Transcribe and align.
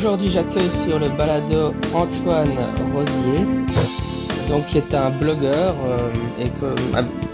aujourd'hui 0.00 0.30
j'accueille 0.30 0.70
sur 0.70 0.98
le 0.98 1.10
balado 1.10 1.74
Antoine 1.92 2.48
Rosier, 2.94 3.44
donc 4.48 4.64
qui 4.68 4.78
est 4.78 4.94
un 4.94 5.10
blogueur 5.10 5.74
euh, 5.84 5.98
et 6.40 6.48
que, 6.48 6.74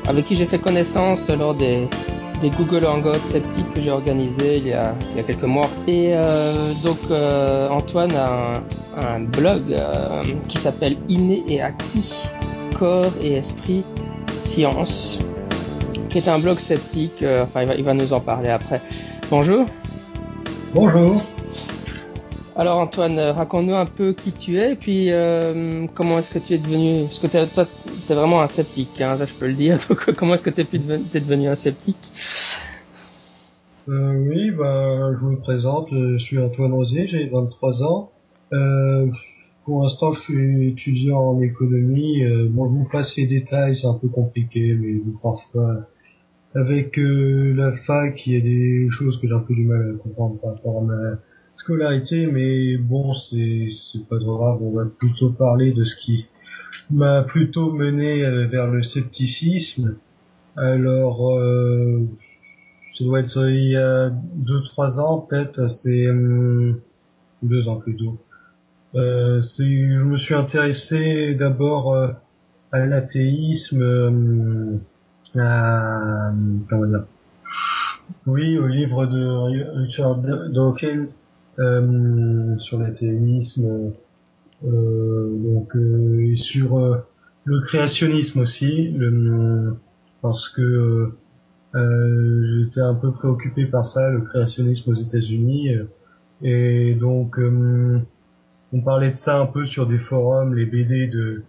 avec 0.09 0.27
qui 0.27 0.35
j'ai 0.35 0.47
fait 0.47 0.59
connaissance 0.59 1.31
lors 1.31 1.55
des, 1.55 1.87
des 2.43 2.51
Google 2.51 2.87
Hangouts 2.87 3.23
sceptiques 3.23 3.73
que 3.73 3.81
j'ai 3.81 3.93
organisé 3.93 4.57
il 4.57 4.67
y 4.67 4.73
a, 4.73 4.97
il 5.13 5.17
y 5.17 5.21
a 5.21 5.23
quelques 5.23 5.45
mois. 5.45 5.71
Et 5.87 6.11
euh, 6.17 6.73
donc 6.83 6.99
euh, 7.13 7.69
Antoine 7.69 8.17
a 8.17 8.55
un, 9.01 9.21
blog 9.21 9.73
euh, 9.73 10.25
qui 10.49 10.59
s'appelle 10.59 10.97
Inné 11.09 11.45
et 11.47 11.63
acquis, 11.63 12.25
corps 12.77 13.13
et 13.23 13.35
esprit, 13.35 13.85
science, 14.41 15.21
qui 16.11 16.19
est 16.19 16.27
un 16.27 16.41
blog 16.41 16.59
sceptique. 16.59 17.23
euh, 17.23 17.45
enfin, 17.45 17.63
il 17.63 17.69
va, 17.69 17.75
il 17.77 17.85
va 17.85 17.95
nous 17.95 18.13
en 18.13 18.19
parler 18.19 18.51
après. 18.51 18.81
Bonjour. 19.31 19.67
Bonjour. 20.75 21.23
Alors 22.59 22.79
Antoine, 22.79 23.19
euh, 23.19 23.33
raconte-nous 23.33 23.75
un 23.75 23.85
peu 23.85 24.15
qui 24.15 24.33
tu 24.33 24.59
es 24.59 24.73
et 24.73 24.77
puis 24.77 25.11
euh, 25.11 25.87
comment 25.95 26.19
est-ce 26.19 26.33
que 26.33 26.39
tu 26.39 26.55
es 26.55 26.59
devenu... 26.59 27.05
Parce 27.05 27.19
que 27.19 27.55
toi, 27.55 27.67
tu 28.07 28.15
vraiment 28.15 28.41
un 28.41 28.47
sceptique, 28.47 28.99
hein, 29.03 29.19
je 29.21 29.35
peux 29.35 29.47
le 29.47 29.53
dire. 29.53 29.77
Comment 30.17 30.35
est-ce 30.35 30.43
que 30.43 30.49
tu 30.49 30.63
es 30.63 31.21
devenu, 31.21 31.49
un 31.49 31.55
sceptique? 31.55 32.13
Euh, 33.91 34.15
oui, 34.27 34.53
bah, 34.53 35.15
je 35.21 35.27
me 35.27 35.37
présente, 35.37 35.89
je 35.91 36.17
suis 36.17 36.39
Antoine 36.39 36.73
Rosier, 36.73 37.07
j'ai 37.09 37.27
23 37.29 37.83
ans. 37.83 38.11
Euh, 38.55 39.07
pour 39.67 39.83
l'instant, 39.83 40.13
je 40.13 40.23
suis 40.23 40.69
étudiant 40.69 41.19
en 41.19 41.43
économie. 41.43 42.25
Euh, 42.25 42.47
bon, 42.49 42.71
je 42.71 42.79
vous 42.79 42.89
passe 42.91 43.15
les 43.17 43.27
détails, 43.27 43.77
c'est 43.77 43.87
un 43.87 43.99
peu 44.01 44.09
compliqué, 44.09 44.75
mais 44.81 44.99
parfois, 45.23 45.89
avec 46.55 46.99
euh, 46.99 47.53
la 47.55 47.77
fac, 47.77 48.27
il 48.27 48.33
y 48.33 48.37
a 48.37 48.41
des 48.41 48.89
choses 48.91 49.21
que 49.21 49.29
j'ai 49.29 49.35
un 49.35 49.41
peu 49.41 49.55
du 49.55 49.65
mal 49.65 49.95
à 49.95 50.03
comprendre 50.03 50.41
par 50.41 50.55
rapport 50.55 50.79
à 50.79 50.85
ma 50.85 51.19
scolarité, 51.67 52.27
mais 52.27 52.77
bon, 52.77 53.13
c'est 53.15 54.09
pas 54.09 54.19
grave. 54.19 54.63
On 54.63 54.71
va 54.71 54.85
plutôt 54.85 55.31
parler 55.31 55.73
de 55.73 55.83
ce 55.83 55.97
qui 55.97 56.27
m'a 56.91 57.25
plutôt 57.25 57.73
mené 57.73 58.25
euh, 58.25 58.47
vers 58.47 58.69
le 58.69 58.85
scepticisme. 58.85 59.97
Alors, 60.57 61.37
euh, 61.37 62.07
ça 62.97 63.05
doit 63.05 63.21
être 63.21 63.49
il 63.49 63.71
y 63.71 63.77
a 63.77 64.11
deux 64.11 64.63
trois 64.63 65.01
ans 65.01 65.27
peut-être 65.29 65.69
c'est 65.69 66.09
hum, 66.09 66.81
deux 67.43 67.69
ans 67.69 67.77
plutôt 67.77 68.17
euh, 68.95 69.43
je 69.43 70.03
me 70.03 70.17
suis 70.17 70.35
intéressé 70.35 71.35
d'abord 71.35 71.93
euh, 71.93 72.09
à 72.73 72.87
l'athéisme 72.87 73.83
euh, 73.83 74.79
à 75.39 76.31
comment 76.71 76.87
dire? 76.87 77.05
Oui 78.27 78.57
au 78.57 78.67
livre 78.67 79.05
de 79.05 79.83
Richard 79.83 80.17
Dawkins 80.17 81.09
euh, 81.09 81.26
sur 81.57 82.79
l'athéisme 82.79 83.93
euh, 84.65 85.37
donc 85.37 85.77
euh, 85.77 86.31
et 86.31 86.37
sur 86.37 86.79
euh, 86.79 86.97
le 87.45 87.61
créationnisme 87.61 88.41
aussi 88.41 88.95
parce 90.23 90.49
que 90.51 90.63
euh, 90.63 91.19
euh, 91.75 92.65
j'étais 92.65 92.81
un 92.81 92.95
peu 92.95 93.13
préoccupé 93.13 93.67
par 93.67 93.85
ça, 93.85 94.09
le 94.09 94.23
créationnisme 94.23 94.93
aux 94.93 94.95
États-Unis, 94.95 95.75
euh, 95.75 95.85
et 96.43 96.95
donc 96.95 97.39
euh, 97.39 98.01
on 98.73 98.81
parlait 98.81 99.11
de 99.11 99.17
ça 99.17 99.39
un 99.39 99.47
peu 99.47 99.67
sur 99.67 99.87
des 99.87 99.99
forums, 99.99 100.55
les 100.55 100.65
BD 100.65 101.07
de, 101.07 101.43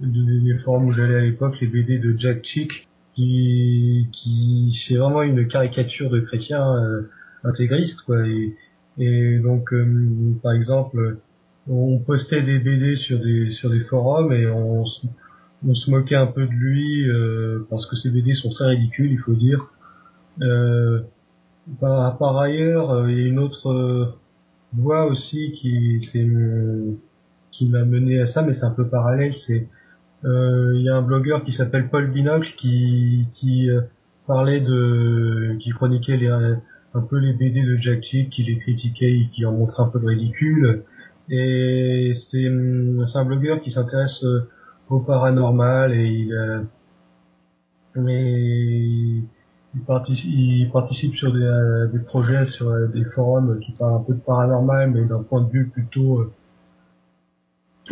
de 0.00 0.58
forums 0.64 0.86
où 0.86 0.92
j'allais 0.92 1.14
à 1.16 1.20
l'époque, 1.20 1.54
les 1.60 1.68
BD 1.68 1.98
de 1.98 2.18
Jack 2.18 2.44
Chick, 2.44 2.88
qui, 3.14 4.08
qui 4.12 4.76
c'est 4.86 4.96
vraiment 4.96 5.22
une 5.22 5.46
caricature 5.46 6.10
de 6.10 6.20
chrétien 6.20 6.76
euh, 6.76 7.02
intégriste, 7.44 8.02
quoi. 8.02 8.26
Et, 8.26 8.56
et 8.98 9.38
donc, 9.38 9.72
euh, 9.72 10.34
par 10.42 10.52
exemple, 10.52 11.18
on 11.68 11.98
postait 11.98 12.42
des 12.42 12.58
BD 12.58 12.96
sur 12.96 13.18
des 13.20 13.52
sur 13.52 13.70
des 13.70 13.80
forums 13.80 14.32
et 14.32 14.46
on 14.46 14.84
se- 14.86 15.06
moquait 15.90 16.14
un 16.16 16.26
peu 16.26 16.46
de 16.46 16.52
lui 16.52 17.08
euh, 17.10 17.66
parce 17.70 17.86
que 17.86 17.96
ses 17.96 18.10
BD 18.10 18.34
sont 18.34 18.50
très 18.50 18.66
ridicules, 18.68 19.10
il 19.12 19.18
faut 19.18 19.34
dire. 19.34 19.66
Euh, 20.42 21.00
par, 21.80 22.38
ailleurs, 22.38 23.08
il 23.08 23.18
y 23.18 23.24
a 23.24 23.26
une 23.26 23.38
autre 23.38 24.14
voie 24.72 25.06
aussi 25.06 25.52
qui 25.52 26.00
qui 27.50 27.68
m'a 27.68 27.84
mené 27.84 28.20
à 28.20 28.26
ça, 28.26 28.42
mais 28.42 28.52
c'est 28.52 28.64
un 28.66 28.70
peu 28.70 28.86
parallèle. 28.88 29.34
C'est 29.46 29.66
il 30.24 30.82
y 30.82 30.88
a 30.88 30.96
un 30.96 31.02
blogueur 31.02 31.44
qui 31.44 31.52
s'appelle 31.52 31.88
Paul 31.90 32.10
Binocle 32.10 32.54
qui 32.56 33.26
qui 33.34 33.68
parlait 34.26 34.60
de 34.60 35.56
qui 35.60 35.70
chroniquait 35.70 36.16
les, 36.16 36.28
un 36.96 37.02
peu 37.02 37.18
les 37.18 37.32
BD 37.32 37.62
de 37.62 37.76
Jack 37.76 38.02
Chick, 38.02 38.30
qui 38.30 38.42
les 38.42 38.58
critiquait 38.58 39.12
et 39.12 39.28
qui 39.32 39.44
en 39.44 39.52
montrait 39.52 39.82
un 39.82 39.88
peu 39.88 40.00
de 40.00 40.06
ridicule. 40.06 40.84
Et 41.28 42.12
c'est 42.14 42.48
hum, 42.48 43.06
c'est 43.06 43.18
un 43.18 43.24
blogueur 43.24 43.60
qui 43.60 43.70
s'intéresse 43.70 44.22
euh, 44.24 44.48
au 44.88 45.00
paranormal 45.00 45.92
et 45.92 46.06
il 46.06 46.32
euh, 46.32 46.62
mais 47.96 49.22
il 49.74 49.80
participe, 49.86 50.30
il 50.30 50.70
participe 50.70 51.14
sur 51.16 51.32
des, 51.32 51.40
euh, 51.42 51.86
des 51.88 51.98
projets 51.98 52.46
sur 52.46 52.72
des 52.88 53.04
forums 53.04 53.58
qui 53.60 53.72
parlent 53.72 54.00
un 54.00 54.04
peu 54.04 54.14
de 54.14 54.20
paranormal 54.20 54.90
mais 54.90 55.04
d'un 55.04 55.22
point 55.22 55.42
de 55.42 55.50
vue 55.50 55.66
plutôt 55.66 56.30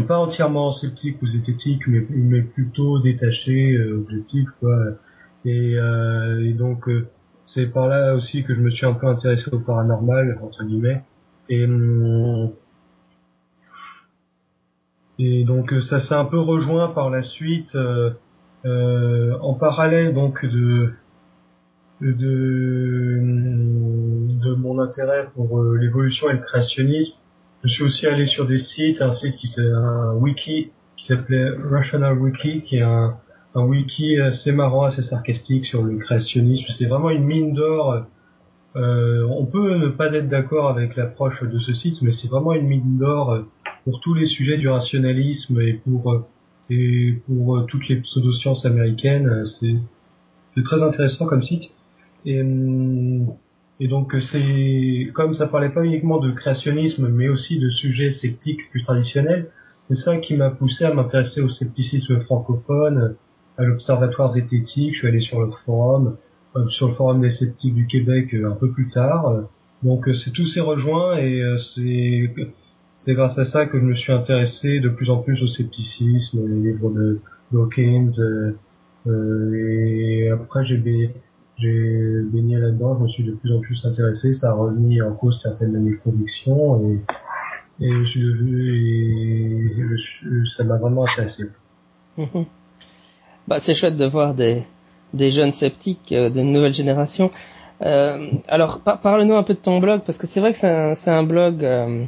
pas 0.07 0.19
entièrement 0.19 0.73
sceptique 0.73 1.21
ou 1.23 1.27
zététique 1.27 1.83
mais, 1.89 2.43
plutôt 2.43 3.01
détaché 3.01 3.79
objectif 3.93 4.49
quoi 4.61 4.77
et, 5.45 5.77
euh, 5.77 6.45
et 6.45 6.53
donc 6.53 6.89
euh, 6.89 7.07
c'est 7.47 7.67
par 7.67 7.89
là 7.89 8.15
aussi 8.15 8.43
que 8.45 8.55
je 8.55 8.61
me 8.61 8.71
suis 8.71 8.87
un 8.87 8.95
peu 8.95 9.07
intéressé 9.07 9.51
au 9.53 9.61
paranormal 9.61 10.39
entre 10.43 10.65
guillemets 10.65 11.03
et 11.49 11.65
hum, 11.65 12.53
et 15.19 15.45
donc 15.45 15.73
euh, 15.73 15.81
ça 15.81 16.01
s'est 16.01 16.15
un 16.15 16.25
peu 16.25 16.41
rejoint 16.41 16.89
par 16.89 17.11
la 17.11 17.23
suite 17.23 17.75
euh, 17.77 18.11
euh, 18.65 19.37
en 19.41 19.55
parallèle 19.55 20.15
donc 20.15 20.45
de 20.45 20.93
de 22.01 23.21
de 24.45 24.55
mon 24.55 24.79
intérêt 24.81 25.29
pour 25.35 25.61
euh, 25.61 25.77
l'évolution 25.77 26.29
et 26.31 26.35
le 26.35 26.41
créationnisme. 26.41 27.19
Je 27.63 27.69
suis 27.69 27.85
aussi 27.85 28.07
allé 28.07 28.27
sur 28.27 28.47
des 28.47 28.59
sites, 28.59 29.01
un 29.01 29.13
site 29.13 29.37
qui 29.37 29.49
un 29.59 30.13
wiki 30.15 30.71
qui 30.97 31.07
s'appelait 31.07 31.51
Rational 31.71 32.19
Wiki, 32.19 32.63
qui 32.63 32.77
est 32.77 32.83
un, 32.83 33.17
un 33.55 33.65
wiki 33.65 34.19
assez 34.19 34.53
marrant, 34.53 34.85
assez 34.85 35.03
sarcastique 35.03 35.65
sur 35.65 35.83
le 35.83 35.97
créationnisme. 35.99 36.67
C'est 36.77 36.87
vraiment 36.87 37.11
une 37.11 37.25
mine 37.25 37.53
d'or. 37.53 38.05
Euh, 38.77 39.25
on 39.31 39.47
peut 39.47 39.77
ne 39.77 39.89
pas 39.89 40.13
être 40.13 40.29
d'accord 40.29 40.69
avec 40.69 40.97
l'approche 40.97 41.43
de 41.43 41.59
ce 41.61 41.73
site, 41.73 42.03
mais 42.03 42.13
c'est 42.13 42.29
vraiment 42.29 42.53
une 42.53 42.67
mine 42.67 42.99
d'or 42.99 43.45
pour 43.85 44.01
tous 44.01 44.15
les 44.15 44.27
sujets 44.27 44.57
du 44.57 44.69
rationalisme 44.69 45.61
et 45.61 45.75
pour 45.75 46.25
et 46.71 47.21
pour 47.27 47.67
toutes 47.67 47.89
les 47.89 47.97
pseudosciences 47.97 48.65
américaines. 48.65 49.45
C'est 49.47 49.77
c'est 50.55 50.63
très 50.63 50.83
intéressant 50.83 51.27
comme 51.27 51.43
site. 51.43 51.71
Et, 52.25 52.41
hum, 52.41 53.35
et 53.81 53.89
donc 53.89 54.15
c'est 54.21 55.11
comme 55.15 55.35
ça 55.35 55.47
parlait 55.47 55.71
pas 55.71 55.85
uniquement 55.85 56.19
de 56.19 56.31
créationnisme, 56.31 57.09
mais 57.09 57.29
aussi 57.29 57.59
de 57.59 57.71
sujets 57.71 58.11
sceptiques 58.11 58.71
plus 58.71 58.83
traditionnels. 58.83 59.51
C'est 59.89 59.95
ça 59.95 60.17
qui 60.17 60.35
m'a 60.35 60.51
poussé 60.51 60.85
à 60.85 60.95
m'intéresser 60.95 61.43
au 61.43 61.51
scepticisme 61.51 62.21
francophone, 62.21 63.17
à 63.59 63.63
l'observatoire 63.65 64.29
zététique. 64.31 64.95
Je 64.95 64.99
suis 64.99 65.09
allé 65.09 65.21
sur 65.21 65.41
le 65.41 65.51
forum, 65.65 66.17
euh, 66.57 66.69
sur 66.69 66.89
le 66.89 66.95
forum 66.95 67.21
des 67.21 67.31
sceptiques 67.31 67.75
du 67.75 67.87
Québec 67.87 68.35
euh, 68.35 68.51
un 68.51 68.55
peu 68.55 68.71
plus 68.71 68.87
tard. 68.89 69.45
Donc 69.83 70.09
euh, 70.09 70.15
c'est 70.15 70.31
tout 70.31 70.47
s'est 70.47 70.61
rejoint 70.61 71.19
et 71.19 71.43
c'est 71.75 72.31
c'est 72.97 73.15
grâce 73.15 73.39
à 73.39 73.45
ça 73.45 73.67
que 73.67 73.79
je 73.79 73.85
me 73.85 73.95
suis 73.95 74.13
intéressé 74.13 74.81
de 74.81 74.89
plus 74.89 75.11
en 75.11 75.19
plus 75.19 75.43
au 75.43 75.47
scepticisme, 75.49 76.41
les 76.49 76.73
livres 76.73 76.91
de 76.91 77.21
Dawkins. 77.53 78.07
euh, 79.07 79.53
et 79.55 80.31
après 80.31 80.65
j'ai 80.65 80.79
baigné 80.79 82.57
là-dedans, 82.59 82.97
je 82.99 83.03
me 83.05 83.09
suis 83.09 83.25
de 83.25 83.33
plus 83.33 83.53
en 83.53 83.61
plus 83.61 83.85
intéressé, 83.85 84.33
ça 84.33 84.51
a 84.51 84.55
remis 84.55 85.03
en 85.03 85.13
cause 85.13 85.41
certaines 85.43 85.73
de 85.73 85.79
mes 85.79 85.97
convictions 85.97 86.81
et, 86.81 87.85
et 87.85 88.05
je 88.07 88.21
et 89.85 90.49
ça 90.57 90.65
m'a 90.65 90.77
vraiment 90.79 91.05
intéressé. 91.05 91.45
Bah, 93.49 93.61
c'est 93.61 93.75
chouette 93.75 93.97
de 93.97 94.07
voir 94.07 94.35
des, 94.35 94.63
des 95.13 95.31
jeunes 95.31 95.53
sceptiques, 95.53 96.13
euh, 96.13 96.31
des 96.31 96.43
nouvelles 96.43 96.73
générations. 96.75 97.31
Euh, 97.83 98.29
alors, 98.49 98.81
par- 98.81 99.01
parle-nous 99.01 99.35
un 99.35 99.43
peu 99.43 99.55
de 99.55 99.59
ton 99.59 99.79
blog, 99.81 100.03
parce 100.07 100.19
que 100.19 100.27
c'est 100.27 100.41
vrai 100.41 100.53
que 100.53 100.59
c'est 100.59 100.71
un, 100.71 100.95
c'est 100.95 101.11
un 101.11 101.23
blog 101.25 101.65
euh, 101.65 102.05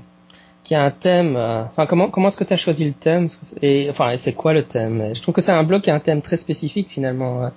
qui 0.65 0.75
a 0.75 0.83
un 0.85 0.91
thème. 0.91 1.37
euh, 1.37 1.63
Enfin, 1.65 1.87
comment 1.87 2.09
comment 2.09 2.29
est-ce 2.29 2.37
que 2.39 2.45
tu 2.45 2.55
as 2.55 2.57
choisi 2.57 2.87
le 2.87 2.93
thème? 2.93 3.29
Et 3.63 3.89
enfin, 3.91 4.11
et 4.11 4.19
c'est 4.19 4.33
quoi 4.33 4.53
le 4.55 4.63
thème? 4.63 5.15
Je 5.15 5.21
trouve 5.23 5.35
que 5.35 5.41
c'est 5.43 5.53
un 5.53 5.65
blog 5.65 5.83
qui 5.83 5.91
a 5.91 5.95
un 5.95 6.01
thème 6.01 6.23
très 6.23 6.37
spécifique 6.39 6.89
finalement. 6.89 7.45
euh. 7.45 7.49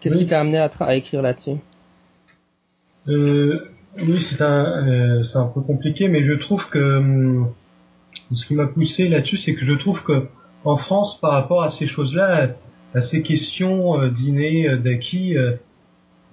Qu'est-ce 0.00 0.16
Oui. 0.18 0.24
qui 0.24 0.28
t'a 0.30 0.40
amené 0.40 0.58
à, 0.58 0.68
tra- 0.68 0.86
à 0.86 0.94
écrire 0.94 1.22
là-dessus? 1.22 1.56
Euh, 3.08 3.68
oui, 3.98 4.22
c'est 4.22 4.42
un, 4.42 4.86
euh, 4.86 5.24
c'est 5.24 5.38
un 5.38 5.46
peu 5.46 5.60
compliqué, 5.62 6.08
mais 6.08 6.24
je 6.24 6.34
trouve 6.34 6.68
que 6.70 6.98
hum, 6.98 7.48
ce 8.32 8.46
qui 8.46 8.54
m'a 8.54 8.66
poussé 8.66 9.08
là-dessus, 9.08 9.38
c'est 9.38 9.54
que 9.54 9.64
je 9.64 9.72
trouve 9.74 10.02
que 10.02 10.26
en 10.64 10.76
France, 10.76 11.18
par 11.20 11.32
rapport 11.32 11.62
à 11.62 11.70
ces 11.70 11.86
choses-là, 11.86 12.48
à 12.96 13.02
ces 13.02 13.22
questions 13.22 14.00
euh, 14.00 14.08
d'inné, 14.08 14.68
euh, 14.68 14.78
d'acquis, 14.78 15.36
euh, 15.36 15.52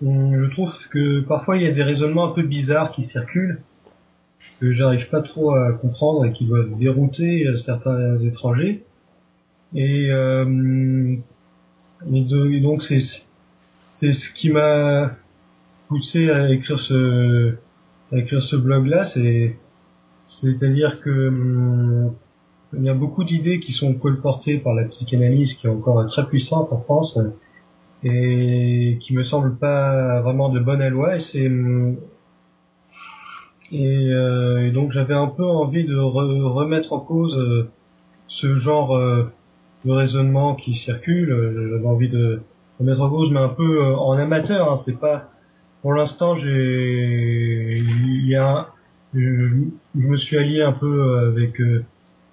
je 0.02 0.50
trouve 0.52 0.72
que 0.92 1.20
parfois 1.20 1.58
il 1.58 1.64
y 1.64 1.68
a 1.68 1.72
des 1.74 1.84
raisonnements 1.84 2.32
un 2.32 2.34
peu 2.34 2.44
bizarres 2.44 2.94
qui 2.94 3.04
circulent. 3.04 3.62
que 4.62 4.74
j'arrive 4.74 5.10
pas 5.10 5.22
trop 5.22 5.54
à 5.54 5.74
comprendre 5.74 6.26
et 6.26 6.32
qui 6.32 6.46
doivent 6.46 6.78
dérouter 6.78 7.46
certains 7.58 8.18
étrangers. 8.18 8.84
Et, 9.76 10.10
euh, 10.10 11.16
donc 12.06 12.84
c'est 12.84 13.00
c'est 13.92 14.14
ce 14.14 14.34
qui 14.34 14.50
m'a 14.50 15.12
poussé 15.90 16.30
à 16.30 16.50
écrire 16.50 16.80
ce 16.80 17.56
écrire 18.14 18.42
ce 18.42 18.56
blog 18.56 18.88
là. 18.88 19.06
C'est 19.06 19.58
c'est-à-dire 20.28 21.02
que 21.02 21.28
hum, 21.28 22.14
il 22.78 22.84
y 22.84 22.90
a 22.90 22.94
beaucoup 22.94 23.24
d'idées 23.24 23.60
qui 23.60 23.72
sont 23.72 23.94
colportées 23.94 24.58
par 24.58 24.74
la 24.74 24.86
psychanalyse 24.86 25.54
qui 25.56 25.68
est 25.68 25.70
encore 25.70 26.06
très 26.06 26.26
puissante 26.28 26.72
en 26.72 26.80
France 26.80 27.18
et 28.04 28.98
qui 29.02 29.14
me 29.14 29.24
semblent 29.24 29.58
pas 29.58 30.22
vraiment 30.22 30.50
de 30.50 30.60
bonne 30.60 30.86
loi 30.88 31.16
et 31.18 31.20
c'est 31.20 31.48
hum, 31.48 31.98
euh, 33.74 34.60
et, 34.60 34.72
donc 34.72 34.92
j'avais 34.92 35.14
un 35.14 35.28
peu 35.28 35.46
envie 35.46 35.84
de 35.86 35.98
remettre 35.98 36.94
en 36.94 37.00
cause 37.00 37.36
euh, 37.36 37.70
ce 38.28 38.56
genre 38.56 38.96
euh, 38.96 39.32
de 39.86 39.92
raisonnement 39.92 40.56
qui 40.56 40.76
circule. 40.76 41.30
J'avais 41.72 41.88
envie 41.88 42.10
de 42.10 42.42
remettre 42.80 43.02
en 43.02 43.10
cause, 43.10 43.32
mais 43.32 43.40
un 43.40 43.50
peu 43.50 43.84
en 43.96 44.14
amateur. 44.14 44.72
Hein, 44.72 44.76
c'est 44.86 45.00
pas 45.00 45.30
pour 45.82 45.94
l'instant. 45.94 46.36
J'ai 46.38 47.78
il 47.78 48.28
y 48.28 48.36
a 48.36 48.70
je, 49.14 49.20
me 49.96 50.18
suis 50.18 50.38
allié 50.38 50.62
un 50.62 50.74
peu 50.74 51.32
avec 51.32 51.60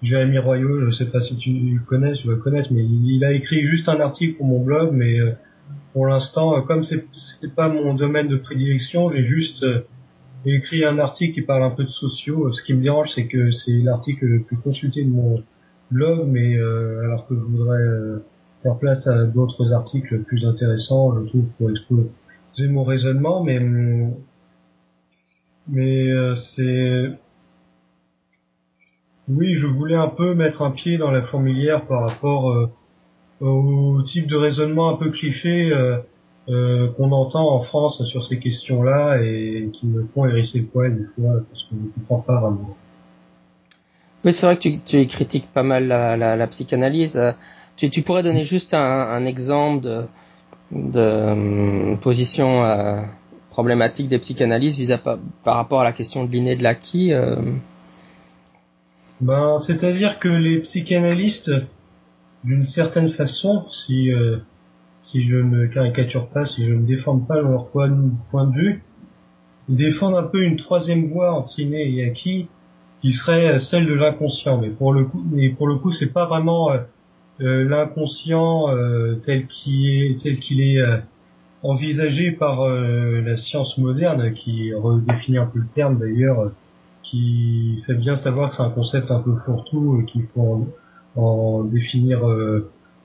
Jérémy 0.01 0.39
Royaux. 0.39 0.89
Je 0.89 0.91
sais 0.91 1.05
pas 1.05 1.21
si 1.21 1.37
tu 1.37 1.51
le 1.51 1.79
connais, 1.85 2.13
tu 2.13 2.27
vas 2.27 2.33
le 2.33 2.39
connaître, 2.39 2.69
mais 2.71 2.83
il, 2.83 3.23
a 3.23 3.31
écrit 3.31 3.61
juste 3.61 3.87
un 3.89 3.99
article 3.99 4.37
pour 4.37 4.45
mon 4.45 4.63
blog, 4.63 4.91
mais 4.93 5.17
pour 5.93 6.07
l'instant, 6.07 6.61
comme 6.63 6.83
c'est 6.85 7.05
pas 7.55 7.69
mon 7.69 7.93
domaine 7.93 8.27
de 8.27 8.37
prédilection, 8.37 9.09
j'ai 9.11 9.23
juste 9.23 9.63
j'ai 10.45 10.55
écrit 10.55 10.83
un 10.83 10.97
article 10.97 11.35
qui 11.35 11.41
parle 11.41 11.63
un 11.63 11.69
peu 11.69 11.83
de 11.83 11.89
sociaux. 11.89 12.51
Ce 12.51 12.63
qui 12.63 12.73
me 12.73 12.81
dérange, 12.81 13.11
c'est 13.13 13.27
que 13.27 13.51
c'est 13.51 13.77
l'article 13.77 14.25
le 14.25 14.41
plus 14.41 14.57
consulté 14.57 15.03
de 15.03 15.09
mon 15.09 15.43
blog, 15.91 16.27
mais 16.27 16.55
euh, 16.55 17.03
alors 17.03 17.27
que 17.27 17.35
je 17.35 17.39
voudrais 17.39 17.79
euh, 17.79 18.23
faire 18.63 18.77
place 18.77 19.05
à 19.05 19.25
d'autres 19.25 19.71
articles 19.71 20.19
plus 20.23 20.45
intéressants, 20.45 21.19
je 21.19 21.27
trouve, 21.27 21.45
pour 21.57 21.69
exposer 21.69 22.67
mon 22.69 22.83
raisonnement, 22.83 23.43
mais 23.43 23.59
mais 25.67 26.11
euh, 26.11 26.35
c'est 26.35 27.11
oui, 29.29 29.55
je 29.55 29.67
voulais 29.67 29.95
un 29.95 30.07
peu 30.07 30.33
mettre 30.33 30.61
un 30.61 30.71
pied 30.71 30.97
dans 30.97 31.11
la 31.11 31.21
fourmilière 31.21 31.85
par 31.85 32.01
rapport 32.07 32.69
au 33.39 34.01
type 34.03 34.27
de 34.27 34.35
raisonnement 34.35 34.89
un 34.89 34.97
peu 34.97 35.09
cliché 35.09 35.71
euh, 36.49 36.87
qu'on 36.97 37.11
entend 37.11 37.49
en 37.53 37.61
France 37.61 38.03
sur 38.05 38.25
ces 38.25 38.39
questions-là 38.39 39.21
et 39.21 39.69
qui 39.73 39.85
me 39.85 40.07
font 40.13 40.25
hérisser 40.25 40.59
le 40.59 40.65
poil 40.65 40.97
des 40.97 41.05
fois 41.15 41.33
parce 41.49 41.65
je 41.69 41.75
ne 41.75 41.89
comprends 41.91 42.19
pas 42.19 42.41
vraiment. 42.41 42.75
Oui, 44.25 44.33
c'est 44.33 44.47
vrai 44.47 44.57
que 44.57 44.69
tu, 44.83 45.05
critiques 45.05 45.47
pas 45.53 45.61
mal 45.61 45.87
la, 45.87 46.17
la, 46.17 46.47
psychanalyse. 46.47 47.21
Tu, 47.77 48.01
pourrais 48.01 48.23
donner 48.23 48.43
juste 48.43 48.73
un, 48.73 49.23
exemple 49.25 49.83
de, 49.83 50.07
euh, 50.95 51.95
position 51.97 52.65
euh, 52.65 53.01
problématique 53.51 54.09
des 54.09 54.17
psychanalystes 54.17 54.79
vis 54.79 54.91
à, 54.91 54.97
par, 54.97 55.19
rapport 55.45 55.81
à 55.81 55.83
la 55.83 55.93
question 55.93 56.25
de 56.25 56.31
l'inné 56.31 56.55
de 56.55 56.63
l'acquis 56.63 57.13
euh... 57.13 57.35
Ben, 59.21 59.59
c'est-à-dire 59.59 60.19
que 60.19 60.27
les 60.27 60.59
psychanalystes, 60.59 61.51
d'une 62.43 62.65
certaine 62.65 63.11
façon, 63.11 63.65
si 63.71 64.11
euh, 64.11 64.37
si 65.01 65.27
je 65.27 65.35
ne 65.35 65.65
caricature 65.67 66.27
pas, 66.27 66.45
si 66.45 66.65
je 66.65 66.73
ne 66.73 66.85
déforme 66.85 67.25
pas 67.25 67.41
leur 67.41 67.67
point, 67.69 67.89
de 67.89 68.53
vue, 68.53 68.83
ils 69.69 69.75
défendent 69.75 70.15
un 70.15 70.23
peu 70.23 70.43
une 70.43 70.57
troisième 70.57 71.07
voie 71.07 71.33
entre 71.33 71.59
inné 71.59 71.89
et 71.95 72.05
acquis, 72.05 72.47
qui 73.01 73.13
serait 73.13 73.57
celle 73.59 73.87
de 73.87 73.93
l'inconscient. 73.93 74.59
Mais 74.59 74.69
pour 74.69 74.93
le 74.93 75.05
coup, 75.05 75.23
mais 75.31 75.49
pour 75.49 75.67
le 75.67 75.75
coup, 75.75 75.91
c'est 75.91 76.13
pas 76.13 76.25
vraiment 76.25 76.71
euh, 76.71 76.77
euh, 77.41 77.67
l'inconscient 77.67 78.69
euh, 78.69 79.15
tel 79.25 79.47
qu'il 79.47 79.89
est, 79.89 80.21
tel 80.21 80.39
qu'il 80.39 80.61
est 80.61 80.79
envisagé 81.63 82.31
par 82.31 82.67
la 82.67 83.37
science 83.37 83.77
moderne, 83.77 84.33
qui 84.33 84.73
redéfinit 84.73 85.37
un 85.37 85.45
peu 85.45 85.59
le 85.59 85.67
terme 85.67 85.99
d'ailleurs, 85.99 86.51
qui 87.03 87.83
fait 87.85 87.95
bien 87.95 88.15
savoir 88.15 88.49
que 88.49 88.55
c'est 88.55 88.63
un 88.63 88.69
concept 88.69 89.11
un 89.11 89.19
peu 89.19 89.35
fourre-tout 89.45 90.01
et 90.01 90.05
qu'il 90.05 90.23
faut 90.27 90.67
en 91.15 91.63
définir 91.63 92.21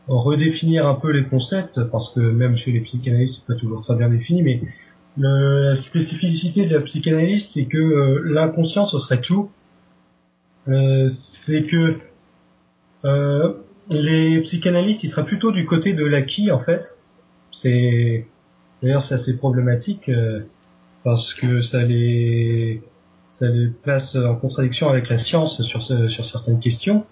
redéfinir 0.09 0.87
un 0.87 0.95
peu 0.95 1.11
les 1.11 1.25
concepts, 1.25 1.83
parce 1.91 2.15
que 2.15 2.21
même 2.21 2.57
chez 2.57 2.73
les 2.73 2.81
psychanalystes, 2.81 3.41
c'est 3.41 3.53
pas 3.53 3.59
toujours 3.59 3.83
très 3.83 3.97
bien 3.97 4.09
défini, 4.09 4.43
mais 4.43 4.61
la 5.19 5.77
spécificité 5.77 6.67
de 6.67 6.75
la 6.75 6.83
psychanalyse, 6.83 7.49
c'est 7.53 7.65
que 7.65 7.79
euh, 7.79 8.23
l'inconscient, 8.25 8.87
ce 8.87 8.99
serait 8.99 9.21
tout. 9.21 9.51
Euh, 10.69 11.09
c'est 11.47 11.65
que 11.65 11.97
euh, 13.05 13.53
les 13.91 14.41
psychanalystes, 14.43 15.05
ils 15.05 15.09
seraient 15.09 15.25
plutôt 15.25 15.53
du 15.53 15.65
côté 15.65 15.95
de 15.95 16.05
l'acquis, 16.05 16.51
en 16.51 16.61
fait. 16.61 16.83
C'est 17.53 18.27
d'ailleurs 18.83 19.01
c'est 19.01 19.15
assez 19.15 19.37
problématique 19.37 20.11
parce 21.03 21.33
que 21.33 21.63
ça 21.63 21.83
les 21.83 22.83
ça 23.27 23.49
les 23.49 23.69
place 23.83 24.17
en 24.17 24.37
contradiction 24.37 24.89
avec 24.89 25.09
la 25.09 25.19
science 25.19 25.63
sur 25.63 25.83
sur 25.83 26.25
certaines 26.25 26.61
questions 26.61 27.05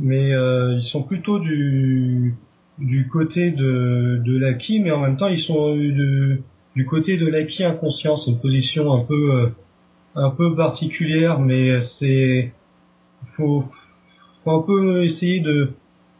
mais 0.00 0.32
euh, 0.32 0.76
ils 0.78 0.84
sont 0.84 1.02
plutôt 1.02 1.38
du 1.38 2.34
du 2.78 3.08
côté 3.08 3.50
de 3.50 4.20
de 4.24 4.38
l'acquis, 4.38 4.80
mais 4.80 4.90
en 4.90 5.00
même 5.00 5.16
temps 5.16 5.28
ils 5.28 5.40
sont 5.40 5.74
du 5.74 6.86
côté 6.86 7.16
de 7.16 7.26
l'acquis 7.26 7.64
inconscient. 7.64 8.16
C'est 8.16 8.30
une 8.30 8.40
position 8.40 8.92
un 8.92 9.04
peu 9.04 9.34
euh, 9.34 9.48
un 10.16 10.30
peu 10.30 10.54
particulière, 10.56 11.38
mais 11.38 11.80
c'est 11.98 12.52
faut 13.36 13.64
faut 14.44 14.50
un 14.50 14.62
peu 14.62 15.04
essayer 15.04 15.40
de 15.40 15.72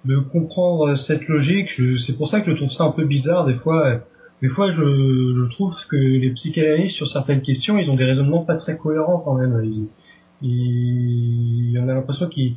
de 0.04 0.18
comprendre 0.18 0.94
cette 0.96 1.28
logique. 1.28 1.70
C'est 2.06 2.16
pour 2.16 2.28
ça 2.28 2.40
que 2.40 2.50
je 2.50 2.56
trouve 2.56 2.72
ça 2.72 2.84
un 2.84 2.92
peu 2.92 3.04
bizarre 3.04 3.46
des 3.46 3.54
fois. 3.54 4.00
Des 4.42 4.48
fois, 4.48 4.72
je, 4.72 4.82
je 4.82 5.50
trouve 5.50 5.74
que 5.88 5.96
les 5.96 6.30
psychanalystes 6.30 6.96
sur 6.96 7.08
certaines 7.08 7.42
questions, 7.42 7.78
ils 7.78 7.90
ont 7.90 7.96
des 7.96 8.04
raisonnements 8.04 8.42
pas 8.42 8.56
très 8.56 8.76
cohérents 8.76 9.18
quand 9.18 9.34
même. 9.34 9.60
Il, 10.42 11.70
y 11.72 11.78
en 11.78 11.88
a 11.88 11.94
l'impression 11.94 12.28
qu'ils 12.28 12.56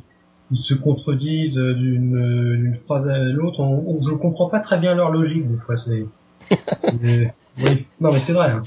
ils 0.50 0.58
se 0.58 0.74
contredisent 0.74 1.58
d'une 1.58 2.76
phrase 2.86 3.06
à 3.08 3.18
l'autre. 3.18 3.60
On, 3.60 3.84
on, 3.86 4.08
je 4.08 4.14
comprends 4.14 4.48
pas 4.48 4.60
très 4.60 4.78
bien 4.78 4.94
leur 4.94 5.10
logique 5.10 5.46
des 5.46 5.58
fois. 5.58 5.76
C'est, 5.76 6.06
oui, 7.58 7.86
non 8.00 8.12
mais 8.12 8.20
c'est 8.20 8.32
vrai. 8.32 8.50
Hein. 8.50 8.62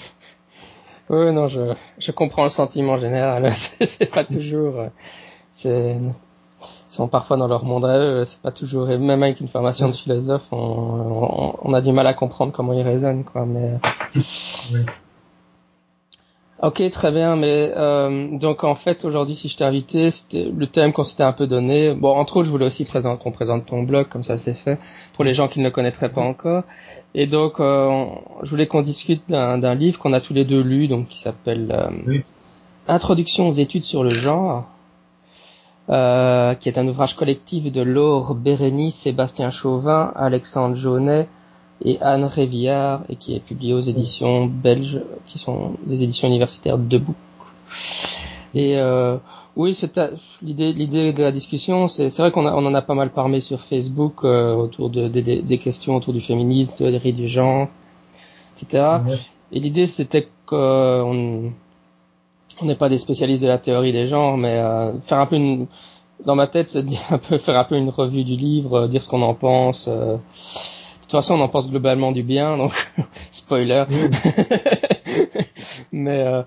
Oui, 1.09 1.31
non, 1.31 1.47
je, 1.47 1.73
je 1.97 2.11
comprends 2.11 2.43
le 2.43 2.49
sentiment 2.49 2.97
général. 2.97 3.49
c'est 3.55 4.11
pas 4.11 4.23
toujours, 4.23 4.85
c'est, 5.53 5.95
ils 5.95 6.13
sont 6.87 7.07
parfois 7.07 7.37
dans 7.37 7.47
leur 7.47 7.63
monde 7.65 7.85
à 7.85 7.97
eux. 7.99 8.25
C'est 8.25 8.41
pas 8.41 8.51
toujours, 8.51 8.89
et 8.89 8.97
même 8.97 9.23
avec 9.23 9.39
une 9.41 9.47
formation 9.47 9.87
de 9.87 9.95
philosophe, 9.95 10.47
on, 10.51 10.57
on, 10.57 11.55
on, 11.61 11.73
a 11.73 11.81
du 11.81 11.91
mal 11.91 12.07
à 12.07 12.13
comprendre 12.13 12.51
comment 12.51 12.73
ils 12.73 12.81
raisonnent, 12.81 13.23
quoi. 13.23 13.45
Mais 13.45 13.79
oui. 14.15 14.85
Ok, 16.63 16.81
très 16.89 17.11
bien. 17.11 17.35
Mais 17.35 17.71
euh, 17.77 18.35
donc 18.37 18.63
en 18.63 18.73
fait 18.73 19.05
aujourd'hui, 19.05 19.35
si 19.35 19.47
je 19.47 19.57
t'ai 19.57 19.63
invité, 19.63 20.09
c'était 20.09 20.51
le 20.55 20.65
thème 20.65 20.91
qu'on 20.91 21.03
s'était 21.03 21.23
un 21.23 21.33
peu 21.33 21.45
donné. 21.45 21.93
Bon, 21.93 22.09
entre 22.09 22.37
autres, 22.37 22.47
je 22.47 22.51
voulais 22.51 22.65
aussi 22.65 22.83
présenter, 22.83 23.21
qu'on 23.21 23.31
présente 23.31 23.67
ton 23.67 23.83
blog, 23.83 24.07
comme 24.09 24.23
ça 24.23 24.37
c'est 24.37 24.55
fait, 24.55 24.79
pour 25.13 25.23
les 25.23 25.35
gens 25.35 25.47
qui 25.47 25.59
ne 25.59 25.65
le 25.65 25.71
connaîtraient 25.71 26.09
pas 26.09 26.21
encore. 26.21 26.63
Et 27.13 27.27
donc, 27.27 27.59
euh, 27.59 28.05
je 28.41 28.49
voulais 28.49 28.65
qu'on 28.65 28.81
discute 28.81 29.21
d'un 29.29 29.75
livre 29.75 29.99
qu'on 29.99 30.13
a 30.13 30.19
tous 30.21 30.33
les 30.33 30.45
deux 30.45 30.61
lu, 30.61 30.87
donc 30.87 31.09
qui 31.09 31.19
s'appelle 31.19 31.67
euh, 31.71 32.19
Introduction 32.87 33.49
aux 33.49 33.53
études 33.53 33.83
sur 33.83 34.03
le 34.03 34.09
genre, 34.11 34.65
euh, 35.89 36.53
qui 36.55 36.67
est 36.67 36.77
un 36.77 36.87
ouvrage 36.87 37.15
collectif 37.15 37.71
de 37.71 37.81
Laure 37.81 38.35
Bérény, 38.35 38.91
Sébastien 38.91 39.51
Chauvin, 39.51 40.11
Alexandre 40.15 40.75
Jaunet 40.75 41.29
et 41.81 41.97
Anne 42.01 42.25
Révillard 42.25 43.03
et 43.07 43.15
qui 43.15 43.35
est 43.35 43.39
publié 43.39 43.73
aux 43.73 43.79
éditions 43.79 44.47
belges 44.47 45.01
qui 45.27 45.39
sont 45.39 45.75
des 45.85 46.03
éditions 46.03 46.27
universitaires 46.27 46.77
Debout. 46.77 47.15
Et 48.53 48.77
euh, 48.77 49.17
oui, 49.55 49.73
c'est 49.73 49.99
l'idée 50.41 50.73
l'idée 50.73 51.13
de 51.13 51.23
la 51.23 51.31
discussion, 51.31 51.87
c'est 51.87 52.15
vrai 52.17 52.31
qu'on 52.31 52.45
on 52.45 52.65
en 52.65 52.73
a 52.73 52.81
pas 52.81 52.95
mal 52.95 53.11
parlé 53.11 53.39
sur 53.39 53.61
Facebook 53.61 54.23
euh, 54.23 54.53
autour 54.55 54.89
de, 54.89 55.07
des 55.07 55.57
questions 55.57 55.95
autour 55.95 56.13
du 56.13 56.21
féminisme, 56.21 56.73
de 56.83 57.11
du 57.11 57.27
genre, 57.27 57.67
etc. 58.53 58.83
Et 59.51 59.59
l'idée 59.59 59.85
c'était 59.85 60.27
qu'on 60.45 61.51
on 62.61 62.65
n'est 62.65 62.75
pas 62.75 62.89
des 62.89 62.97
spécialistes 62.97 63.43
de 63.43 63.47
la 63.47 63.57
théorie 63.57 63.91
des 63.91 64.07
genres, 64.07 64.37
mais 64.37 64.57
euh, 64.57 64.99
faire 65.01 65.19
un 65.19 65.25
peu 65.25 65.35
une 65.35 65.67
dans 66.25 66.35
ma 66.35 66.47
tête, 66.47 66.69
c'est 66.69 66.85
un 67.11 67.17
peu 67.17 67.37
faire 67.37 67.57
un 67.57 67.63
peu 67.63 67.75
une 67.75 67.89
revue 67.89 68.23
du 68.23 68.35
livre, 68.35 68.81
euh, 68.81 68.87
dire 68.87 69.03
ce 69.03 69.09
qu'on 69.09 69.21
en 69.21 69.33
pense. 69.33 69.87
Euh, 69.87 70.15
de 70.15 71.01
toute 71.01 71.11
façon, 71.11 71.35
on 71.35 71.41
en 71.41 71.47
pense 71.47 71.69
globalement 71.69 72.11
du 72.11 72.23
bien, 72.23 72.57
donc 72.57 72.73
spoiler. 73.31 73.85
Mais 75.91 76.21
euh, 76.21 76.43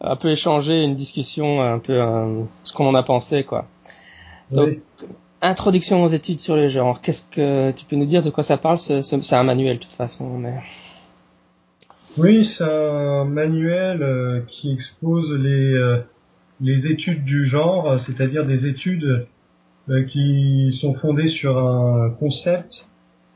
un 0.00 0.16
peu 0.16 0.30
échanger, 0.30 0.82
une 0.82 0.94
discussion, 0.94 1.60
un 1.60 1.78
peu 1.78 2.00
ce 2.64 2.72
qu'on 2.72 2.86
en 2.86 2.94
a 2.94 3.02
pensé, 3.02 3.44
quoi. 3.44 3.66
Donc, 4.50 4.78
introduction 5.42 6.04
aux 6.04 6.08
études 6.08 6.40
sur 6.40 6.56
les 6.56 6.70
genres. 6.70 7.02
Qu'est-ce 7.02 7.28
que 7.28 7.70
tu 7.72 7.84
peux 7.84 7.96
nous 7.96 8.06
dire 8.06 8.22
de 8.22 8.30
quoi 8.30 8.42
ça 8.42 8.56
parle 8.56 8.78
C'est 8.78 9.32
un 9.32 9.42
manuel, 9.42 9.76
de 9.76 9.82
toute 9.82 9.92
façon, 9.92 10.30
mais. 10.38 10.54
Oui, 12.16 12.44
c'est 12.46 12.64
un 12.64 13.24
manuel 13.24 14.02
euh, 14.02 14.40
qui 14.46 14.72
expose 14.72 15.30
les 15.40 15.98
les 16.60 16.88
études 16.88 17.24
du 17.24 17.44
genre, 17.44 18.00
c'est-à-dire 18.00 18.44
des 18.44 18.66
études 18.66 19.26
qui 20.08 20.76
sont 20.80 20.94
fondées 20.94 21.28
sur 21.28 21.56
un 21.56 22.10
concept, 22.10 22.88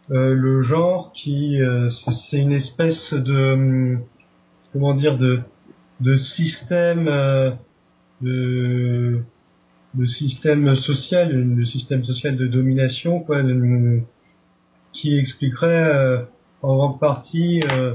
le 0.09 0.63
genre 0.63 1.13
qui 1.15 1.59
c'est 2.29 2.39
une 2.39 2.53
espèce 2.53 3.13
de 3.15 3.97
comment 4.73 4.95
dire 4.95 5.19
de 5.19 5.41
de 6.01 6.17
système 6.17 7.05
de 8.23 9.23
le 9.99 10.07
système 10.07 10.75
social, 10.77 11.33
le 11.33 11.65
système 11.67 12.05
social 12.05 12.37
de 12.37 12.47
domination, 12.47 13.21
quoi, 13.21 13.43
qui 14.93 15.19
expliquerait 15.19 15.95
euh, 15.95 16.23
en 16.63 16.77
grande 16.77 17.01
partie 17.01 17.61
euh, 17.73 17.95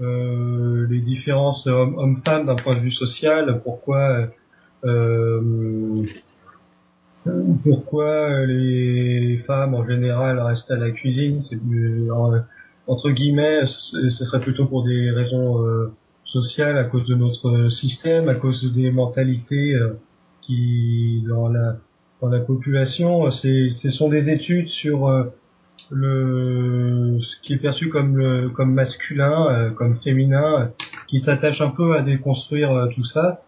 les 0.00 1.00
différences 1.00 1.66
hommes-femmes 1.66 2.46
d'un 2.46 2.56
point 2.56 2.76
de 2.76 2.80
vue 2.80 2.92
social, 2.92 3.60
pourquoi 3.64 4.28
pourquoi 7.64 8.46
les 8.46 9.38
femmes 9.46 9.74
en 9.74 9.86
général 9.86 10.38
restent 10.38 10.70
à 10.70 10.76
la 10.76 10.90
cuisine, 10.90 11.42
c'est 11.42 11.58
entre 12.86 13.10
guillemets, 13.10 13.62
ce 13.66 14.24
serait 14.24 14.40
plutôt 14.40 14.66
pour 14.66 14.84
des 14.84 15.10
raisons 15.10 15.64
sociales 16.24 16.76
à 16.78 16.84
cause 16.84 17.06
de 17.06 17.14
notre 17.14 17.70
système, 17.70 18.28
à 18.28 18.34
cause 18.34 18.72
des 18.72 18.90
mentalités 18.90 19.76
qui 20.42 21.24
dans 21.28 21.48
la 21.48 21.78
dans 22.20 22.28
la 22.28 22.40
population, 22.40 23.30
c'est 23.30 23.68
ce 23.70 23.90
sont 23.90 24.08
des 24.08 24.30
études 24.30 24.68
sur 24.68 25.08
euh, 25.08 25.24
le 25.90 27.18
ce 27.20 27.40
qui 27.42 27.54
est 27.54 27.58
perçu 27.58 27.88
comme 27.88 28.16
le 28.16 28.48
comme 28.50 28.72
masculin, 28.72 29.48
euh, 29.50 29.70
comme 29.70 29.98
féminin, 30.02 30.70
qui 31.06 31.18
s'attache 31.18 31.60
un 31.60 31.70
peu 31.70 31.96
à 31.96 32.02
déconstruire 32.02 32.72
euh, 32.72 32.88
tout 32.94 33.04
ça 33.04 33.42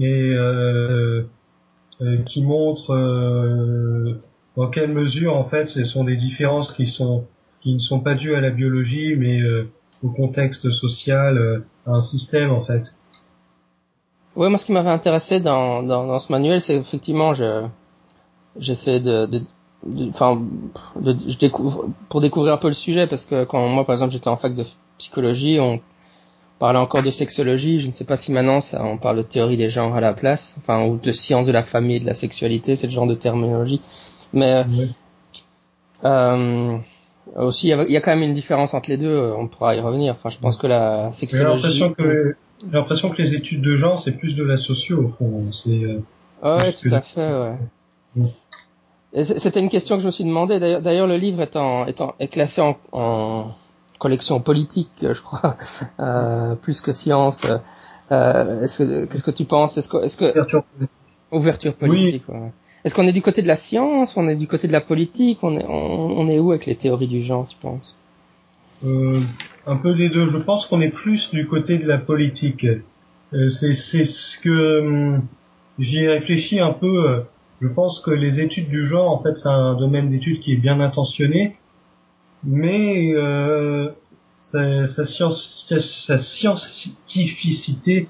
et 0.00 0.34
qui 2.26 2.42
montre 2.42 4.18
dans 4.56 4.68
quelle 4.68 4.92
mesure 4.92 5.34
en 5.34 5.48
fait 5.48 5.66
ce 5.66 5.84
sont 5.84 6.04
des 6.04 6.16
différences 6.16 6.72
qui 6.72 6.86
sont 6.86 7.24
qui 7.62 7.72
ne 7.72 7.78
sont 7.78 8.00
pas 8.00 8.14
dues 8.14 8.34
à 8.34 8.40
la 8.40 8.50
biologie 8.50 9.14
mais 9.16 9.40
au 10.02 10.10
contexte 10.10 10.70
social, 10.72 11.62
à 11.86 11.90
un 11.92 12.02
système 12.02 12.50
en 12.50 12.64
fait. 12.64 12.82
Oui, 14.36 14.50
moi, 14.50 14.58
ce 14.58 14.66
qui 14.66 14.72
m'avait 14.72 14.90
intéressé 14.90 15.40
dans, 15.40 15.82
dans, 15.82 16.06
dans, 16.06 16.20
ce 16.20 16.30
manuel, 16.30 16.60
c'est 16.60 16.76
effectivement, 16.76 17.32
je, 17.32 17.66
j'essaie 18.58 19.00
de, 19.00 19.24
de, 19.24 19.40
enfin, 20.10 20.42
de, 20.96 21.16
je 21.28 21.38
découvre, 21.38 21.88
pour 22.08 22.20
découvrir 22.20 22.54
un 22.54 22.58
peu 22.58 22.68
le 22.68 22.74
sujet, 22.74 23.06
parce 23.06 23.26
que 23.26 23.44
quand 23.44 23.68
moi, 23.68 23.84
par 23.84 23.94
exemple, 23.94 24.12
j'étais 24.12 24.28
en 24.28 24.36
fac 24.36 24.54
de 24.54 24.64
psychologie, 24.98 25.58
on 25.60 25.80
parlait 26.58 26.78
encore 26.78 27.02
de 27.02 27.10
sexologie. 27.10 27.80
Je 27.80 27.88
ne 27.88 27.92
sais 27.92 28.04
pas 28.04 28.16
si 28.16 28.32
maintenant, 28.32 28.60
ça, 28.60 28.84
on 28.84 28.98
parle 28.98 29.18
de 29.18 29.22
théorie 29.22 29.56
des 29.56 29.68
genres 29.68 29.94
à 29.94 30.00
la 30.00 30.12
place, 30.12 30.56
enfin, 30.58 30.86
ou 30.86 30.96
de 30.96 31.12
science 31.12 31.46
de 31.46 31.52
la 31.52 31.62
famille, 31.62 32.00
de 32.00 32.06
la 32.06 32.14
sexualité, 32.14 32.76
c'est 32.76 32.86
le 32.86 32.92
genre 32.92 33.06
de 33.06 33.14
terminologie. 33.14 33.80
Mais 34.32 34.64
euh, 36.04 36.78
aussi, 37.36 37.68
il 37.68 37.70
y, 37.70 37.72
a, 37.72 37.84
il 37.84 37.92
y, 37.92 37.96
a, 37.96 38.00
quand 38.00 38.12
même 38.12 38.22
une 38.22 38.34
différence 38.34 38.74
entre 38.74 38.90
les 38.90 38.96
deux. 38.96 39.30
On 39.36 39.48
pourra 39.48 39.76
y 39.76 39.80
revenir. 39.80 40.14
Enfin, 40.14 40.30
je 40.30 40.38
pense 40.38 40.56
que 40.56 40.66
la 40.66 41.10
sexologie. 41.12 41.82
J'ai 42.58 42.72
l'impression 42.72 43.10
que 43.10 43.20
les 43.20 43.34
études 43.34 43.60
de 43.60 43.76
genre, 43.76 44.02
c'est 44.02 44.12
plus 44.12 44.34
de 44.34 44.42
la 44.42 44.56
socio, 44.56 45.04
au 45.04 45.08
fond. 45.08 45.44
C'est, 45.52 45.70
euh, 45.70 46.00
ouais, 46.42 46.72
tout 46.72 46.88
à 46.90 47.02
fait, 47.02 47.30
ouais. 48.16 48.22
C'était 49.24 49.60
une 49.60 49.70
question 49.70 49.96
que 49.96 50.02
je 50.02 50.06
me 50.06 50.12
suis 50.12 50.24
demandé. 50.24 50.60
D'ailleurs, 50.60 51.06
le 51.06 51.16
livre 51.16 51.40
est, 51.40 51.56
en, 51.56 51.86
est, 51.86 52.00
en, 52.00 52.14
est 52.18 52.28
classé 52.28 52.60
en, 52.60 52.76
en, 52.92 53.54
collection 53.98 54.40
politique, 54.40 54.90
je 55.00 55.20
crois, 55.20 55.56
euh, 56.00 56.54
plus 56.54 56.80
que 56.80 56.92
science. 56.92 57.46
Euh, 58.12 58.62
est-ce 58.62 58.78
que, 58.78 59.04
qu'est-ce 59.06 59.24
que 59.24 59.30
tu 59.30 59.44
penses? 59.44 59.78
Est-ce 59.78 59.88
que, 59.88 60.04
est-ce 60.04 60.16
que 60.16 60.26
ouverture 60.26 60.64
politique. 60.64 60.90
Ouverture 61.32 61.74
politique. 61.74 62.22
Oui. 62.28 62.34
Ouais. 62.34 62.52
Est-ce 62.84 62.94
qu'on 62.94 63.06
est 63.08 63.12
du 63.12 63.22
côté 63.22 63.42
de 63.42 63.48
la 63.48 63.56
science? 63.56 64.16
On 64.16 64.28
est 64.28 64.36
du 64.36 64.46
côté 64.46 64.68
de 64.68 64.72
la 64.72 64.80
politique? 64.80 65.38
On 65.42 65.58
est, 65.58 65.64
on, 65.66 66.20
on 66.20 66.28
est 66.28 66.38
où 66.38 66.52
avec 66.52 66.66
les 66.66 66.76
théories 66.76 67.08
du 67.08 67.22
genre, 67.22 67.46
tu 67.48 67.56
penses? 67.56 67.98
Euh, 68.84 69.22
un 69.66 69.76
peu 69.76 69.94
des 69.94 70.08
deux. 70.08 70.28
Je 70.28 70.38
pense 70.38 70.66
qu'on 70.66 70.80
est 70.80 70.90
plus 70.90 71.30
du 71.30 71.48
côté 71.48 71.78
de 71.78 71.86
la 71.86 71.98
politique. 71.98 72.64
Euh, 73.32 73.48
c'est 73.48 73.72
ce 74.04 74.38
que 74.38 74.80
hum, 74.80 75.22
j'y 75.78 76.04
ai 76.04 76.08
réfléchi 76.08 76.60
un 76.60 76.72
peu. 76.72 77.24
Euh, 77.62 77.68
je 77.68 77.68
pense 77.68 78.00
que 78.00 78.10
les 78.10 78.40
études 78.40 78.68
du 78.68 78.84
genre, 78.86 79.10
en 79.10 79.22
fait, 79.22 79.36
c'est 79.36 79.48
un 79.48 79.74
domaine 79.74 80.10
d'études 80.10 80.40
qui 80.40 80.52
est 80.52 80.56
bien 80.56 80.80
intentionné, 80.80 81.56
mais 82.44 83.12
euh, 83.14 83.90
sa, 84.38 84.86
science, 85.04 85.66
sa 85.68 86.18
scientificité 86.18 88.08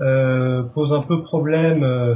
euh, 0.00 0.62
pose 0.62 0.92
un 0.92 1.02
peu 1.02 1.22
problème 1.22 1.82
euh, 1.84 2.14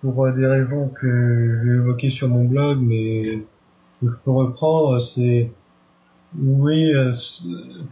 pour 0.00 0.30
des 0.32 0.46
raisons 0.46 0.88
que 0.88 1.60
j'ai 1.64 1.72
évoquées 1.72 2.10
sur 2.10 2.28
mon 2.28 2.44
blog, 2.44 2.78
mais 2.80 3.40
que 4.00 4.08
je 4.08 4.18
peux 4.24 4.30
reprendre. 4.30 5.00
C'est 5.02 5.50
oui, 6.36 6.92
euh, 6.92 7.12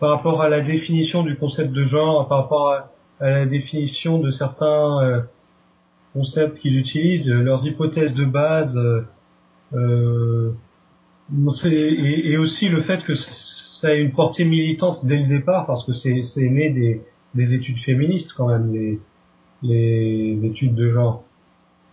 par 0.00 0.10
rapport 0.10 0.42
à 0.42 0.48
la 0.48 0.60
définition 0.62 1.22
du 1.22 1.36
concept 1.36 1.72
de 1.72 1.84
genre, 1.84 2.26
par 2.28 2.42
rapport 2.42 2.72
à, 2.72 2.88
la 3.20 3.46
définition 3.46 4.18
de 4.18 4.32
certains 4.32 5.00
euh, 5.04 5.20
concepts 6.12 6.58
qu'ils 6.58 6.78
utilisent, 6.78 7.30
euh, 7.30 7.42
leurs 7.42 7.66
hypothèses 7.66 8.14
de 8.14 8.24
base, 8.24 8.78
et, 11.64 12.30
et, 12.30 12.36
aussi 12.36 12.68
le 12.68 12.82
fait 12.82 13.02
que 13.04 13.14
ça 13.14 13.88
a 13.88 13.94
une 13.94 14.12
portée 14.12 14.44
militante 14.44 15.04
dès 15.06 15.16
le 15.16 15.28
départ, 15.28 15.66
parce 15.66 15.84
que 15.86 15.92
c'est 15.92 16.12
né 16.36 16.70
des, 16.70 17.00
des, 17.34 17.54
études 17.54 17.78
féministes 17.78 18.34
quand 18.36 18.48
même, 18.48 18.72
les, 18.72 18.98
les 19.62 20.44
études 20.44 20.74
de 20.74 20.90
genre. 20.90 21.24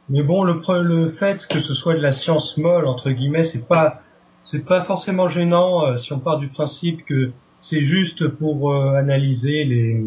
Mais 0.10 0.24
bon, 0.24 0.44
le, 0.44 0.62
le 0.82 1.10
fait 1.10 1.46
que 1.48 1.62
ce 1.62 1.74
soit 1.74 1.94
de 1.94 2.02
la 2.02 2.12
science 2.12 2.58
molle 2.58 2.86
entre 2.86 3.12
guillemets, 3.12 3.44
c'est 3.44 3.68
pas 3.68 4.02
c'est 4.44 4.66
pas 4.66 4.84
forcément 4.84 5.28
gênant 5.28 5.86
euh, 5.86 5.98
si 5.98 6.12
on 6.14 6.20
part 6.20 6.40
du 6.40 6.48
principe 6.48 7.06
que 7.06 7.32
c'est 7.60 7.82
juste 7.82 8.28
pour 8.28 8.72
euh, 8.72 8.96
analyser 8.96 9.64
les 9.64 10.02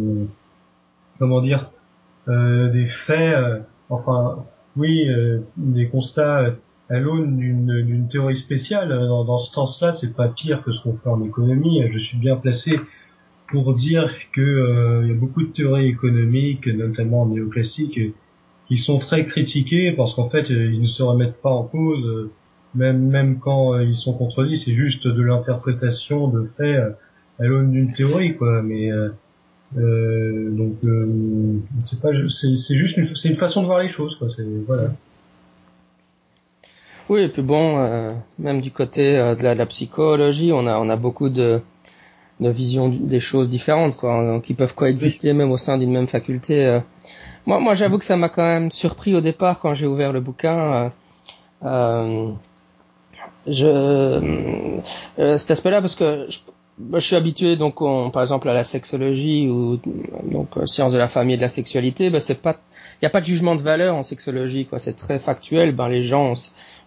comment 1.19 1.41
dire 1.41 1.71
euh, 2.29 2.71
des 2.71 2.89
faits 2.89 3.63
enfin 3.93 4.45
oui 4.77 5.07
des 5.57 5.89
constats 5.89 6.55
à 6.89 6.99
l'aune 6.99 7.37
d'une 7.37 8.09
théorie 8.09 8.37
spéciale 8.37 8.89
dans, 8.89 9.25
dans 9.25 9.39
ce 9.39 9.53
sens-là 9.53 9.93
c'est 9.93 10.15
pas 10.15 10.29
pire 10.29 10.63
que 10.63 10.73
ce 10.73 10.83
qu'on 10.83 10.97
fait 10.97 11.09
en 11.09 11.23
économie 11.23 11.83
je 11.93 11.99
suis 11.99 12.19
bien 12.19 12.37
placé 12.37 12.81
pour 13.49 13.75
dire 13.75 14.11
que 14.33 15.03
il 15.03 15.09
y 15.09 15.13
a 15.13 15.15
beaucoup 15.15 15.43
de 15.43 15.53
théories 15.53 15.89
économiques 15.89 16.67
notamment 16.67 17.27
néoclassiques 17.27 18.01
qui 18.69 18.79
sont 18.79 18.99
très 18.99 19.27
critiquées 19.27 19.93
parce 19.93 20.15
qu'en 20.15 20.31
fait 20.31 20.49
ils 20.49 20.81
ne 20.81 20.89
se 20.89 21.03
remettent 21.03 21.41
pas 21.43 21.51
en 21.51 21.65
cause 21.65 22.31
même 22.75 23.09
même 23.09 23.39
quand 23.39 23.75
euh, 23.75 23.85
ils 23.85 23.97
sont 23.97 24.15
contredits, 24.15 24.59
c'est 24.59 24.75
juste 24.75 25.07
de 25.07 25.23
l'interprétation 25.23 26.29
de 26.29 26.49
faits 26.57 26.79
euh, 26.79 26.91
à 27.39 27.45
l'aune 27.45 27.71
d'une 27.71 27.93
théorie, 27.93 28.37
quoi. 28.37 28.63
Mais 28.63 28.91
euh, 28.91 29.11
euh 29.79 30.51
donc 30.51 30.75
c'est 31.85 32.01
pas, 32.01 32.11
c'est 32.31 32.77
juste 32.77 32.97
une, 32.97 33.15
c'est 33.17 33.29
une 33.29 33.37
façon 33.37 33.63
de 33.63 33.67
voir 33.67 33.81
les 33.81 33.89
choses, 33.89 34.17
quoi. 34.17 34.29
C'est 34.35 34.45
voilà. 34.67 34.91
Oui, 37.09 37.23
et 37.23 37.29
puis 37.29 37.43
bon, 37.43 38.09
même 38.39 38.61
du 38.61 38.71
côté 38.71 39.15
de, 39.15 39.43
la, 39.43 39.55
de, 39.55 39.59
la, 39.59 39.67
psychologie, 39.67 40.53
on 40.53 40.67
a 40.67 40.79
on 40.79 40.89
a 40.89 40.97
beaucoup 40.97 41.29
de 41.29 41.61
de 42.41 42.49
visions 42.51 42.89
des 42.89 43.21
choses 43.21 43.51
différentes, 43.51 43.97
quoi, 43.97 44.25
donc 44.25 44.45
qui 44.45 44.55
peuvent 44.55 44.75
coexister 44.75 45.33
même 45.33 45.51
au 45.51 45.59
sein 45.59 45.79
d'une 45.79 45.93
même 45.93 46.07
faculté. 46.07 46.81
Moi, 47.47 47.59
moi, 47.59 47.75
j'avoue 47.75 47.99
que 47.99 48.05
ça 48.05 48.17
m'a 48.17 48.29
quand 48.29 48.45
même 48.45 48.71
surpris 48.71 49.15
au 49.17 49.21
départ 49.21 49.61
quand 49.61 49.75
j'ai 49.75 49.87
ouvert 49.87 50.13
le 50.13 50.21
bouquin. 50.21 50.91
Euh, 51.65 52.33
je 53.47 53.67
euh, 55.19 55.39
cet 55.39 55.51
aspect-là 55.51 55.81
parce 55.81 55.97
que 55.97 56.27
je, 56.29 56.39
bah, 56.79 56.99
je 56.99 57.07
suis 57.07 57.17
habitué 57.17 57.57
donc 57.57 57.81
par 58.13 58.23
exemple 58.23 58.49
à 58.49 58.55
la 58.55 58.65
sexologie 58.65 59.49
ou 59.49 59.79
donc 60.25 60.57
euh, 60.57 60.67
science 60.67 60.93
de 60.93 60.99
la 60.99 61.09
famille 61.09 61.35
et 61.35 61.37
de 61.37 61.43
la 61.43 61.51
sexualité 61.51 62.09
bah 62.09 62.19
c'est 62.19 62.41
pas 62.41 62.59
il 63.01 63.05
y 63.05 63.07
a 63.07 63.11
pas 63.11 63.21
de 63.21 63.27
jugement 63.27 63.57
de 63.57 63.63
valeur 63.63 63.95
en 63.95 64.03
sexologie 64.03 64.65
quoi. 64.67 64.79
C'est 64.79 64.95
très 64.95 65.19
factuel. 65.19 65.75
Ben 65.75 65.89
les 65.89 66.03
gens 66.03 66.35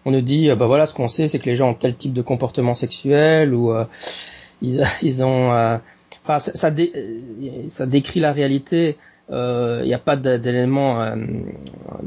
on, 0.04 0.10
nous 0.10 0.20
dit 0.22 0.48
bah 0.56 0.66
voilà 0.66 0.86
ce 0.86 0.94
qu'on 0.94 1.08
sait 1.08 1.28
c'est 1.28 1.38
que 1.38 1.46
les 1.46 1.56
gens 1.56 1.70
ont 1.70 1.74
tel 1.74 1.96
type 1.96 2.12
de 2.12 2.22
comportement 2.22 2.74
sexuel 2.74 3.54
ou 3.54 3.72
euh, 3.72 3.84
ils, 4.60 4.84
ils 5.02 5.24
ont 5.24 5.50
enfin 6.24 6.38
ça 6.38 6.52
ça, 6.54 6.72
ça 7.68 7.86
décrit 7.86 8.20
la 8.20 8.32
réalité. 8.32 8.96
Il 9.28 9.34
euh, 9.34 9.84
n'y 9.84 9.92
a 9.92 9.98
pas 9.98 10.14
d'éléments, 10.14 11.02
euh, 11.02 11.16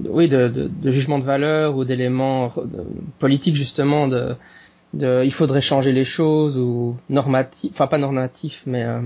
oui, 0.07 0.29
de, 0.29 0.48
de, 0.48 0.69
de, 0.69 0.89
jugement 0.89 1.19
de 1.19 1.25
valeur 1.25 1.75
ou 1.75 1.83
d'éléments 1.83 2.50
politiques 3.19 3.57
justement 3.57 4.07
de, 4.07 4.38
de, 4.93 5.24
il 5.24 5.31
faudrait 5.31 5.62
changer 5.62 5.91
les 5.91 6.03
choses 6.03 6.58
ou 6.58 6.98
normatif, 7.10 7.72
enfin 7.74 7.88
pas 7.88 7.98
normatif, 7.98 8.63
mais 8.65 8.84
euh, 8.84 9.01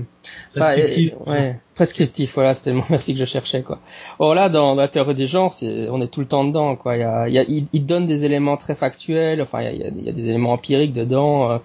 prescriptif. 0.54 1.12
ouais, 1.26 1.60
prescriptif. 1.74 2.34
Voilà, 2.34 2.54
c'était 2.54 2.70
le 2.70 2.76
mot 2.76 2.84
merci 2.90 3.12
que 3.12 3.20
je 3.20 3.24
cherchais 3.24 3.62
quoi. 3.62 3.80
Or 4.18 4.34
là, 4.34 4.48
dans 4.48 4.74
la 4.74 4.88
théorie 4.88 5.14
des 5.14 5.26
genres, 5.26 5.52
c'est, 5.52 5.88
on 5.90 6.00
est 6.00 6.08
tout 6.08 6.20
le 6.20 6.26
temps 6.26 6.44
dedans 6.44 6.76
quoi. 6.76 6.96
Il 6.96 7.00
y 7.00 7.04
a, 7.04 7.28
il, 7.28 7.34
y 7.34 7.38
a, 7.38 7.44
il, 7.72 7.86
donne 7.86 8.06
des 8.06 8.24
éléments 8.24 8.56
très 8.56 8.74
factuels, 8.74 9.42
enfin 9.42 9.60
il 9.62 9.78
y 9.78 9.82
a, 9.82 9.88
il 9.88 10.04
y 10.04 10.08
a 10.08 10.12
des 10.12 10.28
éléments 10.28 10.52
empiriques 10.52 10.94
dedans, 10.94 11.50
euh, 11.50 11.58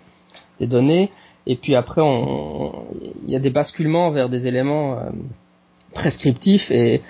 des 0.59 0.67
données, 0.67 1.11
et 1.47 1.55
puis 1.55 1.75
après 1.75 2.01
on, 2.01 2.85
il 3.25 3.31
y 3.31 3.35
a 3.35 3.39
des 3.39 3.49
basculements 3.49 4.11
vers 4.11 4.27
des 4.27 4.47
éléments 4.47 4.97
prescriptif 5.93 6.71
et 6.71 7.01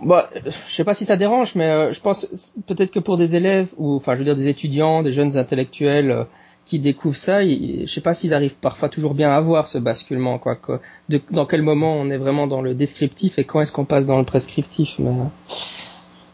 Bah, 0.00 0.30
je 0.44 0.50
sais 0.50 0.84
pas 0.84 0.94
si 0.94 1.04
ça 1.04 1.16
dérange, 1.16 1.54
mais 1.56 1.66
euh, 1.66 1.92
je 1.92 2.00
pense 2.00 2.54
peut-être 2.66 2.92
que 2.92 3.00
pour 3.00 3.18
des 3.18 3.34
élèves 3.34 3.72
ou, 3.78 3.96
enfin, 3.96 4.14
je 4.14 4.20
veux 4.20 4.24
dire 4.24 4.36
des 4.36 4.48
étudiants, 4.48 5.02
des 5.02 5.12
jeunes 5.12 5.36
intellectuels 5.36 6.10
euh, 6.10 6.24
qui 6.66 6.78
découvrent 6.78 7.16
ça, 7.16 7.44
je 7.44 7.86
sais 7.86 8.00
pas 8.00 8.14
s'ils 8.14 8.32
arrivent 8.32 8.54
parfois 8.54 8.88
toujours 8.88 9.14
bien 9.14 9.30
à 9.30 9.40
voir 9.40 9.66
ce 9.66 9.78
basculement, 9.78 10.38
quoi. 10.38 10.54
Que, 10.54 10.78
de, 11.08 11.20
dans 11.30 11.46
quel 11.46 11.62
moment 11.62 11.94
on 11.96 12.10
est 12.10 12.16
vraiment 12.16 12.46
dans 12.46 12.62
le 12.62 12.74
descriptif 12.74 13.38
et 13.38 13.44
quand 13.44 13.60
est-ce 13.60 13.72
qu'on 13.72 13.86
passe 13.86 14.06
dans 14.06 14.18
le 14.18 14.24
prescriptif. 14.24 14.96
Mais... 14.98 15.10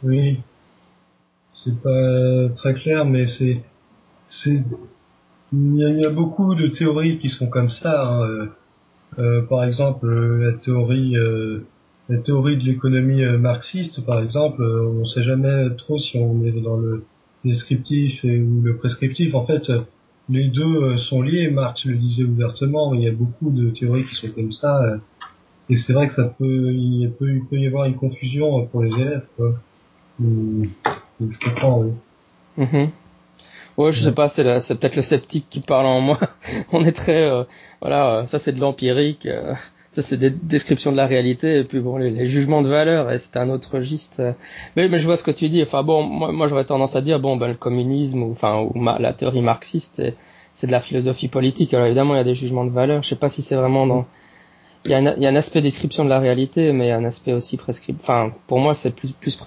Oui, 0.03 0.41
c'est 1.65 1.81
pas 1.81 2.49
très 2.57 2.75
clair, 2.75 3.07
mais 3.07 3.27
c'est, 3.27 3.63
c'est, 4.27 4.63
il 5.53 5.77
y, 5.77 6.05
a, 6.05 6.11
beaucoup 6.11 6.55
de 6.55 6.67
théories 6.67 7.19
qui 7.19 7.31
sont 7.31 7.47
comme 7.47 7.71
ça. 7.71 8.03
Hein. 8.05 8.49
Euh, 9.19 9.43
par 9.43 9.65
exemple, 9.65 10.07
la 10.11 10.53
théorie 10.59 11.17
la 12.09 12.19
théorie 12.19 12.57
de 12.57 12.65
l'économie 12.65 13.23
euh, 13.23 13.39
marxiste, 13.39 14.05
par 14.05 14.21
exemple, 14.21 14.63
euh, 14.63 14.87
on 14.87 15.01
ne 15.01 15.05
sait 15.05 15.23
jamais 15.23 15.75
trop 15.77 15.99
si 15.99 16.19
on 16.19 16.45
est 16.45 16.61
dans 16.61 16.77
le 16.77 17.05
descriptif 17.45 18.23
ou 18.25 18.61
le 18.63 18.77
prescriptif. 18.77 19.35
En 19.35 19.47
fait, 19.47 19.71
les 20.29 20.49
deux 20.49 20.63
euh, 20.63 20.97
sont 20.97 21.23
liés. 21.23 21.51
Marx 21.51 21.85
le 21.85 21.97
disait 21.97 22.25
ouvertement. 22.25 22.95
Il 22.95 23.03
y 23.03 23.09
a 23.09 23.13
beaucoup 23.13 23.51
de 23.51 23.71
théories 23.71 24.05
qui 24.05 24.15
sont 24.17 24.29
comme 24.29 24.53
ça. 24.53 24.83
Et 25.71 25.77
c'est 25.77 25.95
vrai 25.95 26.09
que 26.09 26.15
ça 26.15 26.25
peut, 26.25 26.73
il 26.73 27.11
peut, 27.19 27.31
il 27.31 27.45
peut 27.47 27.57
y 27.57 27.67
avoir 27.67 27.85
une 27.87 27.97
confusion 27.97 28.67
pour 28.67 28.83
les 28.83 28.91
élèves. 28.95 29.25
Quoi. 29.37 29.55
Je 30.21 31.39
comprends. 31.43 31.81
Oui. 31.81 31.93
Mm-hmm. 32.59 32.89
Ouais, 33.77 33.93
je 33.93 34.05
sais 34.05 34.15
pas, 34.15 34.29
c'est, 34.29 34.61
c'est 34.61 34.79
peut-être 34.79 34.95
le 34.95 35.03
sceptique 35.03 35.47
qui 35.51 35.61
parle 35.61 35.87
en 35.87 36.01
moi. 36.01 36.21
on 36.73 36.85
est 36.85 36.93
très, 36.93 37.29
voilà, 37.81 38.25
ça 38.27 38.39
c'est 38.39 38.53
de 38.53 38.61
l'empirique 38.61 39.27
ça 39.95 40.03
c'est 40.03 40.17
des 40.17 40.31
descriptions 40.31 40.91
de 40.91 40.97
la 40.97 41.07
réalité 41.07 41.59
et 41.61 41.65
puis 41.65 41.79
bon 41.79 41.97
les, 41.99 42.27
jugements 42.27 42.63
de 42.63 42.69
valeur 42.69 43.09
c'est 43.19 43.37
un 43.37 43.49
autre 43.49 43.77
registre. 43.77 44.35
Mais, 44.75 44.89
mais 44.89 44.99
je 44.99 45.07
vois 45.07 45.17
ce 45.17 45.23
que 45.23 45.31
tu 45.31 45.49
dis. 45.49 45.63
Enfin 45.63 45.85
bon 45.85 46.03
moi, 46.03 46.33
moi 46.33 46.49
j'aurais 46.49 46.65
tendance 46.65 46.97
à 46.97 47.01
dire 47.01 47.21
bon 47.21 47.37
ben 47.37 47.47
le 47.47 47.55
communisme 47.55 48.25
ou 48.25 48.33
enfin 48.33 48.59
ou 48.61 48.73
la 48.99 49.13
théorie 49.13 49.41
marxiste 49.41 50.03
c'est 50.55 50.67
de 50.67 50.73
la 50.73 50.81
philosophie 50.81 51.29
politique. 51.29 51.75
Alors 51.75 51.87
évidemment 51.87 52.15
il 52.15 52.19
y 52.19 52.21
a 52.21 52.25
des 52.25 52.35
jugements 52.35 52.65
de 52.65 52.71
valeur. 52.71 53.05
Je 53.05 53.09
sais 53.11 53.17
pas 53.17 53.29
si 53.29 53.43
c'est 53.43 53.55
vraiment 53.55 53.87
dans 53.87 54.07
il 54.85 54.91
y, 54.91 54.95
a 54.95 54.99
un, 54.99 55.15
il 55.15 55.23
y 55.23 55.27
a 55.27 55.31
un 55.31 55.37
aspect 55.37 55.63
description 55.63 56.05
de 56.05 56.11
la 56.11 56.19
réalité 56.19 56.73
mais 56.73 56.87
il 56.87 56.89
y 56.89 56.93
a 56.93 56.97
un 56.97 57.05
aspect 57.05 57.33
aussi 57.33 57.57
prescriptif 57.57 58.03
enfin 58.03 58.33
pour 58.49 58.59
moi 58.59 58.75
c'est 58.75 58.95
plus 58.95 59.13
plus 59.13 59.41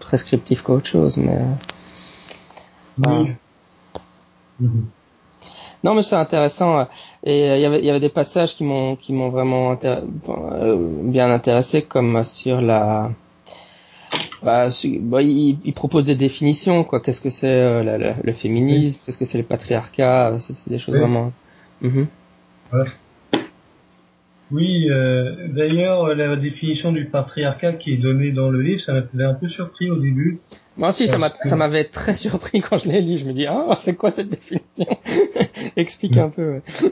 prescriptif 0.00 0.62
qu'autre 0.62 0.86
chose 0.86 1.18
mais 1.18 1.38
oui. 2.98 3.36
Non, 5.84 5.94
mais 5.94 6.02
c'est 6.02 6.16
intéressant. 6.16 6.88
Et 7.24 7.50
euh, 7.50 7.56
il 7.58 7.62
y 7.62 7.66
avait, 7.66 7.78
il 7.80 7.84
y 7.84 7.90
avait 7.90 8.00
des 8.00 8.08
passages 8.08 8.56
qui 8.56 8.64
m'ont, 8.64 8.96
qui 8.96 9.12
m'ont 9.12 9.28
vraiment 9.28 9.78
euh, 9.84 10.76
bien 11.02 11.30
intéressé, 11.30 11.82
comme 11.82 12.24
sur 12.24 12.62
la. 12.62 13.10
Bah, 14.42 14.68
bah 15.00 15.22
il, 15.22 15.58
il, 15.62 15.72
propose 15.74 16.06
des 16.06 16.14
définitions, 16.14 16.84
quoi. 16.84 17.00
Qu'est-ce 17.00 17.20
que 17.20 17.30
c'est 17.30 17.48
euh, 17.48 18.14
le 18.22 18.32
féminisme? 18.32 19.00
Qu'est-ce 19.04 19.18
que 19.18 19.26
c'est 19.26 19.38
le 19.38 19.44
patriarcat? 19.44 20.36
C'est 20.38 20.70
des 20.70 20.78
choses 20.78 20.96
vraiment. 20.96 21.32
Mm 21.82 22.04
Oui, 24.50 24.88
euh, 24.90 25.48
d'ailleurs, 25.48 26.14
la 26.14 26.36
définition 26.36 26.92
du 26.92 27.04
patriarcat 27.06 27.74
qui 27.74 27.92
est 27.92 27.98
donnée 27.98 28.32
dans 28.32 28.48
le 28.48 28.62
livre, 28.62 28.80
ça 28.80 28.94
m'avait 28.94 29.24
un 29.24 29.34
peu 29.34 29.48
surpris 29.48 29.90
au 29.90 29.96
début. 29.96 30.38
Moi 30.78 30.88
aussi, 30.88 31.08
ça 31.08 31.56
m'avait 31.56 31.84
très 31.84 32.14
surpris 32.24 32.62
quand 32.62 32.78
je 32.78 32.88
l'ai 32.88 33.02
lu. 33.02 33.18
Je 33.18 33.26
me 33.26 33.32
dis, 33.32 33.46
ah, 33.46 33.76
c'est 33.78 33.96
quoi 33.96 34.10
cette 34.10 34.30
définition? 34.30 34.86
Explique 35.76 36.16
un 36.16 36.30
peu. 36.30 36.60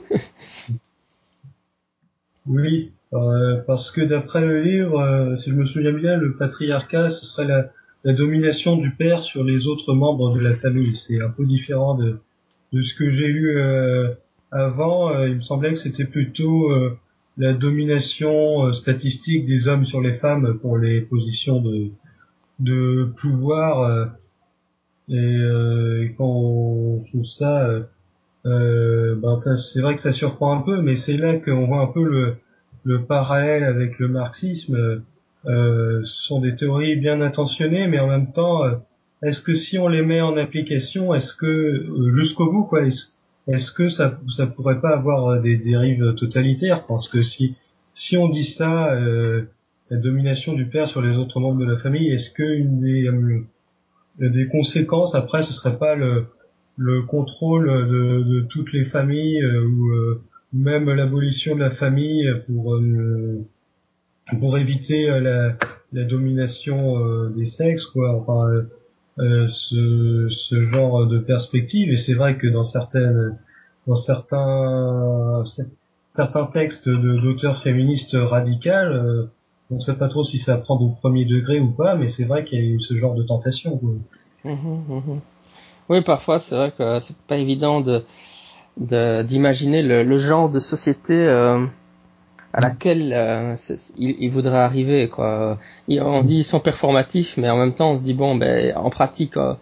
oui, 2.47 2.93
euh, 3.13 3.61
parce 3.67 3.91
que 3.91 4.01
d'après 4.01 4.41
le 4.41 4.63
livre, 4.63 5.01
euh, 5.01 5.37
si 5.39 5.51
je 5.51 5.55
me 5.55 5.67
souviens 5.67 5.93
bien, 5.93 6.17
le 6.17 6.37
patriarcat, 6.37 7.11
ce 7.11 7.27
serait 7.27 7.47
la, 7.47 7.71
domination 8.05 8.77
du 8.77 8.91
père 8.91 9.23
sur 9.23 9.45
les 9.45 9.69
autres 9.69 9.95
membres 9.95 10.35
de 10.35 10.41
la 10.41 10.57
famille. 10.57 10.97
C'est 10.97 11.23
un 11.23 11.31
peu 11.31 11.47
différent 11.47 11.95
de, 11.95 12.19
ce 12.73 12.95
que 12.95 13.11
j'ai 13.11 13.29
eu 13.29 13.59
euh, 13.59 14.09
avant. 14.51 15.25
il 15.25 15.37
me 15.37 15.43
semblait 15.43 15.73
que 15.73 15.79
c'était 15.79 16.07
plutôt 16.07 16.69
la 17.39 17.53
domination 17.53 18.75
statistique 18.75 19.47
des 19.47 19.69
hommes 19.69 19.87
sur 19.87 20.01
les 20.01 20.15
femmes 20.15 20.59
pour 20.59 20.79
les 20.79 21.03
positions 21.03 21.61
de 21.61 21.91
de 22.59 23.13
pouvoir 23.21 24.11
et, 25.09 26.15
quand 26.19 26.27
on 26.27 27.05
trouve 27.09 27.25
ça, 27.25 27.69
euh, 28.47 29.15
ben 29.17 29.37
ça 29.37 29.57
c'est 29.57 29.81
vrai 29.81 29.95
que 29.95 30.01
ça 30.01 30.13
surprend 30.13 30.59
un 30.59 30.63
peu, 30.63 30.83
mais 30.83 30.97
c'est 30.97 31.17
là 31.17 31.37
qu'on 31.37 31.67
voit 31.67 31.81
un 31.81 31.87
peu 31.87 32.05
le, 32.05 32.37
le 32.85 33.05
parallèle 33.05 33.65
avec 33.65 33.99
le 33.99 34.09
marxisme. 34.09 35.03
ce 35.45 36.03
sont 36.05 36.41
des 36.41 36.55
théories 36.55 36.97
bien 36.97 37.21
intentionnées, 37.21 37.87
mais 37.89 38.01
en 38.01 38.09
même 38.09 38.33
temps, 38.33 38.63
est-ce 39.23 39.43
que 39.43 39.55
si 39.55 39.79
on 39.79 39.89
les 39.89 40.03
met 40.03 40.21
en 40.21 40.37
application, 40.37 41.15
est-ce 41.15 41.35
que 41.35 41.87
jusqu'au 42.15 42.51
bout, 42.51 42.65
quoi, 42.65 42.83
est-ce 42.85 43.73
que 43.73 43.89
ça 43.89 44.19
ça 44.37 44.47
pourrait 44.47 44.81
pas 44.81 44.95
avoir 44.95 45.41
des 45.41 45.57
dérives 45.57 46.15
totalitaires? 46.15 46.85
Parce 46.87 47.09
que 47.09 47.23
si 47.23 47.57
si 47.93 48.17
on 48.17 48.29
dit 48.29 48.45
ça, 48.45 48.93
euh, 48.93 49.43
la 49.91 49.99
domination 49.99 50.55
du 50.55 50.67
père 50.67 50.89
sur 50.89 51.03
les 51.03 51.17
autres 51.17 51.41
membres 51.41 51.61
de 51.61 51.71
la 51.71 51.79
famille, 51.79 52.11
est-ce 52.11 52.31
que 52.31 52.43
une 52.43 52.81
des, 52.81 53.07
euh, 53.07 53.45
des 54.19 54.49
conséquences 54.49 55.15
après 55.15 55.43
ce 55.43 55.53
serait 55.53 55.79
pas 55.79 55.95
le, 55.95 56.27
le 56.77 57.03
contrôle 57.03 57.67
de, 57.67 58.23
de 58.23 58.41
toutes 58.49 58.73
les 58.73 58.87
familles 58.87 59.43
euh, 59.43 59.67
ou 59.67 59.91
euh, 59.91 60.23
même 60.53 60.91
l'abolition 60.91 61.55
de 61.55 61.61
la 61.61 61.71
famille 61.71 62.31
pour 62.47 62.79
pour 64.39 64.59
éviter 64.59 65.07
la, 65.07 65.57
la 65.93 66.05
domination 66.05 67.31
des 67.31 67.47
sexes 67.47 67.87
quoi 67.87 68.15
enfin 68.15 68.51
ce, 69.17 70.29
ce 70.31 70.71
genre 70.71 71.07
de 71.07 71.19
perspective 71.19 71.91
et 71.91 71.97
c'est 71.97 72.13
vrai 72.13 72.37
que 72.37 72.47
dans 72.49 72.65
certaines 72.65 73.39
dans 73.87 73.95
certains 73.95 75.43
certains 76.11 76.47
textes 76.47 76.87
d'auteurs 76.87 77.63
féministes 77.63 78.15
radicales 78.15 79.31
on 79.73 79.77
ne 79.77 79.81
sait 79.81 79.95
pas 79.95 80.09
trop 80.09 80.23
si 80.23 80.39
ça 80.39 80.59
prend 80.59 80.79
au 80.79 80.91
premier 80.91 81.25
degré 81.25 81.59
ou 81.59 81.71
pas, 81.71 81.97
mais 81.97 82.09
c'est 82.09 82.25
vrai 82.25 82.45
qu'il 82.45 82.59
y 82.59 82.63
a 82.63 82.65
eu 82.65 82.81
ce 82.81 82.95
genre 82.95 83.15
de 83.15 83.23
tentation. 83.23 83.81
Mmh, 83.83 84.51
mmh, 84.51 84.53
mmh. 84.53 85.21
Oui, 85.89 86.01
parfois 86.01 86.39
c'est 86.39 86.57
vrai 86.57 86.73
que 86.77 86.99
c'est 87.01 87.17
pas 87.19 87.37
évident 87.37 87.81
de 87.81 88.05
d'imaginer 88.79 89.83
le, 89.83 90.19
genre 90.19 90.49
de 90.49 90.59
société 90.59 91.27
euh, 91.27 91.67
à 92.55 92.61
laquelle 92.61 93.13
euh, 93.13 93.55
il, 93.99 94.17
il, 94.19 94.31
voudrait 94.31 94.59
arriver. 94.59 95.09
Quoi. 95.09 95.59
on 95.89 96.23
dit 96.23 96.39
ils 96.39 96.45
sont 96.45 96.61
performatifs, 96.61 97.37
mais 97.37 97.51
en 97.51 97.59
même 97.59 97.75
temps 97.75 97.93
on 97.93 97.99
se 97.99 98.03
dit 98.03 98.15
bon, 98.15 98.35
ben 98.35 98.75
en 98.77 98.89
pratique, 98.89 99.37
euh, 99.37 99.55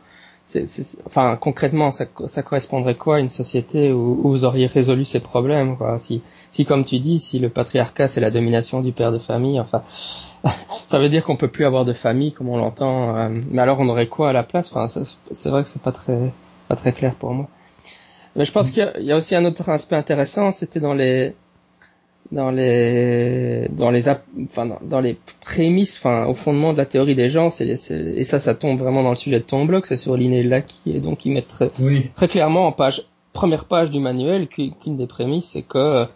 enfin 1.07 1.37
concrètement, 1.37 1.90
ça, 1.90 2.07
ça 2.26 2.42
correspondrait 2.42 2.96
quoi 2.96 3.16
à 3.16 3.18
une 3.20 3.29
société 3.29 3.92
où, 3.92 4.20
où, 4.22 4.31
vous 4.31 4.44
auriez 4.44 4.66
résolu 4.66 5.05
ces 5.05 5.20
problèmes 5.20 5.76
quoi? 5.76 5.98
Si 5.98 6.22
si 6.50 6.64
comme 6.64 6.85
tu 6.85 6.98
dis, 6.98 7.20
si 7.20 7.38
le 7.38 7.48
patriarcat 7.48 8.09
c'est 8.09 8.20
la 8.20 8.31
domination 8.31 8.81
du 8.81 8.92
père 8.92 9.12
de 9.12 9.18
famille, 9.18 9.61
enfin, 9.61 9.83
ça 10.87 10.98
veut 10.98 11.09
dire 11.09 11.24
qu'on 11.24 11.37
peut 11.37 11.48
plus 11.48 11.64
avoir 11.64 11.85
de 11.85 11.92
famille 11.92 12.33
comme 12.33 12.48
on 12.48 12.59
l'entend. 12.59 13.16
Euh, 13.16 13.29
mais 13.50 13.62
alors 13.62 13.79
on 13.81 13.88
aurait 13.88 14.09
quoi 14.09 14.31
à 14.31 14.33
la 14.33 14.42
place? 14.42 14.74
Enfin, 14.74 14.87
c'est 15.31 15.48
vrai 15.50 15.62
que 15.62 15.68
c'est 15.68 15.83
pas 15.83 15.92
très 15.92 16.33
pas 16.68 16.76
très 16.76 16.92
clair 16.92 17.14
pour 17.14 17.33
moi. 17.33 17.48
Mais 18.37 18.44
je 18.44 18.53
pense 18.53 18.70
qu'il 18.70 18.92
y, 19.00 19.12
a 19.12 19.16
aussi 19.16 19.35
un 19.35 19.44
autre 19.44 19.68
aspect 19.68 19.96
intéressant, 19.96 20.53
c'était 20.53 20.79
dans 20.81 20.94
les 20.94 21.35
dans 22.33 22.51
les 22.51 23.69
dans 23.71 23.90
les 23.90 24.09
enfin 24.09 24.69
dans, 24.83 25.01
les 25.01 25.19
prémices, 25.40 25.99
enfin 25.99 26.27
au 26.27 26.35
fondement 26.35 26.73
de 26.73 26.79
la 26.79 26.87
théorie 26.87 27.16
des 27.16 27.31
genres, 27.31 27.53
c'est, 27.53 27.69
et 27.69 28.25
ça 28.25 28.38
ça 28.38 28.55
tombe 28.55 28.79
vraiment 28.79 29.03
dans 29.03 29.11
le 29.11 29.16
sujet 29.16 29.40
de 29.40 29.45
ton 29.45 29.64
blog, 29.64 29.85
c'est 29.87 29.97
sur 29.97 30.16
l'inné 30.16 30.43
l'acquis 30.43 30.93
et 30.93 31.01
donc 31.01 31.27
ils 31.27 31.33
mettent 31.33 31.49
très, 31.49 31.71
très 32.14 32.29
clairement 32.29 32.66
en 32.66 32.73
page 32.73 33.03
première 33.33 33.64
page 33.64 33.90
du 33.90 34.01
manuel 34.01 34.49
qu'une 34.49 34.97
des 34.97 35.07
prémices 35.07 35.51
c'est 35.51 35.62
que 35.62 36.07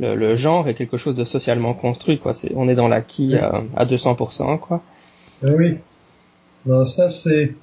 le, 0.00 0.36
genre 0.36 0.68
est 0.68 0.74
quelque 0.74 0.96
chose 0.96 1.16
de 1.16 1.24
socialement 1.24 1.74
construit, 1.74 2.18
quoi. 2.18 2.32
C'est, 2.32 2.52
on 2.54 2.68
est 2.68 2.76
dans 2.76 2.88
l'acquis 2.88 3.34
à, 3.36 3.62
à 3.76 3.84
200%, 3.84 4.58
quoi. 4.60 4.80
Ah 5.42 5.48
oui. 5.56 5.78
Non, 6.66 6.84
ça 6.84 7.10
c'est 7.10 7.54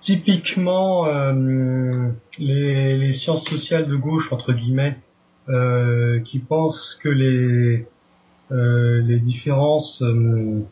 typiquement 0.00 1.06
euh, 1.06 2.08
les, 2.38 2.96
les, 2.96 3.12
sciences 3.12 3.44
sociales 3.44 3.88
de 3.88 3.96
gauche 3.96 4.32
entre 4.32 4.52
guillemets 4.52 4.96
euh, 5.48 6.20
qui 6.20 6.38
pensent 6.38 6.98
que 7.02 7.08
les 7.08 7.86
euh, 8.50 9.02
les 9.02 9.18
différences 9.18 10.00
euh, 10.00 10.62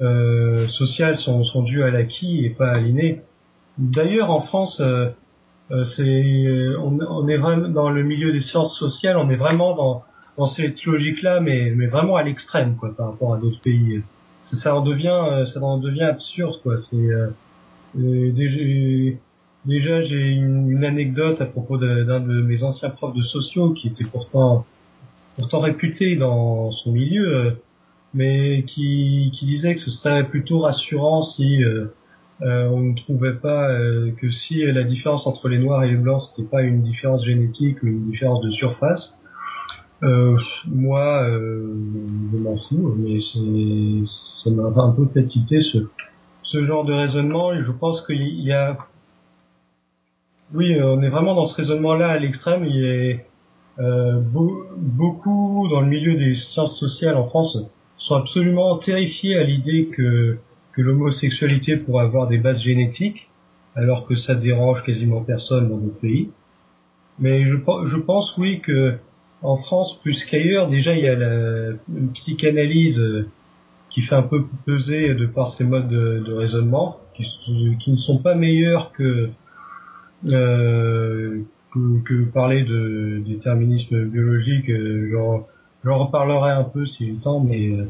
euh, 0.00 0.66
sociales 0.68 1.18
sont, 1.18 1.44
sont 1.44 1.62
dues 1.62 1.82
à 1.82 1.90
l'acquis 1.90 2.46
et 2.46 2.50
pas 2.50 2.70
à 2.70 2.78
l'inné. 2.78 3.20
D'ailleurs, 3.76 4.30
en 4.30 4.40
France, 4.40 4.80
euh, 4.80 5.10
c'est 5.84 6.74
on, 6.78 6.98
on, 7.00 7.28
est 7.28 7.36
vraiment 7.36 7.68
dans 7.68 7.90
le 7.90 8.02
milieu 8.02 8.32
des 8.32 8.40
sciences 8.40 8.78
sociales, 8.78 9.18
on 9.18 9.28
est 9.28 9.36
vraiment 9.36 9.76
dans, 9.76 10.02
dans 10.38 10.46
cette 10.46 10.82
logique-là, 10.84 11.40
mais, 11.40 11.72
mais 11.76 11.86
vraiment 11.86 12.16
à 12.16 12.22
l'extrême, 12.22 12.76
quoi, 12.76 12.94
par 12.96 13.10
rapport 13.10 13.34
à 13.34 13.38
d'autres 13.38 13.60
pays. 13.60 14.02
Ça, 14.40 14.74
en 14.74 14.80
devient, 14.80 15.44
ça 15.52 15.62
en 15.62 15.76
devient 15.76 16.04
absurde, 16.04 16.60
quoi. 16.62 16.78
C'est 16.78 17.08
déjà, 17.94 19.16
déjà 19.66 20.02
j'ai 20.02 20.28
une, 20.30 20.84
anecdote 20.84 21.40
à 21.40 21.46
propos 21.46 21.76
d'un 21.76 22.20
de, 22.20 22.42
mes 22.42 22.62
anciens 22.62 22.90
profs 22.90 23.14
de 23.14 23.22
sociaux 23.22 23.72
qui 23.72 23.88
était 23.88 24.04
pourtant 24.10 24.64
pourtant 25.36 25.60
réputé 25.60 26.16
dans 26.16 26.70
son 26.72 26.92
milieu. 26.92 27.52
mais 28.14 28.64
qui, 28.66 29.30
qui 29.34 29.46
disait 29.46 29.74
que 29.74 29.80
ce 29.80 29.90
serait 29.90 30.26
plutôt 30.28 30.60
rassurant 30.60 31.22
si 31.22 31.62
on 32.42 32.80
ne 32.80 32.94
trouvait 32.94 33.34
pas 33.34 33.68
que 34.18 34.30
si 34.30 34.64
la 34.64 34.82
différence 34.82 35.26
entre 35.26 35.48
les 35.48 35.58
noirs 35.58 35.84
et 35.84 35.90
les 35.90 35.96
blancs 35.96 36.22
c'était 36.22 36.48
pas 36.48 36.62
une 36.62 36.82
différence 36.82 37.24
génétique 37.24 37.78
mais 37.82 37.90
une 37.90 38.10
différence 38.10 38.40
de 38.42 38.50
surface 38.50 39.20
euh, 40.02 40.38
moi, 40.66 41.22
euh, 41.24 41.74
je 42.32 42.38
m'en 42.38 42.56
fous, 42.56 42.94
mais 42.96 43.20
ça 43.22 44.50
m'a 44.50 44.82
un 44.82 44.92
peu 44.92 45.06
fait 45.12 45.28
ce, 45.60 45.78
ce 46.42 46.64
genre 46.64 46.84
de 46.84 46.92
raisonnement. 46.92 47.52
Et 47.52 47.62
je 47.62 47.72
pense 47.72 48.04
qu'il 48.06 48.40
y 48.40 48.52
a, 48.52 48.78
oui, 50.54 50.80
on 50.82 51.02
est 51.02 51.08
vraiment 51.08 51.34
dans 51.34 51.46
ce 51.46 51.54
raisonnement-là 51.54 52.08
à 52.08 52.18
l'extrême. 52.18 52.64
Il 52.64 53.20
euh, 53.78 54.20
beaucoup 54.76 55.68
dans 55.70 55.80
le 55.80 55.86
milieu 55.86 56.14
des 56.16 56.34
sciences 56.34 56.78
sociales 56.78 57.16
en 57.16 57.28
France 57.28 57.56
sont 57.96 58.14
absolument 58.14 58.76
terrifiés 58.78 59.36
à 59.36 59.44
l'idée 59.44 59.88
que 59.92 60.38
que 60.72 60.82
l'homosexualité 60.82 61.76
pourrait 61.76 62.04
avoir 62.04 62.28
des 62.28 62.38
bases 62.38 62.62
génétiques, 62.62 63.28
alors 63.74 64.06
que 64.06 64.14
ça 64.16 64.34
dérange 64.34 64.84
quasiment 64.84 65.22
personne 65.22 65.68
dans 65.68 65.78
notre 65.78 65.98
pays. 65.98 66.30
Mais 67.18 67.44
je, 67.44 67.56
je 67.56 67.96
pense 67.96 68.36
oui 68.38 68.60
que 68.60 68.96
en 69.42 69.56
France 69.56 69.98
plus 70.02 70.24
qu'ailleurs, 70.24 70.68
déjà 70.68 70.94
il 70.94 71.04
y 71.04 71.08
a 71.08 71.14
la 71.14 71.72
une 71.94 72.12
psychanalyse 72.12 72.98
euh, 72.98 73.28
qui 73.88 74.02
fait 74.02 74.14
un 74.14 74.22
peu 74.22 74.44
peser 74.66 75.14
de 75.14 75.26
par 75.26 75.48
ses 75.48 75.64
modes 75.64 75.88
de, 75.88 76.32
raisonnement, 76.32 76.98
qui, 77.14 77.24
qui, 77.80 77.90
ne 77.90 77.96
sont 77.96 78.18
pas 78.18 78.34
meilleurs 78.34 78.92
que, 78.92 79.30
euh, 80.28 81.40
que, 81.72 82.24
parler 82.32 82.64
de 82.64 83.22
déterminisme 83.26 84.04
biologique. 84.04 84.68
Euh, 84.68 85.44
j'en, 85.84 85.96
reparlerai 85.96 86.50
un 86.50 86.64
peu 86.64 86.86
si 86.86 87.06
j'ai 87.06 87.12
le 87.12 87.18
temps, 87.18 87.40
mais 87.40 87.70
euh, 87.70 87.84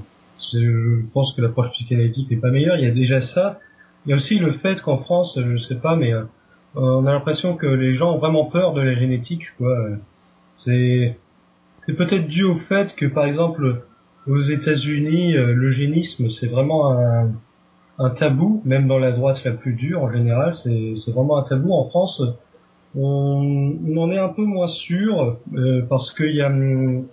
je 0.52 1.02
pense 1.12 1.34
que 1.34 1.42
l'approche 1.42 1.72
psychanalytique 1.72 2.30
n'est 2.30 2.36
pas 2.36 2.50
meilleure. 2.50 2.76
Il 2.76 2.84
y 2.84 2.88
a 2.88 2.92
déjà 2.92 3.20
ça. 3.20 3.58
Il 4.06 4.10
y 4.10 4.12
a 4.12 4.16
aussi 4.16 4.38
le 4.38 4.52
fait 4.52 4.80
qu'en 4.80 4.98
France, 4.98 5.38
je 5.38 5.58
sais 5.58 5.74
pas, 5.74 5.96
mais 5.96 6.12
on 6.74 7.04
a 7.06 7.12
l'impression 7.12 7.56
que 7.56 7.66
les 7.66 7.94
gens 7.94 8.14
ont 8.14 8.18
vraiment 8.18 8.46
peur 8.46 8.72
de 8.72 8.80
la 8.80 8.94
génétique. 8.94 9.48
Quoi. 9.58 9.76
C'est 10.56 11.16
peut-être 11.86 12.26
dû 12.26 12.44
au 12.44 12.56
fait 12.56 12.94
que, 12.96 13.04
par 13.04 13.26
exemple, 13.26 13.82
aux 14.26 14.42
États-Unis, 14.42 15.34
l'eugénisme, 15.34 16.30
c'est 16.30 16.46
vraiment 16.46 16.92
un, 16.92 17.30
un, 18.00 18.10
tabou, 18.10 18.62
même 18.64 18.88
dans 18.88 18.98
la 18.98 19.12
droite 19.12 19.44
la 19.44 19.52
plus 19.52 19.74
dure 19.74 20.02
en 20.02 20.12
général, 20.12 20.54
c'est 20.54 21.12
vraiment 21.12 21.38
un 21.38 21.44
tabou. 21.44 21.72
En 21.72 21.88
France, 21.88 22.22
on, 22.96 23.96
en 23.96 24.10
est 24.10 24.18
un 24.18 24.28
peu 24.28 24.44
moins 24.44 24.68
sûr 24.68 25.36
euh, 25.54 25.82
parce 25.88 26.12
qu'il 26.12 26.34
y 26.34 26.42
a 26.42 26.48
hum, 26.48 27.06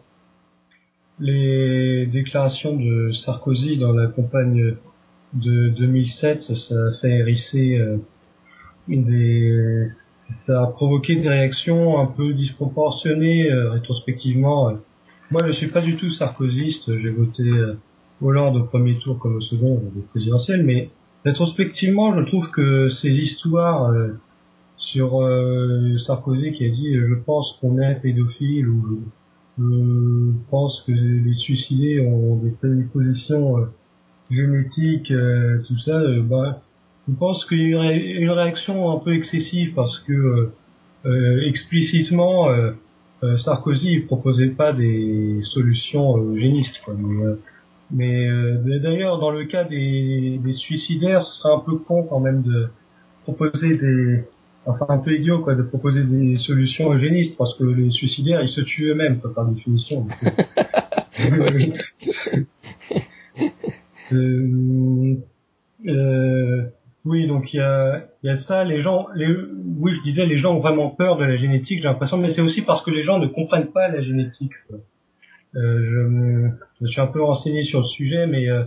les 1.19 2.07
déclarations 2.07 2.75
de 2.75 3.11
Sarkozy 3.11 3.77
dans 3.77 3.91
la 3.91 4.07
campagne 4.07 4.75
de 5.33 5.69
2007, 5.69 6.41
ça, 6.41 6.75
a 6.75 6.91
fait 7.01 7.09
hérisser 7.09 7.77
euh, 7.77 7.97
des 8.87 9.89
ça 10.45 10.61
a 10.61 10.67
provoqué 10.67 11.15
des 11.15 11.29
réactions 11.29 11.99
un 11.99 12.05
peu 12.05 12.33
disproportionnées 12.33 13.49
euh, 13.49 13.71
rétrospectivement. 13.71 14.73
Moi, 15.31 15.41
je 15.47 15.51
suis 15.51 15.67
pas 15.67 15.81
du 15.81 15.97
tout 15.97 16.11
sarkozyste. 16.11 16.97
J'ai 16.99 17.09
voté 17.09 17.43
euh, 17.43 17.73
Hollande 18.21 18.57
au 18.57 18.63
premier 18.63 18.97
tour 18.99 19.19
comme 19.19 19.35
au 19.35 19.41
second 19.41 19.81
des 19.93 20.01
présidentielles, 20.01 20.63
mais 20.63 20.89
rétrospectivement, 21.25 22.15
je 22.15 22.25
trouve 22.25 22.49
que 22.51 22.89
ces 22.89 23.15
histoires 23.15 23.91
euh, 23.91 24.19
sur 24.77 25.21
Sarkozy 25.97 26.51
qui 26.51 26.65
a 26.65 26.69
dit 26.69 26.93
je 26.93 27.15
pense 27.15 27.57
qu'on 27.59 27.79
est 27.79 27.95
pédophile 27.95 28.67
ou 28.67 29.01
je 29.57 30.31
pense 30.51 30.83
que 30.85 30.91
les 30.91 31.33
suicidés 31.33 31.99
ont 31.99 32.35
des 32.35 32.51
prédispositions 32.51 33.67
génétiques, 34.29 35.11
tout 35.67 35.79
ça, 35.79 35.99
bah, 36.21 36.61
je 37.07 37.13
pense 37.13 37.45
qu'il 37.45 37.61
y 37.61 37.75
aurait 37.75 37.97
une 37.97 38.29
réaction 38.29 38.91
un 38.91 38.99
peu 38.99 39.13
excessive 39.15 39.73
parce 39.73 39.99
que 39.99 40.13
euh, 40.13 40.53
euh 41.05 41.47
explicitement 41.47 42.49
euh, 42.49 42.71
euh, 43.23 43.37
Sarkozy 43.37 43.93
il 43.93 44.05
proposait 44.05 44.49
pas 44.49 44.73
des 44.73 45.39
solutions 45.43 46.17
eugénistes. 46.17 46.81
Quoi. 46.83 46.95
Mais 47.91 48.27
d'ailleurs 48.81 49.19
dans 49.19 49.31
le 49.31 49.45
cas 49.45 49.63
des, 49.63 50.39
des, 50.43 50.53
suicidaires, 50.53 51.23
ce 51.23 51.33
serait 51.33 51.53
un 51.53 51.59
peu 51.59 51.77
con 51.77 52.03
quand 52.03 52.19
même 52.19 52.41
de 52.41 52.69
proposer 53.23 53.77
des 53.77 54.23
enfin 54.65 54.85
un 54.89 54.97
peu 54.97 55.15
idiot 55.15 55.39
quoi 55.39 55.55
de 55.55 55.63
proposer 55.63 56.03
des 56.03 56.35
solutions 56.37 56.93
eugénistes 56.93 57.37
parce 57.37 57.57
que 57.57 57.63
les 57.63 57.91
suicidaires 57.91 58.41
ils 58.41 58.49
se 58.49 58.61
tuent 58.61 58.89
eux-mêmes 58.89 59.19
par 59.19 59.45
définition. 59.45 60.05
euh, 64.13 65.15
euh, 65.87 66.63
oui, 67.05 67.27
donc 67.27 67.53
il 67.53 67.57
y 67.57 67.61
a, 67.61 68.05
y 68.23 68.29
a 68.29 68.35
ça. 68.35 68.63
Les 68.63 68.79
gens, 68.79 69.07
les, 69.15 69.33
oui, 69.79 69.93
je 69.93 70.01
disais, 70.01 70.25
les 70.25 70.37
gens 70.37 70.55
ont 70.55 70.59
vraiment 70.59 70.89
peur 70.89 71.17
de 71.17 71.23
la 71.23 71.37
génétique. 71.37 71.81
J'ai 71.81 71.87
l'impression, 71.87 72.17
mais 72.17 72.31
c'est 72.31 72.41
aussi 72.41 72.61
parce 72.61 72.83
que 72.83 72.91
les 72.91 73.03
gens 73.03 73.17
ne 73.17 73.27
comprennent 73.27 73.71
pas 73.71 73.87
la 73.87 74.01
génétique. 74.01 74.51
Euh, 74.71 74.77
je, 75.53 75.59
me, 75.59 76.49
je, 76.81 76.87
suis 76.87 77.01
un 77.01 77.07
peu 77.07 77.21
renseigné 77.21 77.63
sur 77.63 77.79
le 77.79 77.85
sujet, 77.85 78.27
mais 78.27 78.49
euh, 78.49 78.63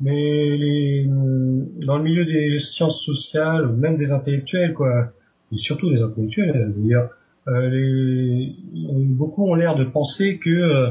mais 0.00 0.56
les, 0.56 1.06
dans 1.06 1.98
le 1.98 2.02
milieu 2.02 2.24
des 2.24 2.58
sciences 2.58 3.04
sociales, 3.04 3.68
même 3.76 3.96
des 3.96 4.10
intellectuels, 4.10 4.74
quoi, 4.74 5.12
et 5.52 5.58
surtout 5.58 5.90
des 5.90 6.02
intellectuels 6.02 6.72
d'ailleurs, 6.76 7.10
euh, 7.48 8.46
beaucoup 8.72 9.46
ont 9.46 9.54
l'air 9.54 9.76
de 9.76 9.84
penser 9.84 10.38
que 10.38 10.50
euh, 10.50 10.90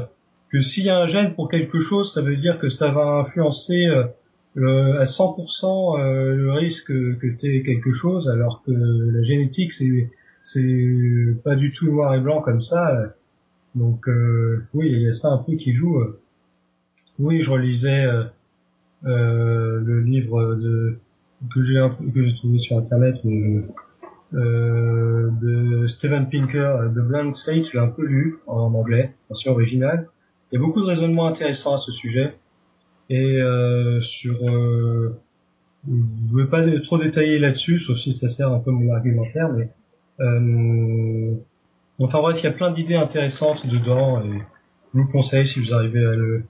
que 0.50 0.60
s'il 0.60 0.84
y 0.84 0.90
a 0.90 1.00
un 1.00 1.06
gène 1.08 1.34
pour 1.34 1.50
quelque 1.50 1.80
chose, 1.80 2.12
ça 2.14 2.22
veut 2.22 2.36
dire 2.36 2.58
que 2.58 2.68
ça 2.68 2.90
va 2.90 3.24
influencer 3.26 3.86
euh, 3.86 4.04
le, 4.54 5.00
à 5.00 5.04
100% 5.04 6.00
euh, 6.00 6.34
le 6.36 6.52
risque 6.52 6.86
que 6.86 7.26
tu 7.38 7.62
quelque 7.64 7.92
chose, 7.92 8.28
alors 8.28 8.62
que 8.64 8.70
la 8.70 9.22
génétique 9.24 9.72
c'est 9.72 10.10
c'est 10.42 11.42
pas 11.42 11.56
du 11.56 11.72
tout 11.72 11.86
noir 11.86 12.14
et 12.14 12.20
blanc 12.20 12.40
comme 12.40 12.62
ça. 12.62 13.14
Donc 13.74 14.08
euh, 14.08 14.64
oui, 14.74 14.88
il 14.90 15.02
y 15.02 15.08
a 15.08 15.14
ça 15.14 15.28
un 15.28 15.38
peu 15.38 15.54
qui 15.54 15.74
joue. 15.74 16.02
Oui, 17.18 17.42
je 17.42 17.50
relisais 17.50 18.04
euh, 18.04 18.24
euh 19.04 19.80
le 19.80 20.00
livre 20.00 20.54
de 20.54 20.98
que 21.52 21.64
j'ai 21.64 21.80
que 22.12 22.24
j'ai 22.24 22.34
trouvé 22.36 22.58
sur 22.58 22.78
internet, 22.78 23.16
euh, 24.34 25.30
de 25.40 25.86
Steven 25.86 26.28
Pinker, 26.28 26.90
The 26.94 27.00
Blank 27.00 27.36
Slate, 27.36 27.66
j'ai 27.72 27.78
un 27.78 27.88
peu 27.88 28.04
lu 28.04 28.38
en 28.46 28.74
anglais, 28.74 29.12
version 29.28 29.52
originale. 29.52 30.08
Il 30.50 30.56
y 30.56 30.58
a 30.58 30.60
beaucoup 30.60 30.80
de 30.80 30.86
raisonnements 30.86 31.26
intéressants 31.26 31.74
à 31.74 31.78
ce 31.78 31.92
sujet. 31.92 32.34
Et 33.10 33.40
euh, 33.42 34.00
sur, 34.00 34.48
euh, 34.48 35.20
je 35.86 35.92
ne 35.92 36.42
vais 36.42 36.48
pas 36.48 36.64
trop 36.80 36.98
détailler 36.98 37.38
là-dessus, 37.38 37.78
sauf 37.80 37.98
si 37.98 38.14
ça 38.14 38.28
sert 38.28 38.50
un 38.50 38.60
peu 38.60 38.70
mon 38.70 38.92
argumentaire, 38.94 39.52
mais 39.52 39.68
euh, 40.20 41.34
enfin 41.98 42.20
bref, 42.20 42.38
il 42.40 42.44
y 42.44 42.48
a 42.48 42.52
plein 42.52 42.70
d'idées 42.72 42.96
intéressantes 42.96 43.66
dedans 43.66 44.22
et 44.22 44.42
je 44.92 45.00
vous 45.00 45.08
conseille 45.08 45.46
si 45.46 45.60
vous 45.60 45.72
arrivez 45.72 46.04
à 46.04 46.14
le, 46.14 46.44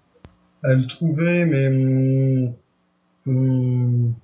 à 0.62 0.74
le 0.74 0.86
trouver, 0.86 1.44
mais 1.44 2.54
hum, 3.26 4.14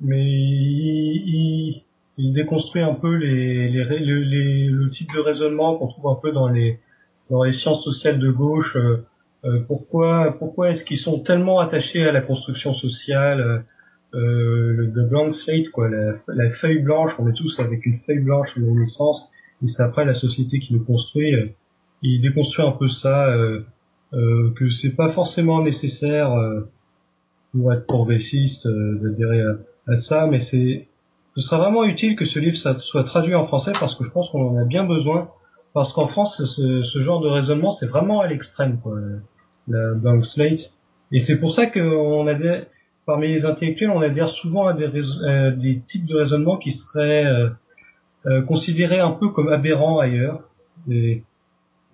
mais 0.00 0.24
il, 0.24 1.82
il, 2.18 2.32
déconstruit 2.32 2.82
un 2.82 2.94
peu 2.94 3.14
les, 3.14 3.68
les, 3.68 3.84
les, 3.84 4.66
le 4.68 4.90
type 4.90 5.08
de 5.14 5.20
raisonnement 5.20 5.76
qu'on 5.76 5.88
trouve 5.88 6.08
un 6.08 6.18
peu 6.20 6.32
dans 6.32 6.48
les 6.48 6.78
dans 7.30 7.42
les 7.42 7.52
sciences 7.52 7.82
sociales 7.84 8.18
de 8.18 8.30
gauche. 8.30 8.76
Euh, 8.76 9.04
euh, 9.44 9.60
pourquoi 9.66 10.36
pourquoi 10.38 10.70
est-ce 10.70 10.84
qu'ils 10.84 10.98
sont 10.98 11.20
tellement 11.20 11.60
attachés 11.60 12.02
à 12.02 12.12
la 12.12 12.22
construction 12.22 12.72
sociale 12.74 13.64
euh, 14.14 14.72
le 14.72 14.90
the 14.90 15.08
blank 15.08 15.34
slate 15.34 15.68
quoi 15.70 15.88
la, 15.90 16.50
feuille 16.60 16.78
blanche 16.78 17.12
on 17.18 17.28
est 17.28 17.34
tous 17.34 17.58
avec 17.58 17.84
une 17.84 17.98
feuille 18.06 18.20
blanche 18.20 18.56
de 18.56 18.64
naissance 18.64 19.30
et 19.62 19.68
c'est 19.68 19.82
après 19.82 20.04
la 20.04 20.14
société 20.14 20.58
qui 20.58 20.72
le 20.72 20.80
construit 20.80 21.34
euh, 21.34 21.48
il 22.02 22.20
déconstruit 22.20 22.66
un 22.66 22.72
peu 22.72 22.88
ça 22.88 23.28
euh, 23.28 23.60
euh, 24.12 24.50
que 24.56 24.68
c'est 24.70 24.94
pas 24.94 25.12
forcément 25.12 25.62
nécessaire 25.62 26.30
pour 27.52 27.72
être 27.72 27.86
progressiste 27.86 28.68
d'adhérer 28.68 29.42
à, 29.86 29.96
ça 29.96 30.26
mais 30.26 30.38
c'est 30.38 30.88
ce 31.36 31.42
sera 31.42 31.58
vraiment 31.58 31.84
utile 31.84 32.14
que 32.16 32.24
ce 32.24 32.38
livre 32.38 32.56
soit 32.56 33.04
traduit 33.04 33.34
en 33.34 33.46
français 33.46 33.72
parce 33.78 33.96
que 33.96 34.04
je 34.04 34.10
pense 34.10 34.30
qu'on 34.30 34.50
en 34.50 34.56
a 34.56 34.64
bien 34.64 34.84
besoin 34.84 35.30
parce 35.72 35.92
qu'en 35.92 36.06
France 36.06 36.42
ce, 36.44 37.00
genre 37.00 37.20
de 37.20 37.28
raisonnement 37.28 37.72
c'est 37.72 37.86
vraiment 37.86 38.20
à 38.20 38.28
l'extrême 38.28 38.78
quoi 38.80 38.98
la 39.68 39.94
blank 39.94 40.24
slate. 40.24 40.72
Et 41.12 41.20
c'est 41.20 41.38
pour 41.38 41.52
ça 41.52 41.66
qu'on 41.66 42.26
adhère, 42.26 42.66
parmi 43.06 43.28
les 43.28 43.44
intellectuels, 43.44 43.90
on 43.90 44.00
adhère 44.00 44.28
souvent 44.28 44.66
à 44.66 44.72
des, 44.72 44.86
euh, 44.86 45.50
des 45.52 45.80
types 45.86 46.06
de 46.06 46.16
raisonnements 46.16 46.56
qui 46.56 46.72
seraient 46.72 47.24
euh, 48.26 48.30
euh, 48.30 48.42
considérés 48.42 49.00
un 49.00 49.12
peu 49.12 49.28
comme 49.28 49.48
aberrants 49.48 49.98
ailleurs. 49.98 50.48
Et, 50.90 51.22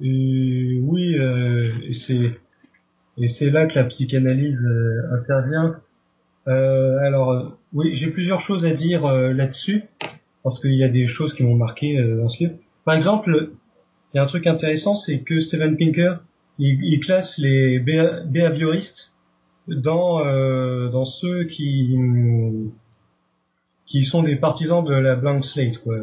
oui, 0.00 1.14
et 1.14 1.94
c'est 1.94 2.30
et 3.18 3.28
c'est 3.28 3.50
là 3.50 3.66
que 3.66 3.74
la 3.74 3.84
psychanalyse 3.84 4.66
intervient. 5.12 5.76
alors 6.46 7.58
oui, 7.74 7.94
j'ai 7.94 8.10
plusieurs 8.10 8.40
choses 8.40 8.64
à 8.64 8.72
dire 8.72 9.06
là-dessus 9.06 9.84
parce 10.42 10.58
qu'il 10.58 10.74
y 10.74 10.84
a 10.84 10.88
des 10.88 11.06
choses 11.06 11.34
qui 11.34 11.42
m'ont 11.42 11.56
marqué 11.56 12.02
dans 12.16 12.28
ce 12.28 12.44
livre. 12.44 12.54
Par 12.86 12.94
exemple, 12.94 13.50
il 14.14 14.16
y 14.16 14.20
a 14.20 14.22
un 14.22 14.26
truc 14.26 14.46
intéressant, 14.46 14.96
c'est 14.96 15.18
que 15.18 15.38
Steven 15.38 15.76
Pinker 15.76 16.14
il, 16.58 17.00
classe 17.00 17.36
les 17.36 17.78
behavioristes 17.78 19.12
dans 19.68 20.24
dans 20.90 21.04
ceux 21.04 21.44
qui 21.44 21.94
qui 23.90 24.04
sont 24.04 24.22
des 24.22 24.36
partisans 24.36 24.84
de 24.84 24.94
la 24.94 25.16
blank 25.16 25.44
slate, 25.44 25.78
quoi, 25.78 25.96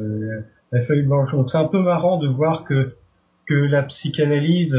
la, 0.71 0.81
feuille 0.81 1.03
blanche. 1.03 1.31
Donc 1.31 1.49
c'est 1.49 1.57
un 1.57 1.67
peu 1.67 1.81
marrant 1.81 2.17
de 2.17 2.27
voir 2.27 2.63
que 2.65 2.95
que 3.47 3.55
la 3.55 3.83
psychanalyse, 3.83 4.77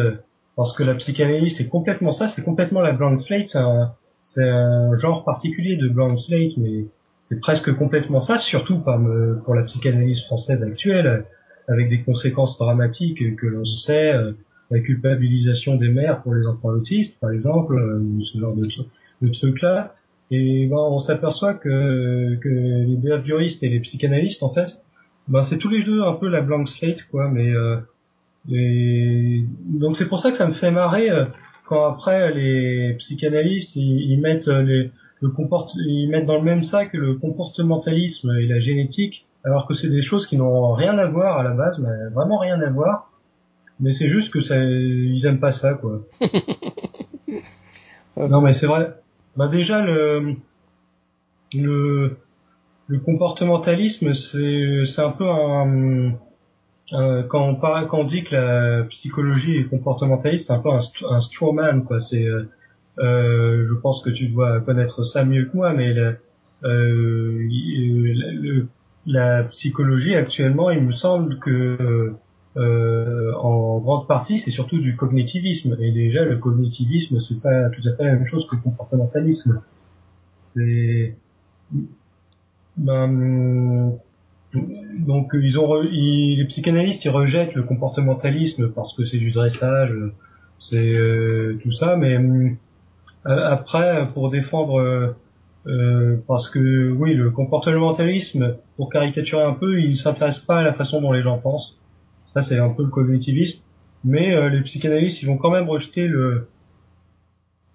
parce 0.55 0.77
que 0.77 0.83
la 0.83 0.95
psychanalyse 0.95 1.57
c'est 1.57 1.69
complètement 1.69 2.13
ça, 2.13 2.29
c'est 2.29 2.43
complètement 2.43 2.83
la 2.83 2.93
blank 2.93 3.19
slate, 3.19 3.49
c'est 3.49 3.59
un, 3.59 3.95
un 4.37 4.97
genre 4.97 5.25
particulier 5.25 5.77
de 5.77 5.89
blank 5.89 6.19
slate, 6.19 6.57
mais 6.59 6.85
c'est 7.29 7.41
presque 7.41 7.75
complètement 7.75 8.21
ça, 8.21 8.39
surtout 8.39 8.79
pour 8.79 9.55
la 9.55 9.63
psychanalyse 9.65 10.25
française 10.25 10.63
actuelle, 10.63 11.25
avec 11.69 11.91
des 11.91 12.03
conséquences 12.03 12.59
dramatiques 12.59 13.37
que 13.37 13.47
l'on 13.47 13.65
sait, 13.65 14.13
euh, 14.15 14.33
la 14.71 14.81
culpabilisation 14.81 15.77
des 15.77 15.89
mères 15.89 16.23
pour 16.23 16.35
les 16.35 16.47
enfants 16.47 16.69
autistes, 16.69 17.19
par 17.21 17.31
exemple, 17.31 17.75
euh, 17.75 18.01
ce 18.33 18.39
genre 18.39 18.55
de, 18.57 18.67
de 19.23 19.33
trucs-là. 19.33 19.95
Et 20.31 20.67
ben, 20.67 20.77
on 20.77 21.01
s'aperçoit 21.01 21.55
que, 21.55 22.37
que 22.37 22.49
les 22.49 22.97
behavioristes 22.97 23.63
et 23.63 23.69
les 23.69 23.81
psychanalystes, 23.81 24.43
en 24.43 24.53
fait, 24.53 24.77
ben, 25.29 25.43
c'est 25.43 25.59
tous 25.59 25.71
les 25.71 25.83
deux 25.83 26.03
un 26.03 26.15
peu 26.15 26.29
la 26.29 26.43
blank 26.43 26.69
slate, 26.69 27.03
quoi. 27.11 27.29
Mais 27.29 27.51
euh, 27.51 27.77
et 28.51 29.45
donc 29.65 29.97
c'est 29.97 30.09
pour 30.09 30.21
ça 30.21 30.31
que 30.31 30.39
ça 30.39 30.47
me 30.47 30.55
fait 30.55 30.71
marrer 30.71 31.11
euh, 31.11 31.27
quand 31.67 31.87
après 31.87 32.33
les 32.33 32.95
psychanalystes 32.95 33.77
ils, 33.77 34.19
mettent 34.21 34.47
les, 34.47 34.91
le 35.21 35.29
comport 35.29 35.71
ils 35.77 36.09
mettent 36.09 36.25
dans 36.25 36.39
le 36.39 36.45
même 36.45 36.65
sac 36.65 36.95
le 36.95 37.17
comportementalisme 37.17 38.35
et 38.39 38.47
la 38.47 38.61
génétique, 38.61 39.27
alors 39.45 39.67
que 39.67 39.75
c'est 39.75 39.91
des 39.91 40.03
choses 40.03 40.27
qui 40.27 40.37
n'ont 40.37 40.73
rien 40.73 40.97
à 40.99 41.07
voir 41.07 41.39
à 41.39 41.43
la 41.43 41.51
base, 41.51 41.79
mais 41.79 42.11
vraiment 42.15 42.39
rien 42.39 42.61
à 42.61 42.71
voir. 42.71 43.11
Mais 43.81 43.93
c'est 43.93 44.09
juste 44.09 44.33
que 44.33 44.41
ça, 44.41 44.57
ils 44.57 45.25
aiment 45.25 45.39
pas 45.39 45.53
ça, 45.53 45.75
quoi. 45.75 46.01
non, 48.17 48.41
mais 48.41 48.53
c'est 48.53 48.67
vrai. 48.67 48.93
Bah 49.39 49.47
déjà 49.47 49.81
le 49.81 50.35
le 51.55 52.17
le 52.89 52.99
comportementalisme 52.99 54.13
c'est 54.13 54.85
c'est 54.85 55.01
un 55.01 55.13
peu 55.13 55.31
un, 55.31 56.15
quand 57.29 57.47
on 57.47 57.55
parle 57.55 57.87
quand 57.87 58.01
on 58.01 58.05
dit 58.05 58.25
que 58.25 58.35
la 58.35 58.83
psychologie 58.91 59.59
est 59.59 59.69
comportementaliste 59.69 60.49
c'est 60.49 60.55
un 60.55 60.59
peu 60.59 60.71
un, 60.71 60.81
un 61.09 61.21
strawman 61.21 61.85
quoi. 61.85 62.01
C'est 62.01 62.25
euh, 62.25 62.49
euh, 62.99 63.69
je 63.69 63.75
pense 63.75 64.03
que 64.03 64.11
tu 64.11 64.27
dois 64.27 64.61
connaître 64.61 65.05
ça 65.05 65.25
mieux 65.25 65.45
que 65.45 65.57
moi 65.57 65.73
mais 65.73 65.97
euh, 65.97 66.15
le, 66.65 68.67
la 69.07 69.45
psychologie 69.45 70.17
actuellement 70.17 70.73
il 70.73 70.83
me 70.83 70.95
semble 70.95 71.39
que 71.39 72.13
euh, 72.59 73.33
en 73.37 73.79
grande 73.79 74.07
partie, 74.07 74.39
c'est 74.39 74.51
surtout 74.51 74.79
du 74.79 74.97
cognitivisme. 74.97 75.77
Et 75.81 75.93
déjà, 75.93 76.25
le 76.25 76.39
cognitivisme, 76.39 77.21
c'est 77.21 77.41
pas 77.41 77.71
tout 77.71 77.87
à 77.89 77.95
fait 77.95 78.05
la 78.05 78.15
même 78.15 78.27
chose 78.27 78.47
que 78.49 78.57
le 78.57 78.63
comportementalisme. 78.63 79.61
ben, 82.77 83.93
donc 84.55 85.31
ils 85.35 85.59
ont 85.59 85.83
les 85.83 86.45
psychanalystes 86.49 87.05
ils 87.05 87.11
rejettent 87.11 87.55
le 87.55 87.63
comportementalisme 87.65 88.71
parce 88.71 88.95
que 88.95 89.05
c'est 89.05 89.19
du 89.19 89.31
dressage, 89.31 89.93
c'est 90.59 90.95
euh, 90.95 91.59
tout 91.63 91.73
ça, 91.73 91.97
mais 91.97 92.17
euh, 92.17 92.55
après 93.25 94.09
pour 94.15 94.31
défendre 94.31 95.15
euh, 95.67 96.17
parce 96.27 96.49
que 96.51 96.91
oui 96.91 97.15
le 97.15 97.31
comportementalisme 97.31 98.57
pour 98.77 98.91
caricaturer 98.91 99.43
un 99.43 99.53
peu 99.53 99.81
il 99.81 99.99
s'intéresse 99.99 100.39
pas 100.39 100.61
à 100.61 100.63
la 100.63 100.73
façon 100.73 101.03
dont 101.03 101.13
les 101.13 101.23
gens 101.23 101.39
pensent 101.39 101.79
ça, 102.33 102.43
c'est 102.43 102.59
un 102.59 102.71
peu 102.71 102.85
le 102.85 102.91
cognitivisme. 102.91 103.61
Mais 104.05 104.35
euh, 104.35 104.49
les 104.49 104.63
psychanalystes, 104.63 105.23
ils 105.23 105.27
vont 105.27 105.39
quand 105.39 105.51
même 105.51 105.69
rejeter 105.69 106.07
le, 106.07 106.49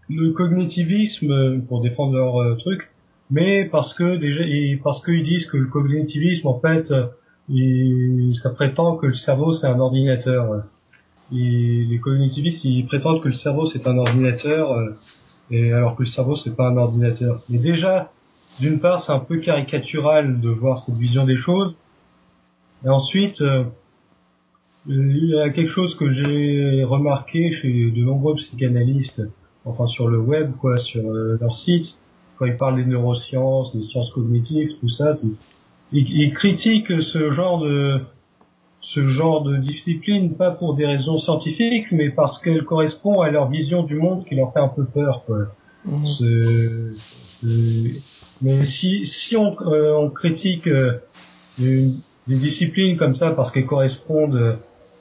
le 0.10 0.32
cognitivisme 0.32 1.62
pour 1.68 1.82
défendre 1.82 2.16
leur 2.16 2.42
euh, 2.42 2.56
truc, 2.56 2.90
mais 3.30 3.66
parce 3.66 3.94
que 3.94 4.16
déjà, 4.18 4.44
parce 4.84 5.04
qu'ils 5.04 5.24
disent 5.24 5.46
que 5.48 5.58
le 5.58 5.68
cognitivisme, 5.68 6.48
en 6.48 6.60
fait, 6.60 6.94
il, 7.50 8.34
ça 8.36 8.52
prétend 8.52 8.96
que 8.96 9.08
le 9.08 9.14
cerveau 9.14 9.54
c'est 9.54 9.68
un 9.68 9.80
ordinateur. 9.80 10.64
Et 11.32 11.86
les 11.90 12.00
cognitivistes, 12.00 12.64
ils 12.64 12.86
prétendent 12.86 13.22
que 13.22 13.30
le 13.30 13.34
cerveau 13.34 13.68
c'est 13.68 13.88
un 13.88 13.98
ordinateur, 13.98 14.72
euh, 14.74 14.92
et 15.52 15.74
alors 15.74 15.96
que 15.96 16.04
le 16.04 16.10
cerveau 16.10 16.38
c'est 16.38 16.56
pas 16.56 16.68
un 16.68 16.78
ordinateur. 16.78 17.36
Mais 17.50 17.58
déjà, 17.58 18.08
d'une 18.60 18.80
part, 18.80 19.02
c'est 19.02 19.12
un 19.12 19.20
peu 19.20 19.38
caricatural 19.38 20.40
de 20.40 20.50
voir 20.50 20.80
cette 20.80 20.96
vision 20.96 21.26
des 21.26 21.36
choses. 21.36 21.76
Et 22.86 22.90
ensuite, 22.90 23.42
il 24.88 25.30
y 25.30 25.40
a 25.40 25.50
quelque 25.50 25.70
chose 25.70 25.96
que 25.96 26.12
j'ai 26.12 26.84
remarqué 26.84 27.54
chez 27.54 27.92
de 27.92 28.04
nombreux 28.04 28.36
psychanalystes, 28.36 29.22
enfin 29.66 29.88
sur 29.88 30.10
le 30.10 30.20
web, 30.20 30.52
quoi, 30.60 30.78
sur 30.78 31.10
euh, 31.10 31.38
leur 31.40 31.56
site, 31.56 31.98
quand 32.38 32.46
ils 32.46 32.58
parlent 32.58 32.76
des 32.76 32.86
neurosciences, 32.86 33.74
des 33.74 33.82
sciences 33.84 34.12
cognitives, 34.12 34.72
tout 34.80 34.90
ça, 34.90 35.16
ils, 35.92 36.10
ils, 36.10 36.34
critiquent 36.34 37.02
ce 37.02 37.32
genre 37.32 37.64
de 37.64 38.02
ce 38.82 39.06
genre 39.06 39.44
de 39.44 39.56
discipline 39.58 40.36
pas 40.36 40.52
pour 40.52 40.76
des 40.76 40.86
raisons 40.86 41.18
scientifiques, 41.18 41.92
mais 41.92 42.10
parce 42.10 42.38
qu'elle 42.40 42.66
correspond 42.66 43.22
à 43.22 43.30
leur 43.30 43.50
vision 43.50 43.84
du 43.84 43.96
monde 43.96 44.26
qui 44.26 44.36
leur 44.36 44.52
fait 44.52 44.60
un 44.60 44.68
peu 44.68 44.84
peur, 44.84 45.24
quoi. 45.26 45.48
Mhm. 45.86 46.92
mais 48.42 48.64
si 48.64 49.06
si 49.06 49.36
on, 49.36 49.54
euh, 49.68 49.98
on 49.98 50.10
critique 50.10 50.68
euh, 50.68 50.92
une, 51.60 51.92
des 52.28 52.38
disciplines 52.38 52.98
comme 52.98 53.16
ça 53.16 53.32
parce 53.32 53.52
qu'elles 53.52 53.66
correspondent 53.66 54.58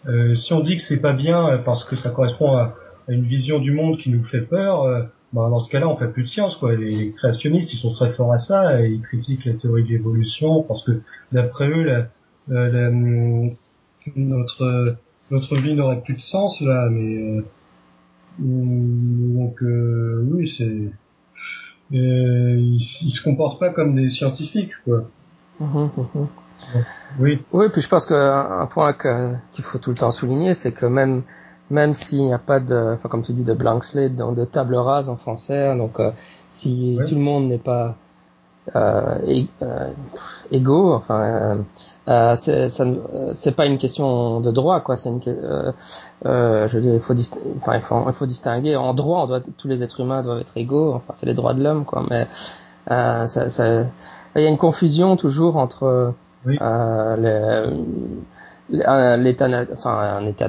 euh, 0.09 0.35
si 0.35 0.53
on 0.53 0.61
dit 0.61 0.77
que 0.77 0.83
c'est 0.83 1.01
pas 1.01 1.13
bien 1.13 1.49
euh, 1.49 1.59
parce 1.59 1.85
que 1.85 1.97
ça 1.97 2.11
correspond 2.11 2.57
à, 2.57 2.75
une 3.09 3.25
vision 3.25 3.59
du 3.59 3.73
monde 3.73 3.99
qui 3.99 4.11
nous 4.11 4.25
fait 4.25 4.43
peur, 4.43 4.83
euh, 4.83 5.03
bah, 5.33 5.49
dans 5.51 5.59
ce 5.59 5.71
cas-là, 5.71 5.89
on 5.89 5.97
fait 5.97 6.09
plus 6.09 6.25
de 6.25 6.29
science. 6.29 6.57
Quoi. 6.57 6.77
Les, 6.77 7.13
créationnistes, 7.13 7.73
ils 7.73 7.79
sont 7.79 7.93
très 7.93 8.13
forts 8.13 8.33
à 8.33 8.39
ça, 8.39 8.81
ils 8.87 9.01
critiquent 9.01 9.45
la 9.45 9.55
théorie 9.55 9.85
de 9.85 9.89
l'évolution 9.89 10.63
parce 10.63 10.85
que 10.85 11.01
d'après 11.33 11.69
eux, 11.69 11.83
la, 11.83 12.09
la, 12.49 12.91
notre 14.17 14.97
notre 15.31 15.57
vie 15.57 15.75
n'aurait 15.75 16.01
plus 16.01 16.15
de 16.15 16.21
sens 16.21 16.61
là. 16.61 16.89
Mais 16.91 17.41
donc 18.39 19.59
oui, 19.63 20.53
c'est 20.57 20.93
ils, 21.91 22.77
ils 22.77 23.11
se 23.11 23.23
comportent 23.23 23.59
pas 23.59 23.71
comme 23.71 23.95
des 23.95 24.11
scientifiques, 24.11 24.73
quoi. 24.85 25.09
Mmh, 25.61 25.65
mmh, 25.65 25.91
mmh. 26.15 26.27
Oui. 27.19 27.43
Oui, 27.53 27.67
puis 27.71 27.81
je 27.81 27.89
pense 27.89 28.07
qu'un 28.07 28.67
point 28.71 28.95
qu'il 28.95 29.65
faut 29.65 29.79
tout 29.79 29.91
le 29.91 29.97
temps 29.97 30.13
souligner, 30.13 30.55
c'est 30.55 30.73
que 30.73 30.87
même 30.87 31.23
même 31.73 31.95
s'il 31.95 32.25
n'y 32.25 32.35
a 32.35 32.39
pas 32.39 32.61
de, 32.61 32.93
enfin 32.95 33.09
comme 33.09 33.23
tu 33.23 33.33
dis, 33.33 33.45
de 33.45 33.55
blank 33.55 33.83
slate, 33.83 34.15
donc 34.15 34.37
de 34.37 34.45
table 34.45 34.77
rase 34.77 35.09
en 35.09 35.17
français, 35.17 35.75
donc 35.77 35.99
euh, 35.99 36.11
si 36.51 36.99
tout 37.09 37.15
le 37.15 37.21
monde 37.21 37.49
n'est 37.49 37.59
pas 37.59 37.97
euh, 38.77 39.45
euh 39.63 39.89
égaux, 40.53 40.93
enfin 40.93 41.57
euh, 42.09 42.37
c'est 42.37 43.57
pas 43.57 43.67
une 43.67 43.79
question 43.79 44.41
de 44.41 44.51
droit, 44.51 44.81
quoi. 44.81 44.97
C'est 44.97 45.09
une, 45.09 45.21
euh, 46.27 46.69
je 46.69 46.77
veux 46.77 46.83
dire, 46.83 46.95
il 46.95 47.01
faut, 47.01 47.15
enfin, 47.59 47.75
il 47.77 47.81
faut, 47.81 48.05
il 48.07 48.13
faut 48.13 48.27
distinguer. 48.27 48.77
En 48.77 48.93
droit, 48.93 49.23
on 49.23 49.27
doit, 49.27 49.41
tous 49.57 49.69
les 49.69 49.83
êtres 49.83 50.01
humains 50.01 50.23
doivent 50.23 50.41
être 50.41 50.57
égaux. 50.57 50.95
Enfin, 50.95 51.15
c'est 51.15 51.27
les 51.27 51.35
droits 51.35 51.55
de 51.55 51.63
l'homme, 51.63 51.85
quoi. 51.85 52.05
Mais 52.11 52.27
ça, 52.89 53.27
ça, 53.27 53.85
il 54.37 54.43
y 54.43 54.47
a 54.47 54.49
une 54.49 54.59
confusion 54.59 55.17
toujours 55.17 55.57
entre 55.57 56.15
euh, 58.75 59.17
l'état 59.17 59.49
enfin 59.75 59.99
un 60.17 60.27
état 60.27 60.49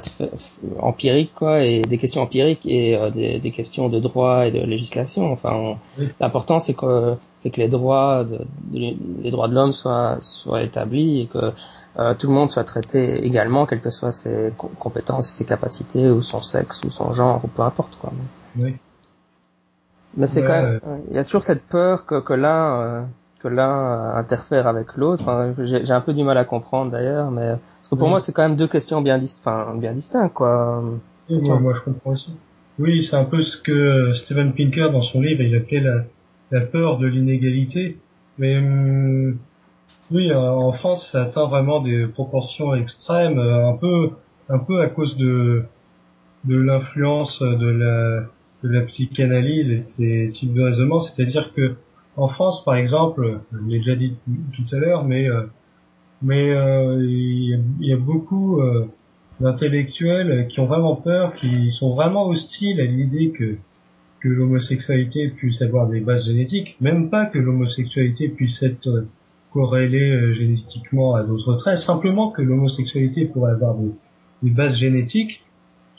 empirique 0.79 1.33
quoi 1.35 1.61
et 1.63 1.81
des 1.81 1.97
questions 1.97 2.21
empiriques 2.21 2.65
et 2.65 2.95
euh, 2.95 3.09
des, 3.09 3.39
des, 3.39 3.51
questions 3.51 3.89
de 3.89 3.99
droit 3.99 4.47
et 4.47 4.51
de 4.51 4.59
législation. 4.59 5.31
Enfin 5.31 5.77
l'important 6.21 6.59
c'est 6.59 6.73
que 6.73 7.15
c'est 7.37 7.49
que 7.49 7.59
les 7.59 7.67
droits 7.67 8.23
de, 8.23 8.39
les 8.71 9.31
droits 9.31 9.49
de 9.49 9.55
l'homme 9.55 9.73
soient 9.73 10.17
soient 10.21 10.63
établis 10.63 11.21
et 11.21 11.25
que 11.25 11.51
euh, 11.99 12.13
tout 12.13 12.27
le 12.27 12.33
monde 12.33 12.49
soit 12.49 12.63
traité 12.63 13.25
également 13.25 13.65
quelles 13.65 13.81
que 13.81 13.89
soient 13.89 14.13
ses 14.13 14.53
compétences 14.57 15.27
ses 15.27 15.45
capacités 15.45 16.09
ou 16.09 16.21
son 16.21 16.41
sexe 16.41 16.83
ou 16.85 16.91
son 16.91 17.11
genre 17.11 17.41
ou 17.43 17.47
peu 17.47 17.63
importe 17.63 17.97
quoi. 17.97 18.13
Oui. 18.57 18.75
mais 20.15 20.27
c'est 20.27 20.43
quand 20.43 20.61
même 20.61 20.79
il 21.09 21.15
y 21.15 21.19
a 21.19 21.25
toujours 21.25 21.43
cette 21.43 21.63
peur 21.63 22.05
que 22.05 22.21
que 22.21 22.33
là 22.33 23.05
que 23.43 23.49
l'un 23.49 24.15
interfère 24.15 24.67
avec 24.67 24.95
l'autre. 24.95 25.53
j'ai 25.63 25.91
un 25.91 26.01
peu 26.01 26.13
du 26.13 26.23
mal 26.23 26.37
à 26.37 26.45
comprendre 26.45 26.91
d'ailleurs, 26.91 27.29
mais 27.29 27.49
parce 27.49 27.89
que 27.89 27.95
pour 27.95 28.07
moi 28.07 28.19
c'est 28.19 28.31
quand 28.31 28.43
même 28.43 28.55
deux 28.55 28.67
questions 28.67 29.01
bien, 29.01 29.21
enfin, 29.21 29.75
bien 29.75 29.93
distinctes 29.93 30.33
quoi. 30.33 30.81
moi, 31.29 31.73
je 31.75 31.81
comprends 31.83 32.11
aussi. 32.11 32.31
Oui, 32.79 33.03
c'est 33.03 33.15
un 33.15 33.25
peu 33.25 33.41
ce 33.41 33.57
que 33.61 34.13
Steven 34.15 34.53
Pinker 34.53 34.91
dans 34.91 35.03
son 35.03 35.21
livre 35.21 35.41
il 35.41 35.55
appelait 35.55 35.81
la, 35.81 36.03
la 36.51 36.61
peur 36.61 36.97
de 36.97 37.05
l'inégalité. 37.05 37.97
Mais 38.39 38.57
hum, 38.57 39.37
oui, 40.09 40.33
en 40.33 40.71
France 40.71 41.09
ça 41.11 41.23
atteint 41.23 41.47
vraiment 41.47 41.81
des 41.81 42.07
proportions 42.07 42.73
extrêmes, 42.73 43.37
un 43.39 43.75
peu 43.75 44.11
un 44.49 44.59
peu 44.59 44.81
à 44.81 44.87
cause 44.87 45.17
de 45.17 45.63
de 46.45 46.55
l'influence 46.55 47.41
de 47.41 47.67
la 47.67 48.23
de 48.63 48.69
la 48.69 48.81
psychanalyse 48.83 49.69
et 49.69 49.79
de 49.81 49.87
ces 49.87 50.29
types 50.31 50.53
de 50.53 50.63
raisonnements, 50.63 51.01
c'est-à-dire 51.01 51.51
que 51.53 51.75
en 52.15 52.27
France, 52.27 52.63
par 52.63 52.75
exemple, 52.75 53.39
je 53.51 53.69
l'ai 53.69 53.79
déjà 53.79 53.95
dit 53.95 54.13
tout 54.55 54.75
à 54.75 54.79
l'heure, 54.79 55.03
mais 55.03 55.27
euh, 55.27 55.43
mais 56.21 56.51
euh, 56.51 57.03
il 57.03 57.59
y, 57.81 57.91
a 57.91 57.97
beaucoup 57.97 58.61
euh, 58.61 58.85
d'intellectuels 59.41 60.47
qui 60.47 60.59
ont 60.61 60.65
vraiment 60.67 60.95
peur, 60.95 61.35
qui 61.35 61.71
sont 61.71 61.95
vraiment 61.95 62.27
hostiles 62.27 62.79
à 62.79 62.85
l'idée 62.85 63.31
que 63.31 63.57
que 64.21 64.29
l'homosexualité 64.29 65.27
puisse 65.29 65.61
avoir 65.61 65.89
des 65.89 65.99
bases 65.99 66.27
génétiques, 66.27 66.77
même 66.79 67.09
pas 67.09 67.25
que 67.25 67.39
l'homosexualité 67.39 68.29
puisse 68.29 68.63
être 68.63 69.05
corrélée 69.51 70.33
génétiquement 70.35 71.15
à 71.15 71.23
d'autres 71.23 71.55
traits, 71.55 71.79
simplement 71.79 72.31
que 72.31 72.41
l'homosexualité 72.41 73.25
pourrait 73.25 73.51
avoir 73.51 73.75
des, 74.41 74.49
bases 74.49 74.77
génétiques, 74.77 75.43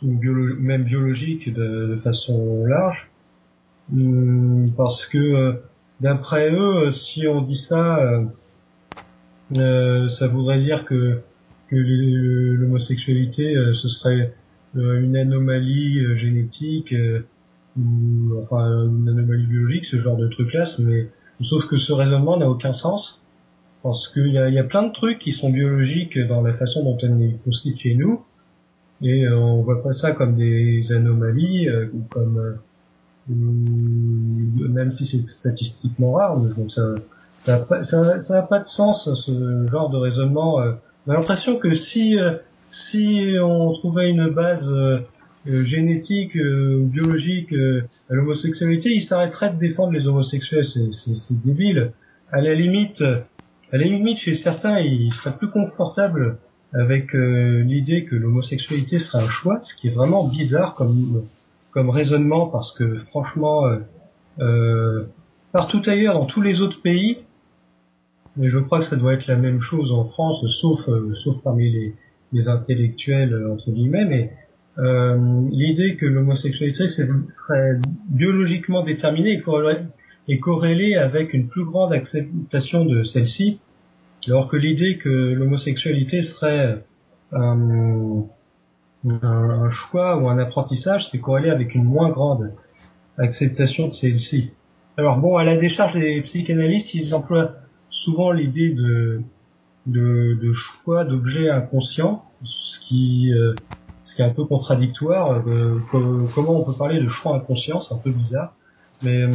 ou 0.02 0.18
même 0.58 0.84
biologiques 0.84 1.52
de, 1.52 2.00
façon 2.02 2.64
large, 2.64 3.10
hum, 3.92 4.72
parce 4.74 5.06
que 5.06 5.60
d'après 6.00 6.50
eux, 6.50 6.92
si 6.92 7.26
on 7.26 7.42
dit 7.42 7.56
ça, 7.56 8.00
euh, 9.56 10.08
ça 10.08 10.28
voudrait 10.28 10.60
dire 10.60 10.84
que, 10.84 11.20
l'homosexualité 11.70 13.56
ce 13.74 13.88
serait 13.88 14.32
une 14.76 15.16
anomalie 15.16 16.16
génétique 16.16 16.94
ou 17.76 18.38
enfin 18.40 18.84
une 18.84 19.08
anomalie 19.08 19.46
biologique, 19.46 19.86
ce 19.86 20.00
genre 20.00 20.16
de 20.16 20.28
truc-là, 20.28 20.64
mais 20.78 21.08
sauf 21.42 21.66
que 21.66 21.76
ce 21.76 21.92
raisonnement 21.92 22.36
n'a 22.36 22.48
aucun 22.48 22.72
sens 22.72 23.20
parce 23.84 24.08
qu'il 24.08 24.28
y 24.28 24.38
a, 24.38 24.48
y 24.48 24.58
a 24.58 24.64
plein 24.64 24.84
de 24.84 24.92
trucs 24.92 25.18
qui 25.18 25.32
sont 25.32 25.50
biologiques 25.50 26.18
dans 26.18 26.42
la 26.42 26.54
façon 26.54 26.82
dont 26.84 26.98
on 27.02 27.20
est 27.20 27.36
constitué 27.44 27.94
nous 27.94 28.24
et 29.02 29.26
euh, 29.26 29.36
on 29.36 29.62
voit 29.62 29.82
pas 29.82 29.92
ça 29.92 30.12
comme 30.12 30.36
des 30.36 30.90
anomalies 30.90 31.68
euh, 31.68 31.88
ou 31.92 32.02
comme 32.08 32.38
euh, 32.38 32.54
même 33.28 34.92
si 34.92 35.06
c'est 35.06 35.20
statistiquement 35.20 36.12
rare, 36.12 36.38
donc 36.38 36.70
ça 36.70 36.94
ça 37.30 37.58
n'a 38.30 38.42
pas, 38.42 38.60
de 38.60 38.66
sens 38.66 39.08
ce 39.14 39.66
genre 39.66 39.90
de 39.90 39.96
raisonnement. 39.96 40.58
On 41.06 41.10
a 41.10 41.14
l'impression 41.14 41.58
que 41.58 41.74
si 41.74 42.16
si 42.70 43.36
on 43.40 43.72
trouvait 43.72 44.10
une 44.10 44.30
base 44.30 44.70
euh, 45.46 45.62
génétique 45.62 46.36
euh, 46.36 46.78
ou 46.78 46.86
biologique 46.86 47.52
euh, 47.52 47.82
à 48.08 48.14
l'homosexualité, 48.14 48.94
il 48.94 49.02
s'arrêterait 49.02 49.52
de 49.52 49.58
défendre 49.58 49.92
les 49.92 50.06
homosexuels. 50.06 50.64
C'est 50.64 51.42
débile. 51.44 51.92
À 52.32 52.40
la 52.40 52.54
limite, 52.54 53.02
à 53.02 53.76
la 53.76 53.84
limite, 53.84 54.18
chez 54.18 54.34
certains, 54.34 54.80
ils 54.80 55.12
seraient 55.12 55.36
plus 55.36 55.50
confortables 55.50 56.38
avec 56.72 57.12
l'idée 57.12 58.04
que 58.04 58.16
l'homosexualité 58.16 58.96
serait 58.96 59.22
un 59.22 59.28
choix, 59.28 59.60
ce 59.62 59.74
qui 59.76 59.86
est 59.86 59.92
vraiment 59.92 60.26
bizarre 60.26 60.74
comme 60.74 61.22
comme 61.74 61.90
raisonnement 61.90 62.46
parce 62.46 62.72
que 62.72 63.00
franchement, 63.10 63.64
partout 65.52 65.82
ailleurs, 65.86 66.14
dans 66.14 66.26
tous 66.26 66.40
les 66.40 66.62
autres 66.62 66.80
pays, 66.80 67.18
mais 68.36 68.48
je 68.48 68.58
crois 68.58 68.78
que 68.78 68.84
ça 68.84 68.96
doit 68.96 69.12
être 69.12 69.26
la 69.26 69.36
même 69.36 69.60
chose 69.60 69.92
en 69.92 70.06
France, 70.06 70.46
sauf 70.60 70.80
sauf 71.22 71.42
parmi 71.42 71.70
les, 71.70 71.94
les 72.32 72.48
intellectuels 72.48 73.46
entre 73.46 73.70
guillemets, 73.70 74.04
mais 74.04 74.32
euh, 74.78 75.46
l'idée 75.50 75.96
que 75.96 76.06
l'homosexualité 76.06 76.88
serait 76.88 77.78
biologiquement 78.08 78.82
déterminée 78.82 79.40
et 80.28 80.40
corrélée 80.40 80.96
avec 80.96 81.32
une 81.32 81.48
plus 81.48 81.64
grande 81.64 81.92
acceptation 81.92 82.84
de 82.84 83.04
celle-ci, 83.04 83.60
alors 84.26 84.48
que 84.48 84.56
l'idée 84.56 84.98
que 84.98 85.08
l'homosexualité 85.08 86.22
serait 86.22 86.82
un, 87.32 88.24
un, 89.08 89.70
choix 89.70 90.16
ou 90.18 90.28
un 90.28 90.38
apprentissage, 90.38 91.08
c'est 91.10 91.18
corrélé 91.18 91.50
avec 91.50 91.74
une 91.74 91.84
moins 91.84 92.10
grande 92.10 92.52
acceptation 93.18 93.88
de 93.88 93.92
celle-ci. 93.92 94.52
Alors 94.96 95.18
bon, 95.18 95.36
à 95.36 95.44
la 95.44 95.56
décharge 95.56 95.94
des 95.94 96.22
psychanalystes, 96.22 96.94
ils 96.94 97.14
emploient 97.14 97.52
souvent 97.90 98.30
l'idée 98.32 98.70
de, 98.70 99.22
de, 99.86 100.52
choix 100.52 101.04
d'objets 101.04 101.50
inconscients, 101.50 102.24
ce 102.44 102.78
qui 102.80 103.32
euh, 103.32 103.54
ce 104.04 104.14
qui 104.14 104.22
est 104.22 104.24
un 104.24 104.30
peu 104.30 104.44
contradictoire. 104.44 105.42
Euh, 105.48 105.78
comment 105.90 106.60
on 106.60 106.64
peut 106.64 106.76
parler 106.76 107.00
de 107.00 107.08
choix 107.08 107.36
inconscient, 107.36 107.80
c'est 107.80 107.94
un 107.94 107.98
peu 107.98 108.10
bizarre. 108.10 108.54
Mais 109.02 109.22
euh, 109.22 109.30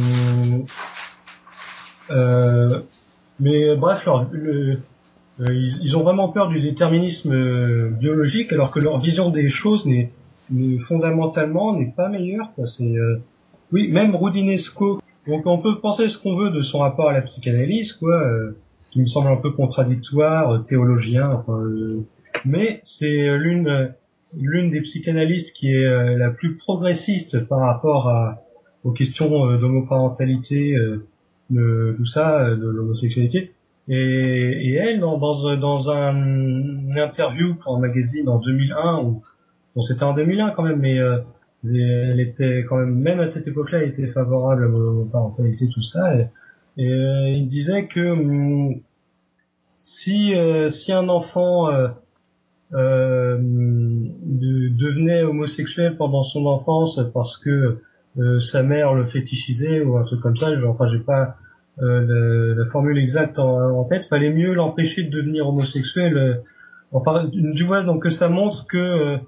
euh 2.10 2.80
mais 3.42 3.74
bref, 3.74 4.06
euh, 4.06 4.74
ils, 5.48 5.96
ont 5.96 6.02
vraiment 6.02 6.28
peur 6.28 6.48
du 6.48 6.60
déterminisme 6.60 7.90
biologique, 7.90 8.52
alors 8.52 8.70
que 8.70 8.80
leur 8.80 9.00
vision 9.00 9.30
des 9.30 9.48
choses 9.48 9.86
n'est 9.86 10.10
fondamentalement 10.86 11.76
n'est 11.76 11.92
pas 11.96 12.08
meilleure. 12.08 12.50
C'est 12.66 12.94
oui, 13.72 13.90
même 13.92 14.14
Rudinesco. 14.14 15.00
Donc 15.26 15.46
on 15.46 15.58
peut 15.58 15.80
penser 15.80 16.08
ce 16.08 16.18
qu'on 16.18 16.36
veut 16.36 16.50
de 16.50 16.62
son 16.62 16.78
rapport 16.78 17.08
à 17.08 17.12
la 17.12 17.22
psychanalyse, 17.22 17.92
quoi, 17.94 18.22
qui 18.90 19.00
me 19.00 19.06
semble 19.06 19.28
un 19.28 19.36
peu 19.36 19.50
contradictoire, 19.50 20.64
théologien. 20.64 21.30
Enfin, 21.30 21.62
mais 22.44 22.80
c'est 22.82 23.38
l'une 23.38 23.92
l'une 24.36 24.70
des 24.70 24.80
psychanalystes 24.82 25.52
qui 25.52 25.72
est 25.72 25.84
euh, 25.84 26.16
la 26.16 26.30
plus 26.30 26.56
progressiste 26.56 27.46
par 27.46 27.60
rapport 27.60 28.08
à, 28.08 28.42
aux 28.84 28.92
questions 28.92 29.46
euh, 29.46 29.58
d'homoparentalité, 29.58 30.74
euh, 30.74 31.06
de 31.50 31.94
tout 31.96 32.06
ça, 32.06 32.48
de 32.50 32.66
l'homosexualité. 32.66 33.52
Et, 33.88 33.94
et, 33.94 34.74
elle, 34.74 35.00
dans, 35.00 35.18
dans, 35.18 35.56
dans 35.56 35.90
un, 35.90 36.14
une 36.14 36.98
interview 36.98 37.54
pour 37.56 37.76
un 37.76 37.80
magazine 37.80 38.28
en 38.28 38.38
2001, 38.38 39.02
ou 39.02 39.22
bon, 39.74 39.82
c'était 39.82 40.04
en 40.04 40.14
2001 40.14 40.50
quand 40.50 40.62
même, 40.62 40.80
mais 40.80 40.96
elle 41.64 42.20
était 42.20 42.64
quand 42.68 42.76
même, 42.76 42.94
même 42.94 43.20
à 43.20 43.26
cette 43.26 43.48
époque-là, 43.48 43.82
elle 43.82 43.90
était 43.90 44.08
favorable 44.08 44.64
à 44.64 44.68
l'homoparentalité, 44.68 45.68
tout 45.72 45.82
ça. 45.82 46.14
Et, 46.16 46.28
et 46.76 47.32
il 47.32 47.46
disait 47.48 47.86
que 47.86 48.10
hum, 48.10 48.80
si, 49.76 50.34
si 50.68 50.92
un 50.92 51.08
enfant 51.08 51.68
euh, 52.72 53.36
de, 53.40 54.68
devenait 54.68 55.24
homosexuel 55.24 55.96
pendant 55.96 56.22
son 56.22 56.46
enfance 56.46 57.00
parce 57.12 57.36
que 57.38 57.78
euh, 58.18 58.38
sa 58.38 58.62
mère 58.62 58.94
le 58.94 59.06
fétichisait 59.06 59.80
ou 59.80 59.96
un 59.96 60.04
truc 60.04 60.20
comme 60.20 60.36
ça. 60.36 60.50
Enfin, 60.68 60.88
j'ai 60.92 61.00
pas 61.00 61.34
euh, 61.80 62.54
la, 62.56 62.66
formule 62.66 62.98
exacte 62.98 63.38
en, 63.38 63.84
tête. 63.84 64.06
Fallait 64.06 64.32
mieux 64.32 64.52
l'empêcher 64.54 65.02
de 65.04 65.10
devenir 65.10 65.48
homosexuel. 65.48 66.16
Euh, 66.16 66.34
enfin, 66.92 67.30
tu 67.56 67.64
vois, 67.64 67.82
donc 67.82 68.10
ça 68.10 68.28
montre 68.28 68.66
que 68.66 69.18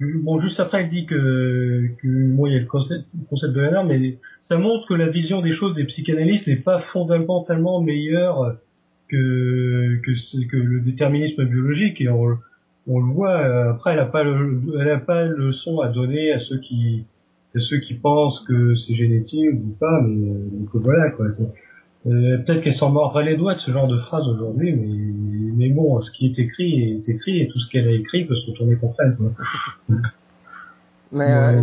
bon, 0.00 0.38
juste 0.38 0.60
après, 0.60 0.84
il 0.84 0.88
dit 0.88 1.06
que, 1.06 1.88
que 2.00 2.34
bon, 2.34 2.46
il 2.46 2.52
y 2.52 2.56
a 2.56 2.60
le 2.60 2.66
concept, 2.66 3.04
concept 3.30 3.54
de 3.54 3.60
norme, 3.62 3.88
mais 3.88 4.18
ça 4.40 4.58
montre 4.58 4.86
que 4.86 4.94
la 4.94 5.08
vision 5.08 5.40
des 5.40 5.52
choses 5.52 5.74
des 5.74 5.84
psychanalystes 5.84 6.46
n'est 6.46 6.56
pas 6.56 6.80
fondamentalement 6.80 7.80
meilleure 7.80 8.56
que 9.08 10.00
que, 10.04 10.56
le 10.56 10.80
déterminisme 10.80 11.44
biologique. 11.44 12.00
Et 12.00 12.08
on, 12.08 12.38
on 12.86 13.00
le 13.00 13.12
voit. 13.12 13.40
Euh, 13.40 13.70
après, 13.72 13.92
elle 13.92 14.00
a 14.00 14.06
pas 14.06 14.22
le, 14.22 14.60
elle 14.80 14.90
a 14.90 14.98
pas 14.98 15.24
le 15.24 15.52
son 15.52 15.80
à 15.80 15.88
donner 15.88 16.32
à 16.32 16.38
ceux 16.38 16.58
qui, 16.58 17.04
à 17.54 17.60
ceux 17.60 17.78
qui 17.78 17.94
pensent 17.94 18.40
que 18.40 18.74
c'est 18.74 18.94
génétique 18.94 19.50
ou 19.52 19.76
pas. 19.78 20.00
Mais 20.02 20.30
euh, 20.30 20.48
donc 20.50 20.68
voilà 20.74 21.10
quoi. 21.10 21.26
Euh, 22.06 22.38
Peut-être 22.38 22.62
qu'elle 22.62 22.74
s'en 22.74 22.90
mordrait 22.90 23.24
les 23.24 23.36
doigts 23.36 23.54
de 23.54 23.60
ce 23.60 23.70
genre 23.70 23.88
de 23.88 23.98
phrase 23.98 24.26
aujourd'hui, 24.28 24.72
mais, 24.72 25.66
mais 25.66 25.68
bon, 25.70 26.00
ce 26.00 26.10
qui 26.10 26.26
est 26.26 26.38
écrit 26.38 26.92
est 26.92 27.08
écrit 27.08 27.40
et 27.40 27.48
tout 27.48 27.58
ce 27.58 27.68
qu'elle 27.68 27.88
a 27.88 27.92
écrit 27.92 28.24
peut 28.24 28.36
se 28.36 28.50
retourner 28.50 28.76
contre 28.76 28.96
elle. 29.00 29.16
Quoi. 29.16 29.32
Mais 31.12 31.30
euh, 31.30 31.62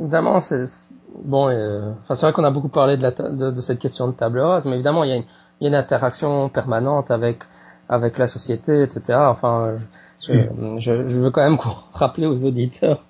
évidemment, 0.00 0.38
c'est 0.40 0.64
bon. 1.24 1.48
Euh, 1.48 1.90
c'est 2.06 2.20
vrai 2.20 2.32
qu'on 2.32 2.44
a 2.44 2.50
beaucoup 2.52 2.68
parlé 2.68 2.96
de, 2.96 3.02
la 3.02 3.10
de, 3.10 3.50
de, 3.50 3.60
cette 3.60 3.80
question 3.80 4.06
de 4.06 4.12
table 4.12 4.38
rase, 4.38 4.66
mais 4.66 4.74
évidemment, 4.74 5.02
il 5.02 5.10
y 5.10 5.12
a 5.12 5.16
une, 5.16 5.24
il 5.60 5.64
y 5.64 5.66
a 5.66 5.68
une 5.68 5.74
interaction 5.74 6.48
permanente 6.48 7.10
avec 7.10 7.38
avec 7.88 8.18
la 8.18 8.28
société, 8.28 8.82
etc. 8.82 9.18
Enfin, 9.18 9.78
je, 10.20 10.32
je, 10.78 10.92
veux 10.92 11.30
quand 11.30 11.42
même 11.42 11.58
rappeler 11.92 12.26
aux 12.26 12.44
auditeurs. 12.44 13.04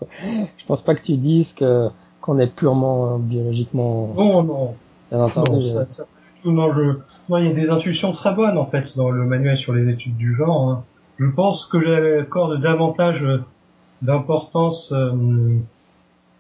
Je 0.57 0.65
pense 0.67 0.83
pas 0.83 0.95
que 0.95 1.03
tu 1.03 1.17
dises 1.17 1.55
que 1.55 1.89
qu'on 2.21 2.39
est 2.39 2.47
purement 2.47 3.15
euh, 3.15 3.19
biologiquement. 3.19 4.13
Non, 4.17 4.43
non. 4.43 4.75
Bien 5.11 5.21
entendu. 5.21 5.67
Non, 5.67 5.87
ça, 5.87 5.89
ça, 5.89 6.07
non, 6.51 6.73
je, 6.73 6.99
il 7.39 7.45
y 7.47 7.51
a 7.51 7.55
des 7.55 7.71
intuitions 7.71 8.13
très 8.13 8.35
bonnes 8.35 8.59
en 8.59 8.67
fait 8.67 8.97
dans 8.97 9.11
le 9.11 9.25
manuel 9.25 9.57
sur 9.57 9.73
les 9.73 9.89
études 9.89 10.17
du 10.17 10.33
genre. 10.33 10.71
Hein. 10.71 10.85
Je 11.19 11.27
pense 11.27 11.67
que 11.67 11.81
j'accorde 11.81 12.61
davantage 12.61 13.25
euh, 13.25 13.39
d'importance 14.03 14.93
euh, 14.93 15.59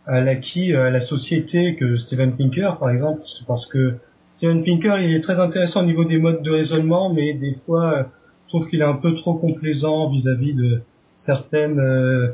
à 0.06 0.20
l'acquis, 0.20 0.74
à 0.74 0.90
la 0.90 1.00
société 1.00 1.74
que 1.74 1.96
Steven 1.96 2.36
Pinker, 2.36 2.78
par 2.78 2.90
exemple. 2.90 3.22
C'est 3.26 3.46
parce 3.46 3.66
que 3.66 3.94
Steven 4.36 4.62
Pinker, 4.64 4.98
il 4.98 5.14
est 5.14 5.20
très 5.20 5.40
intéressant 5.40 5.80
au 5.80 5.86
niveau 5.86 6.04
des 6.04 6.18
modes 6.18 6.42
de 6.42 6.50
raisonnement, 6.50 7.12
mais 7.12 7.34
des 7.34 7.56
fois 7.66 8.06
je 8.48 8.56
trouve 8.56 8.68
qu'il 8.70 8.80
est 8.80 8.84
un 8.84 8.94
peu 8.94 9.14
trop 9.14 9.34
complaisant 9.34 10.09
vis-à-vis 10.09 10.54
de 10.54 10.80
certaines 11.12 11.78
euh, 11.78 12.28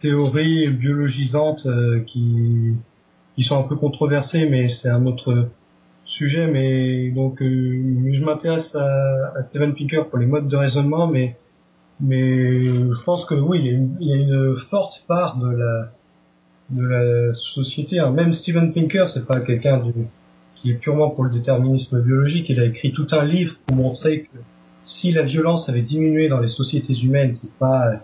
théories 0.00 0.68
biologisantes 0.68 1.66
euh, 1.66 1.98
qui 2.06 2.76
sont 3.42 3.58
un 3.58 3.64
peu 3.64 3.74
controversées, 3.74 4.48
mais 4.48 4.68
c'est 4.68 4.88
un 4.88 5.04
autre 5.04 5.48
sujet. 6.08 6.46
Mais 6.48 7.10
donc, 7.10 7.40
euh, 7.40 8.12
je 8.12 8.24
m'intéresse 8.24 8.74
à, 8.74 9.32
à 9.36 9.42
Steven 9.48 9.74
Pinker 9.74 10.08
pour 10.08 10.18
les 10.18 10.26
modes 10.26 10.48
de 10.48 10.56
raisonnement, 10.56 11.06
mais 11.06 11.36
mais 12.00 12.64
je 12.64 13.04
pense 13.04 13.24
que 13.24 13.34
oui, 13.34 13.58
il 13.60 13.66
y 13.66 13.70
a 13.70 13.72
une, 13.72 13.96
y 14.00 14.12
a 14.12 14.16
une 14.16 14.56
forte 14.70 15.02
part 15.06 15.38
de 15.38 15.50
la 15.50 15.90
de 16.70 16.84
la 16.84 17.34
société. 17.34 17.98
Hein. 17.98 18.10
Même 18.10 18.34
Steven 18.34 18.72
Pinker, 18.72 19.08
c'est 19.10 19.26
pas 19.26 19.40
quelqu'un 19.40 19.82
qui 20.56 20.70
est 20.70 20.74
purement 20.74 21.10
pour 21.10 21.24
le 21.24 21.30
déterminisme 21.30 22.00
biologique. 22.02 22.46
Il 22.50 22.60
a 22.60 22.64
écrit 22.64 22.92
tout 22.92 23.06
un 23.12 23.24
livre 23.24 23.54
pour 23.66 23.76
montrer 23.76 24.22
que 24.22 24.38
si 24.82 25.12
la 25.12 25.22
violence 25.22 25.68
avait 25.68 25.82
diminué 25.82 26.28
dans 26.28 26.40
les 26.40 26.48
sociétés 26.48 26.94
humaines, 26.94 27.34
c'est 27.34 27.52
pas 27.58 28.02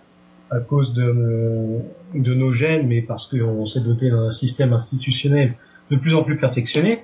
à 0.50 0.60
cause 0.60 0.94
de, 0.94 1.80
de 2.14 2.34
nos 2.34 2.52
gènes, 2.52 2.86
mais 2.86 3.02
parce 3.02 3.26
qu'on 3.26 3.66
s'est 3.66 3.80
doté 3.80 4.10
d'un 4.10 4.30
système 4.30 4.72
institutionnel 4.72 5.54
de 5.90 5.96
plus 5.96 6.14
en 6.14 6.22
plus 6.22 6.38
perfectionné. 6.38 7.02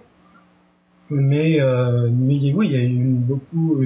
Mais, 1.11 1.61
euh, 1.61 2.08
mais 2.12 2.52
oui, 2.54 2.68
il 2.68 2.72
y 2.72 2.76
a 2.76 2.84
eu 2.84 3.14
beaucoup, 3.14 3.82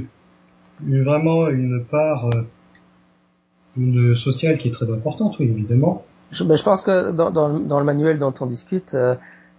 eu 0.87 1.03
vraiment 1.03 1.49
une 1.49 1.85
part 1.85 2.27
euh, 2.27 2.43
une 3.77 4.15
sociale 4.15 4.59
qui 4.59 4.69
est 4.69 4.73
très 4.73 4.91
importante, 4.93 5.37
oui, 5.39 5.47
évidemment. 5.47 6.05
Je, 6.31 6.45
ben, 6.45 6.57
je 6.57 6.63
pense 6.63 6.83
que 6.83 7.13
dans, 7.13 7.31
dans, 7.31 7.59
dans, 7.59 7.79
le 7.79 7.85
manuel 7.85 8.19
dont 8.19 8.35
on 8.41 8.47
discute, 8.47 8.95
euh, 8.95 9.15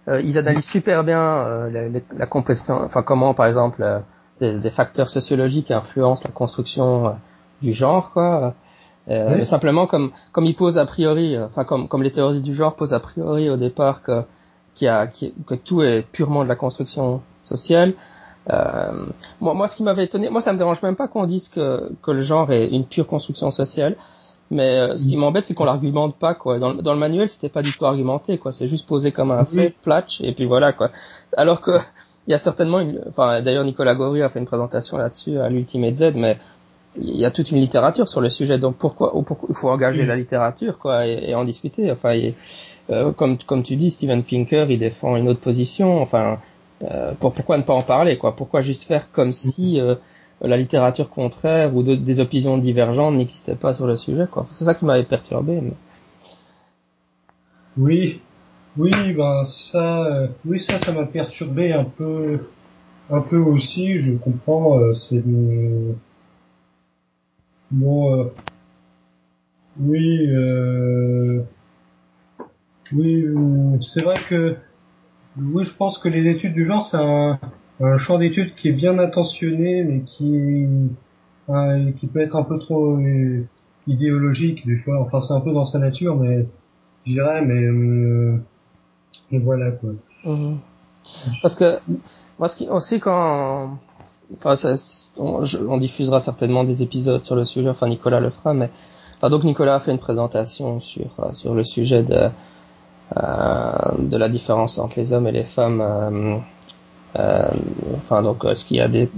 euh 0.08 0.20
ils 0.20 0.38
analysent 0.38 0.68
super 0.68 1.02
bien 1.02 1.20
euh, 1.20 1.70
la, 1.70 2.00
la, 2.16 2.26
composition, 2.26 2.80
enfin 2.82 3.02
comment, 3.02 3.34
par 3.34 3.46
exemple, 3.46 3.84
des, 4.40 4.58
des, 4.58 4.70
facteurs 4.70 5.08
sociologiques 5.08 5.70
influencent 5.70 6.22
la 6.24 6.32
construction 6.32 7.16
du 7.62 7.72
genre, 7.72 8.12
quoi. 8.12 8.54
Simplement, 9.44 9.86
comme 9.86 10.10
comme 10.32 10.46
ils 10.46 10.56
posent 10.56 10.78
a 10.78 10.84
priori, 10.84 11.38
enfin 11.38 11.64
comme 11.64 11.86
comme 11.86 12.02
les 12.02 12.10
théories 12.10 12.42
du 12.42 12.54
genre 12.54 12.74
posent 12.74 12.92
a 12.92 12.98
priori 12.98 13.48
au 13.48 13.56
départ 13.56 14.02
que 14.02 14.24
a, 14.84 15.06
que 15.06 15.54
tout 15.54 15.82
est 15.82 16.02
purement 16.02 16.42
de 16.42 16.48
la 16.48 16.56
construction 16.56 17.22
sociale. 17.46 17.94
Euh, 18.50 19.06
moi, 19.40 19.54
moi, 19.54 19.68
ce 19.68 19.76
qui 19.76 19.82
m'avait 19.82 20.04
étonné, 20.04 20.28
moi, 20.28 20.40
ça 20.40 20.52
me 20.52 20.58
dérange 20.58 20.82
même 20.82 20.96
pas 20.96 21.08
qu'on 21.08 21.26
dise 21.26 21.48
que, 21.48 21.92
que 22.02 22.10
le 22.10 22.22
genre 22.22 22.52
est 22.52 22.68
une 22.68 22.84
pure 22.84 23.06
construction 23.06 23.50
sociale. 23.50 23.96
Mais 24.50 24.78
euh, 24.78 24.94
ce 24.94 25.06
qui 25.06 25.16
m'embête, 25.16 25.44
c'est 25.44 25.54
qu'on 25.54 25.64
l'argumente 25.64 26.14
pas, 26.16 26.34
quoi. 26.34 26.58
Dans, 26.58 26.72
dans 26.74 26.92
le 26.92 26.98
manuel, 26.98 27.28
c'était 27.28 27.48
pas 27.48 27.62
du 27.62 27.72
tout 27.76 27.84
argumenté, 27.84 28.38
quoi. 28.38 28.52
C'est 28.52 28.68
juste 28.68 28.86
posé 28.86 29.10
comme 29.10 29.32
un 29.32 29.44
fait, 29.44 29.74
platch, 29.82 30.20
et 30.20 30.32
puis 30.32 30.44
voilà, 30.44 30.72
quoi. 30.72 30.90
Alors 31.36 31.60
que 31.60 31.72
il 32.26 32.32
y 32.32 32.34
a 32.34 32.38
certainement 32.38 32.80
une, 32.80 33.00
enfin, 33.08 33.40
d'ailleurs, 33.40 33.64
Nicolas 33.64 33.94
Gaury 33.94 34.22
a 34.22 34.28
fait 34.28 34.38
une 34.38 34.46
présentation 34.46 34.98
là-dessus 34.98 35.38
à 35.38 35.48
l'Ultimate 35.48 35.94
Z, 35.94 36.12
mais 36.16 36.38
il 36.98 37.16
y 37.16 37.24
a 37.24 37.30
toute 37.30 37.50
une 37.50 37.58
littérature 37.58 38.08
sur 38.08 38.20
le 38.20 38.30
sujet. 38.30 38.58
Donc 38.58 38.76
pourquoi, 38.76 39.12
pourquoi 39.24 39.48
il 39.48 39.54
faut 39.54 39.68
engager 39.68 40.04
la 40.04 40.16
littérature, 40.16 40.78
quoi, 40.78 41.06
et, 41.06 41.34
en 41.34 41.44
discuter. 41.44 41.90
Enfin, 41.90 42.18
euh, 42.90 43.12
comme 43.12 43.38
comme 43.38 43.62
tu 43.62 43.76
dis, 43.76 43.90
Steven 43.90 44.22
Pinker, 44.22 44.66
il 44.70 44.78
défend 44.78 45.16
une 45.16 45.28
autre 45.28 45.40
position. 45.40 46.00
Enfin, 46.00 46.38
euh, 46.82 47.12
pour, 47.14 47.32
pourquoi 47.32 47.56
ne 47.58 47.62
pas 47.62 47.74
en 47.74 47.82
parler, 47.82 48.18
quoi? 48.18 48.36
Pourquoi 48.36 48.60
juste 48.60 48.84
faire 48.84 49.10
comme 49.10 49.32
si 49.32 49.80
euh, 49.80 49.94
la 50.40 50.56
littérature 50.56 51.08
contraire 51.08 51.74
ou 51.74 51.82
des 51.82 52.20
opinions 52.20 52.58
divergentes 52.58 53.14
n'existaient 53.14 53.54
pas 53.54 53.74
sur 53.74 53.86
le 53.86 53.96
sujet, 53.96 54.26
quoi? 54.30 54.46
C'est 54.50 54.64
ça 54.64 54.74
qui 54.74 54.84
m'avait 54.84 55.04
perturbé. 55.04 55.62
Oui, 57.78 58.20
oui, 58.76 58.90
ben 59.12 59.44
ça, 59.44 60.04
euh, 60.04 60.28
oui 60.44 60.60
ça, 60.60 60.78
ça 60.78 60.92
m'a 60.92 61.06
perturbé 61.06 61.72
un 61.72 61.84
peu, 61.84 62.38
un 63.10 63.20
peu 63.22 63.38
aussi. 63.38 64.02
Je 64.02 64.12
comprends, 64.12 64.94
c'est 64.94 65.22
bon, 67.70 68.30
oui, 69.80 70.30
oui, 72.92 73.26
c'est 73.82 74.02
vrai 74.02 74.14
que 74.28 74.56
oui, 75.38 75.64
je 75.64 75.74
pense 75.74 75.98
que 75.98 76.08
les 76.08 76.30
études 76.30 76.54
du 76.54 76.64
genre, 76.64 76.84
c'est 76.84 76.96
un, 76.96 77.38
un, 77.80 77.98
champ 77.98 78.18
d'études 78.18 78.54
qui 78.54 78.68
est 78.68 78.72
bien 78.72 78.98
intentionné, 78.98 79.84
mais 79.84 80.00
qui, 80.00 80.66
qui 81.98 82.06
peut 82.06 82.20
être 82.20 82.36
un 82.36 82.42
peu 82.42 82.58
trop 82.58 82.96
euh, 82.96 83.44
idéologique 83.86 84.66
des 84.66 84.76
fois. 84.76 85.00
Enfin, 85.00 85.20
c'est 85.20 85.34
un 85.34 85.40
peu 85.40 85.52
dans 85.52 85.66
sa 85.66 85.78
nature, 85.78 86.16
mais 86.16 86.46
je 87.06 87.12
dirais, 87.12 87.44
mais, 87.44 87.62
euh, 87.62 88.40
voilà 89.32 89.70
quoi. 89.72 89.90
Mhm. 90.24 90.58
Parce 91.42 91.54
que 91.54 91.78
moi, 92.38 92.48
ce 92.48 92.56
qui 92.56 92.68
aussi 92.68 92.98
quand, 92.98 93.78
enfin, 94.36 94.56
ça, 94.56 94.74
on, 95.18 95.44
on, 95.68 95.76
diffusera 95.76 96.20
certainement 96.20 96.64
des 96.64 96.82
épisodes 96.82 97.24
sur 97.24 97.36
le 97.36 97.44
sujet. 97.44 97.68
Enfin, 97.68 97.88
Nicolas 97.88 98.20
le 98.20 98.30
fera, 98.30 98.54
mais 98.54 98.70
enfin, 99.16 99.30
donc 99.30 99.44
Nicolas 99.44 99.76
a 99.76 99.80
fait 99.80 99.92
une 99.92 99.98
présentation 99.98 100.80
sur 100.80 101.10
sur 101.32 101.54
le 101.54 101.62
sujet 101.62 102.02
de 102.02 102.14
euh, 102.14 102.28
de 103.14 104.16
la 104.16 104.28
différence 104.28 104.78
entre 104.78 104.98
les 104.98 105.12
hommes 105.12 105.26
et 105.28 105.32
les 105.32 105.44
femmes. 105.44 105.80
Euh, 105.80 106.36
euh, 107.18 107.48
enfin 107.96 108.22
donc 108.22 108.44
ce 108.54 108.64
qu'il 108.64 108.76
y 108.76 108.80
a 108.80 108.88
des, 108.88 109.08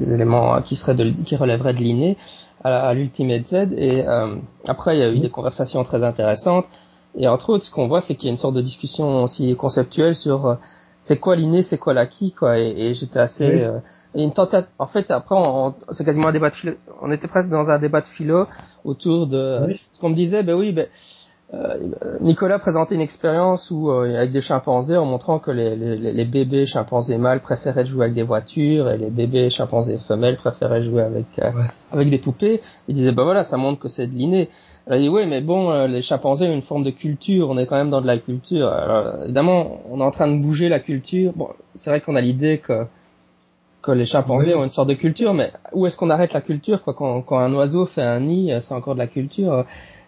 éléments 0.00 0.60
qui 0.62 0.76
seraient 0.76 0.94
de, 0.94 1.10
qui 1.24 1.34
relèveraient 1.34 1.74
de 1.74 1.80
l'inné 1.80 2.16
à, 2.62 2.92
l'Ultimate 2.94 3.42
Z 3.42 3.54
et 3.76 4.04
après 4.68 4.96
il 4.96 5.00
y 5.00 5.02
a 5.02 5.10
eu 5.10 5.18
des 5.18 5.30
conversations 5.30 5.82
très 5.82 6.04
intéressantes 6.04 6.66
et 7.16 7.26
entre 7.26 7.50
autres 7.50 7.64
ce 7.64 7.72
qu'on 7.72 7.88
voit 7.88 8.00
c'est 8.00 8.14
qu'il 8.14 8.26
y 8.26 8.28
a 8.28 8.32
une 8.32 8.38
sorte 8.38 8.54
de 8.54 8.60
discussion 8.60 9.24
aussi 9.24 9.56
conceptuelle 9.56 10.14
sur 10.14 10.58
c'est 11.00 11.18
quoi 11.18 11.34
l'inné, 11.34 11.62
c'est 11.62 11.78
quoi 11.78 11.94
l'acquis, 11.94 12.32
quoi. 12.32 12.58
Et, 12.58 12.92
j'étais 12.92 13.20
assez 13.20 13.64
une 14.14 14.32
tentative. 14.32 14.68
En 14.78 14.86
fait, 14.86 15.10
après, 15.10 15.36
on, 15.38 15.74
c'est 15.92 16.04
quasiment 16.04 16.28
un 16.28 16.32
débat 16.32 16.50
de 16.50 16.54
philo. 16.54 16.74
On 17.02 17.10
était 17.10 17.28
presque 17.28 17.48
dans 17.48 17.68
un 17.70 17.78
débat 17.78 18.00
de 18.00 18.06
philo 18.06 18.46
autour 18.84 19.26
de 19.26 19.74
ce 19.92 20.00
qu'on 20.00 20.10
me 20.10 20.14
disait. 20.14 20.42
Ben 20.42 20.54
oui, 20.54 20.72
ben 20.72 20.86
euh, 20.86 20.88
Nicolas 22.20 22.58
présentait 22.58 22.94
une 22.94 23.00
expérience 23.00 23.70
où 23.70 23.90
euh, 23.90 24.14
avec 24.16 24.32
des 24.32 24.42
chimpanzés 24.42 24.98
en 24.98 25.06
montrant 25.06 25.38
que 25.38 25.50
les, 25.50 25.76
les, 25.76 25.96
les, 25.96 26.24
bébés 26.26 26.66
chimpanzés 26.66 27.16
mâles 27.16 27.40
préféraient 27.40 27.86
jouer 27.86 28.04
avec 28.04 28.14
des 28.14 28.22
voitures 28.22 28.90
et 28.90 28.98
les 28.98 29.08
bébés 29.08 29.48
chimpanzés 29.48 29.96
femelles 29.96 30.36
préféraient 30.36 30.82
jouer 30.82 31.02
avec 31.02 31.38
euh, 31.38 31.50
avec 31.90 32.10
des 32.10 32.18
poupées. 32.18 32.60
Il 32.86 32.94
disait 32.94 33.12
bah 33.12 33.24
voilà 33.24 33.44
ça 33.44 33.56
montre 33.56 33.80
que 33.80 33.88
c'est 33.88 34.06
de 34.06 34.14
l'inné. 34.14 34.50
Il 34.90 35.00
dit 35.00 35.08
oui 35.08 35.24
mais 35.26 35.40
bon 35.40 35.86
les 35.86 36.02
chimpanzés 36.02 36.48
ont 36.48 36.54
une 36.54 36.60
forme 36.60 36.84
de 36.84 36.90
culture, 36.90 37.48
on 37.48 37.56
est 37.56 37.64
quand 37.64 37.76
même 37.76 37.90
dans 37.90 38.02
de 38.02 38.06
la 38.06 38.18
culture. 38.18 38.68
Alors, 38.68 39.22
évidemment 39.24 39.80
on 39.90 40.00
est 40.00 40.04
en 40.04 40.10
train 40.10 40.28
de 40.28 40.36
bouger 40.38 40.68
la 40.68 40.80
culture. 40.80 41.32
Bon 41.34 41.48
c'est 41.78 41.88
vrai 41.88 42.02
qu'on 42.02 42.16
a 42.16 42.20
l'idée 42.20 42.58
que 42.58 42.84
que 43.80 43.92
les 43.92 44.04
chimpanzés 44.04 44.54
ont 44.54 44.64
une 44.64 44.70
sorte 44.70 44.88
de 44.88 44.94
culture, 44.94 45.32
mais 45.32 45.50
où 45.72 45.86
est-ce 45.86 45.96
qu'on 45.96 46.10
arrête 46.10 46.34
la 46.34 46.42
culture 46.42 46.82
quoi? 46.82 46.92
Quand, 46.92 47.22
quand 47.22 47.38
un 47.38 47.54
oiseau 47.54 47.86
fait 47.86 48.02
un 48.02 48.20
nid, 48.20 48.52
c'est 48.60 48.74
encore 48.74 48.94
de 48.94 48.98
la 48.98 49.06
culture. 49.06 49.64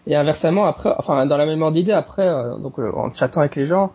Et 0.07 0.15
inversement, 0.15 0.65
après, 0.65 0.93
enfin, 0.97 1.25
dans 1.25 1.37
la 1.37 1.45
même 1.45 1.61
ordre 1.61 1.75
d'idée, 1.75 1.91
après, 1.91 2.27
euh, 2.27 2.57
donc 2.57 2.79
euh, 2.79 2.91
en 2.95 3.13
chattant 3.13 3.41
avec 3.41 3.55
les 3.55 3.65
gens, 3.65 3.91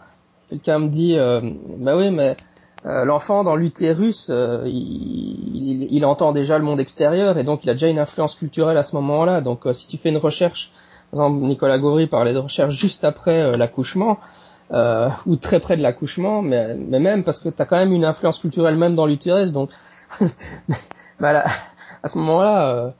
quelqu'un 0.48 0.78
me 0.78 0.88
dit, 0.88 1.18
euh, 1.18 1.40
bah 1.78 1.96
oui, 1.96 2.10
mais 2.10 2.36
l'enfant 2.84 3.42
dans 3.42 3.56
l'utérus, 3.56 4.30
il, 4.64 5.88
il, 5.90 6.04
entend 6.04 6.30
déjà 6.30 6.56
le 6.56 6.62
monde 6.62 6.78
extérieur 6.78 7.36
et 7.36 7.42
donc 7.42 7.64
il 7.64 7.70
a 7.70 7.72
déjà 7.72 7.88
une 7.88 7.98
influence 7.98 8.36
culturelle 8.36 8.76
à 8.76 8.84
ce 8.84 8.94
moment-là. 8.94 9.40
Donc 9.40 9.66
si 9.72 9.88
tu 9.88 9.96
fais 9.96 10.10
une 10.10 10.18
recherche, 10.18 10.70
par 11.10 11.24
exemple 11.24 11.44
Nicolas 11.44 11.80
Gaury 11.80 12.06
parlait 12.06 12.32
de 12.32 12.38
recherche 12.38 12.76
juste 12.76 13.02
après 13.02 13.50
l'accouchement, 13.58 14.18
ou 14.72 15.34
très 15.34 15.58
près 15.58 15.76
de 15.76 15.82
l'accouchement, 15.82 16.42
mais, 16.42 16.76
mais 16.76 17.00
même 17.00 17.24
parce 17.24 17.40
que 17.40 17.48
tu 17.48 17.60
as 17.60 17.64
quand 17.64 17.76
même 17.76 17.92
une 17.92 18.04
influence 18.04 18.38
culturelle 18.38 18.76
même 18.76 18.94
dans 18.94 19.06
l'utérus, 19.06 19.50
donc 19.50 19.70
bah 21.18 21.42
à 22.04 22.08
ce 22.08 22.18
moment-là, 22.18 22.94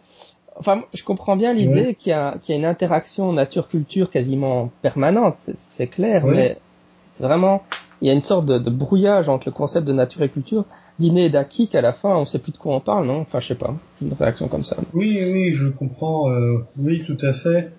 enfin, 0.59 0.85
je 0.95 1.03
comprends 1.03 1.37
bien 1.37 1.53
l'idée 1.53 1.95
qu'il 1.95 2.11
y, 2.11 2.13
a, 2.13 2.37
qu'il 2.43 2.55
y 2.55 2.57
a 2.57 2.59
une 2.59 2.67
interaction 2.67 3.33
nature-culture 3.33 4.11
quasiment 4.11 4.71
permanente, 4.83 5.35
c'est 5.37 5.87
clair, 5.87 6.27
mais 6.27 6.59
c'est 6.87 7.25
vraiment, 7.25 7.63
il 8.01 8.09
y 8.09 8.11
a 8.11 8.15
une 8.15 8.23
sorte 8.23 8.47
de, 8.47 8.59
de, 8.59 8.71
brouillage 8.71 9.29
entre 9.29 9.49
le 9.49 9.53
concept 9.53 9.87
de 9.87 9.93
nature 9.93 10.23
et 10.23 10.29
culture, 10.29 10.65
d'inné 10.99 11.27
et 11.27 11.31
d'acquis 11.31 11.69
qu'à 11.69 11.81
la 11.81 11.93
fin, 11.93 12.17
on 12.17 12.25
sait 12.25 12.39
plus 12.39 12.53
de 12.53 12.59
quoi 12.59 12.75
on 12.75 12.81
parle, 12.81 13.07
non? 13.07 13.21
Enfin, 13.21 13.41
je 13.41 13.49
sais 13.49 13.55
pas, 13.55 13.75
une 14.03 14.13
réaction 14.13 14.49
comme 14.49 14.65
ça. 14.65 14.77
Oui, 14.95 15.19
oui, 15.33 15.53
je 15.55 15.69
comprends, 15.69 16.31
euh, 16.31 16.59
oui, 16.79 17.05
tout 17.07 17.19
à 17.25 17.33
fait. 17.35 17.71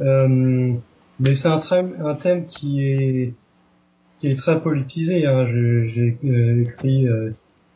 Euh, 0.00 0.72
mais 1.20 1.34
c'est 1.34 1.48
un, 1.48 1.60
un 2.04 2.14
thème 2.14 2.46
qui 2.46 2.82
est, 2.82 3.34
qui 4.20 4.28
est 4.28 4.36
très 4.36 4.60
politisé. 4.60 5.26
Hein. 5.26 5.46
J'ai 5.48 6.18
euh, 6.24 6.62
écrit 6.62 7.08
euh, 7.08 7.30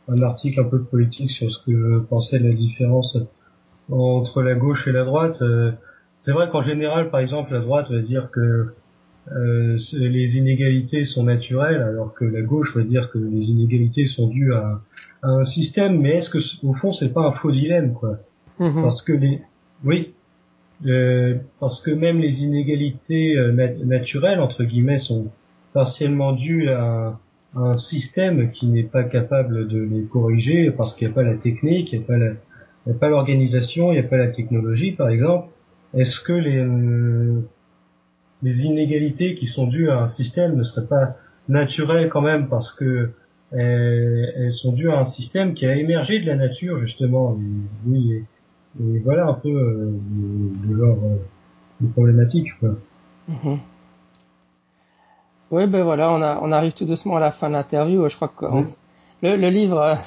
un 0.08 0.22
article 0.22 0.60
un 0.60 0.64
peu 0.64 0.82
politique 0.82 1.30
sur 1.30 1.50
ce 1.50 1.58
que 1.66 1.70
de 1.72 2.48
la 2.48 2.54
différence 2.54 3.18
entre 3.90 4.42
la 4.42 4.54
gauche 4.54 4.86
et 4.86 4.92
la 4.92 5.04
droite. 5.04 5.38
Euh, 5.42 5.72
c'est 6.20 6.32
vrai 6.32 6.48
qu'en 6.50 6.62
général, 6.62 7.10
par 7.10 7.20
exemple, 7.20 7.52
la 7.52 7.60
droite 7.60 7.90
va 7.90 8.00
dire 8.00 8.30
que 8.30 8.72
euh, 9.32 9.78
les 9.92 10.36
inégalités 10.36 11.04
sont 11.04 11.24
naturelles, 11.24 11.82
alors 11.82 12.14
que 12.14 12.24
la 12.24 12.42
gauche 12.42 12.74
va 12.76 12.82
dire 12.82 13.10
que 13.10 13.18
les 13.18 13.50
inégalités 13.50 14.06
sont 14.06 14.28
dues 14.28 14.54
à, 14.54 14.80
un 15.24 15.44
système. 15.44 16.00
Mais 16.00 16.16
est-ce 16.16 16.30
que, 16.30 16.38
au 16.64 16.74
fond, 16.74 16.92
c'est 16.92 17.12
pas 17.12 17.22
un 17.22 17.32
faux 17.32 17.52
dilemme, 17.52 17.94
quoi? 17.94 18.18
Mhm. 18.58 18.82
Parce 18.82 19.02
que 19.02 19.12
les, 19.12 19.40
oui, 19.84 20.12
euh, 20.86 21.36
parce 21.60 21.80
que 21.80 21.90
même 21.90 22.18
les 22.18 22.42
inégalités 22.42 23.36
naturelles 23.84 24.40
entre 24.40 24.64
guillemets 24.64 24.98
sont 24.98 25.28
partiellement 25.72 26.32
dues 26.32 26.68
à, 26.68 27.18
un 27.54 27.76
système 27.76 28.50
qui 28.50 28.66
n'est 28.66 28.82
pas 28.82 29.04
capable 29.04 29.68
de 29.68 29.78
les 29.78 30.04
corriger 30.04 30.70
parce 30.70 30.94
qu'il 30.94 31.06
n'y 31.06 31.12
a 31.12 31.14
pas 31.14 31.22
la 31.22 31.36
technique, 31.36 31.92
il 31.92 31.98
n'y 31.98 32.04
a 32.04 32.06
pas 32.06 32.16
la, 32.16 32.32
il 32.86 32.90
n'y 32.90 32.96
a 32.96 32.98
pas 32.98 33.08
l'organisation, 33.08 33.92
il 33.92 34.00
n'y 34.00 34.04
a 34.04 34.08
pas 34.08 34.16
la 34.16 34.28
technologie, 34.28 34.92
par 34.92 35.08
exemple. 35.08 35.48
Est-ce 35.94 36.20
que 36.20 36.32
les, 36.32 36.56
euh, 36.58 37.42
les 38.42 38.64
inégalités 38.64 39.34
qui 39.34 39.46
sont 39.46 39.66
dues 39.66 39.90
à 39.90 40.00
un 40.00 40.08
système 40.08 40.56
ne 40.56 40.62
seraient 40.62 40.86
pas 40.86 41.16
naturelles 41.48 42.08
quand 42.08 42.22
même 42.22 42.48
parce 42.48 42.72
que 42.72 43.10
elles, 43.52 44.52
sont 44.52 44.72
dues 44.72 44.90
à 44.90 44.98
un 44.98 45.04
système 45.04 45.52
qui 45.52 45.66
a 45.66 45.76
émergé 45.76 46.20
de 46.20 46.26
la 46.26 46.36
nature 46.36 46.80
justement. 46.80 47.38
oui, 47.86 48.24
et, 48.80 48.98
voilà 49.00 49.26
un 49.26 49.34
peu 49.34 49.50
euh, 49.50 49.92
le, 50.66 50.76
genre 50.76 50.98
euh, 51.04 51.16
de 51.80 51.88
problématique. 51.88 52.48
Quoi. 52.58 52.76
Mhm. 53.28 53.58
Oui, 55.50 55.66
ben 55.66 55.82
voilà, 55.84 56.10
on, 56.10 56.22
a, 56.22 56.40
on 56.40 56.50
arrive 56.50 56.72
tout 56.72 56.86
doucement 56.86 57.16
à 57.16 57.20
la 57.20 57.30
fin 57.30 57.48
de 57.48 57.52
l'interview. 57.52 58.08
Je 58.08 58.16
crois 58.16 58.28
que 58.28 58.46
le, 59.22 59.36
le, 59.36 59.48
livre 59.50 59.98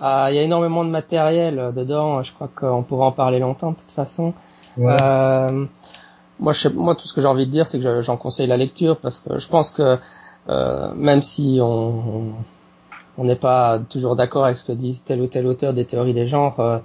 ah, 0.00 0.28
il 0.30 0.36
y 0.36 0.38
a 0.38 0.42
énormément 0.42 0.84
de 0.84 0.90
matériel 0.90 1.58
euh, 1.58 1.72
dedans. 1.72 2.22
Je 2.22 2.32
crois 2.32 2.48
qu'on 2.54 2.82
pourra 2.82 3.06
en 3.06 3.12
parler 3.12 3.38
longtemps 3.38 3.72
de 3.72 3.76
toute 3.76 3.90
façon. 3.90 4.32
Euh, 4.78 5.66
moi, 6.38 6.52
je, 6.52 6.68
moi, 6.68 6.94
tout 6.94 7.06
ce 7.06 7.12
que 7.12 7.20
j'ai 7.20 7.26
envie 7.26 7.46
de 7.46 7.50
dire, 7.50 7.66
c'est 7.66 7.80
que 7.80 8.02
j'en 8.02 8.16
conseille 8.16 8.46
la 8.46 8.56
lecture 8.56 8.96
parce 8.96 9.20
que 9.20 9.38
je 9.38 9.48
pense 9.48 9.70
que 9.70 9.98
euh, 10.48 10.94
même 10.94 11.22
si 11.22 11.58
on 11.60 12.32
on 13.20 13.24
n'est 13.24 13.36
pas 13.36 13.80
toujours 13.80 14.14
d'accord 14.14 14.44
avec 14.44 14.58
ce 14.58 14.66
que 14.68 14.72
disent 14.72 15.02
tel 15.02 15.20
ou 15.20 15.26
tel 15.26 15.46
auteur 15.48 15.72
des 15.72 15.84
théories 15.84 16.14
des 16.14 16.28
genres, 16.28 16.60
euh, 16.60 16.78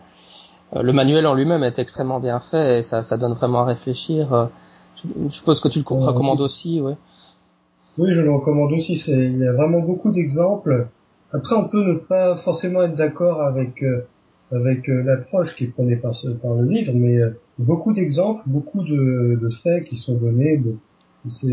le 0.82 0.91
manuel 0.91 1.28
en 1.28 1.36
lui-même 1.36 1.64
est 1.64 1.78
extrêmement 1.78 2.20
bien 2.20 2.39
fait 2.39 2.80
et 2.80 2.84
ça, 2.84 3.03
ça 3.03 3.18
donne 3.18 3.34
vraiment 3.34 3.59
à 3.59 3.66
réfléchir. 3.66 4.49
Je, 4.95 5.30
suppose 5.30 5.59
que 5.59 5.68
tu 5.68 5.80
le 5.88 5.95
recommandes 5.95 6.41
aussi, 6.41 6.82
ouais. 6.82 6.95
Oui, 7.99 8.11
je 8.11 8.22
le 8.22 8.34
recommande 8.34 8.72
aussi. 8.72 8.99
Il 9.07 9.38
y 9.38 9.47
a 9.47 9.53
vraiment 9.53 9.82
beaucoup 9.82 10.11
d'exemples. 10.11 10.88
Après, 11.34 11.56
on 11.56 11.68
peut 11.68 11.84
ne 11.84 11.96
pas 11.96 12.38
forcément 12.38 12.84
être 12.84 12.96
d'accord 12.96 13.42
avec 13.42 13.84
avec 14.52 14.88
l'approche 14.88 15.56
qui 15.56 15.64
est 15.64 15.68
prônée 15.68 15.96
par, 15.96 16.14
par 16.42 16.54
le 16.54 16.68
livre, 16.68 16.94
mais 16.94 17.20
beaucoup 17.58 17.92
d'exemples, 17.92 18.44
beaucoup 18.46 18.84
de, 18.84 19.40
de, 19.42 19.50
faits 19.64 19.86
qui 19.86 19.96
sont 19.96 20.16
donnés. 20.16 20.62
C'est 21.42 21.48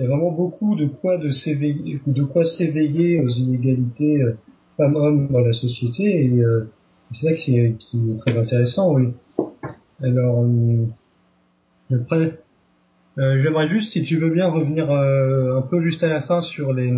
il 0.00 0.04
y 0.04 0.06
a 0.06 0.08
vraiment 0.08 0.32
beaucoup 0.32 0.76
de 0.76 0.86
quoi 0.86 1.18
de 1.18 1.30
s'éveiller, 1.30 2.00
de 2.06 2.22
quoi 2.22 2.46
s'éveiller 2.46 3.20
aux 3.20 3.28
inégalités 3.28 4.22
euh, 4.22 4.32
femmes-hommes 4.78 5.28
dans 5.28 5.40
la 5.40 5.52
société 5.52 6.24
et 6.24 6.40
euh, 6.40 6.70
c'est 7.12 7.26
ça 7.26 7.32
qui 7.34 7.58
est, 7.58 7.76
qui 7.76 7.98
est, 8.10 8.18
très 8.20 8.38
intéressant, 8.38 8.94
oui. 8.94 9.08
Alors 10.02 10.42
euh, 10.42 10.86
après, 11.94 12.38
euh, 13.18 13.42
j'aimerais 13.42 13.68
juste, 13.68 13.92
si 13.92 14.02
tu 14.02 14.16
veux 14.16 14.30
bien, 14.30 14.48
revenir 14.48 14.90
un 14.90 15.60
peu 15.62 15.82
juste 15.82 16.02
à 16.02 16.08
la 16.08 16.22
fin 16.22 16.40
sur 16.40 16.72
les 16.72 16.90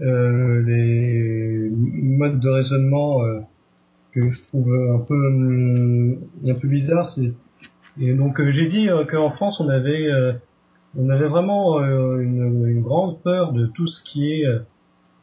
les 0.00 1.70
modes 1.72 2.40
de 2.40 2.48
raisonnement 2.48 3.20
que 4.12 4.30
je 4.30 4.42
trouve 4.48 4.72
un 4.94 4.98
peu 4.98 6.18
un 6.48 6.54
peu 6.54 6.68
bizarre. 6.68 7.10
Et 8.00 8.12
donc 8.12 8.40
euh, 8.40 8.50
j'ai 8.52 8.66
dit 8.66 8.88
euh, 8.88 9.04
qu'en 9.04 9.30
France 9.30 9.60
on 9.60 9.68
avait 9.68 10.06
euh, 10.06 10.32
on 10.96 11.08
avait 11.10 11.28
vraiment 11.28 11.80
une, 11.80 12.80
grande 12.80 13.20
peur 13.22 13.52
de 13.52 13.66
tout 13.66 13.86
ce 13.86 14.02
qui 14.04 14.30
est 14.30 14.46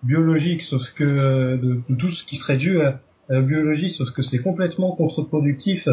biologique, 0.04 0.64
sauf 0.64 0.82
que 0.96 1.56
de, 1.56 1.80
tout 1.96 2.12
ce 2.12 2.26
qui 2.26 2.36
serait 2.36 2.58
dû 2.58 2.82
à, 2.82 3.00
la 3.30 3.42
biologie, 3.42 3.92
sauf 3.92 4.12
que 4.12 4.22
c'est 4.22 4.40
complètement 4.40 4.94
contre-productif 4.96 5.88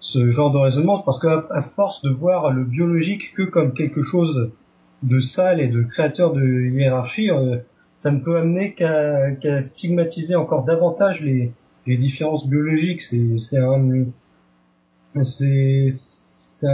ce 0.00 0.32
genre 0.32 0.50
de 0.50 0.58
raisonnement, 0.58 0.98
parce 1.02 1.20
qu'à 1.20 1.62
force 1.76 2.02
de 2.02 2.10
voir 2.10 2.50
le 2.50 2.64
biologique 2.64 3.32
que 3.36 3.42
comme 3.42 3.72
quelque 3.72 4.02
chose 4.02 4.50
de 5.04 5.20
sale 5.20 5.60
et 5.60 5.68
de 5.68 5.82
créateur 5.82 6.32
de 6.32 6.42
hiérarchie, 6.42 7.30
ça 8.02 8.10
ne 8.10 8.20
peut 8.20 8.38
amener 8.38 8.74
qu'à 8.74 9.62
stigmatiser 9.62 10.34
encore 10.34 10.64
davantage 10.64 11.20
les, 11.20 11.52
différences 11.86 12.46
biologiques. 12.46 13.02
C'est 13.02 13.58
un 13.58 14.06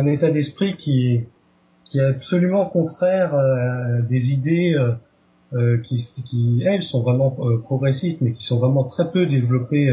état 0.07 0.31
d'esprit 0.31 0.77
qui 0.77 1.25
est 1.95 2.01
absolument 2.01 2.67
contraire 2.67 3.35
à 3.35 4.03
des 4.03 4.33
idées 4.33 4.75
euh, 4.75 4.93
euh, 5.55 5.79
qui, 5.79 6.63
elles 6.67 6.83
sont 6.83 7.03
vraiment 7.03 7.37
euh, 7.41 7.59
progressistes 7.59 8.21
mais 8.21 8.33
qui 8.33 8.45
sont 8.45 8.59
vraiment 8.59 8.85
très 8.85 9.11
peu 9.11 9.27
développées 9.27 9.91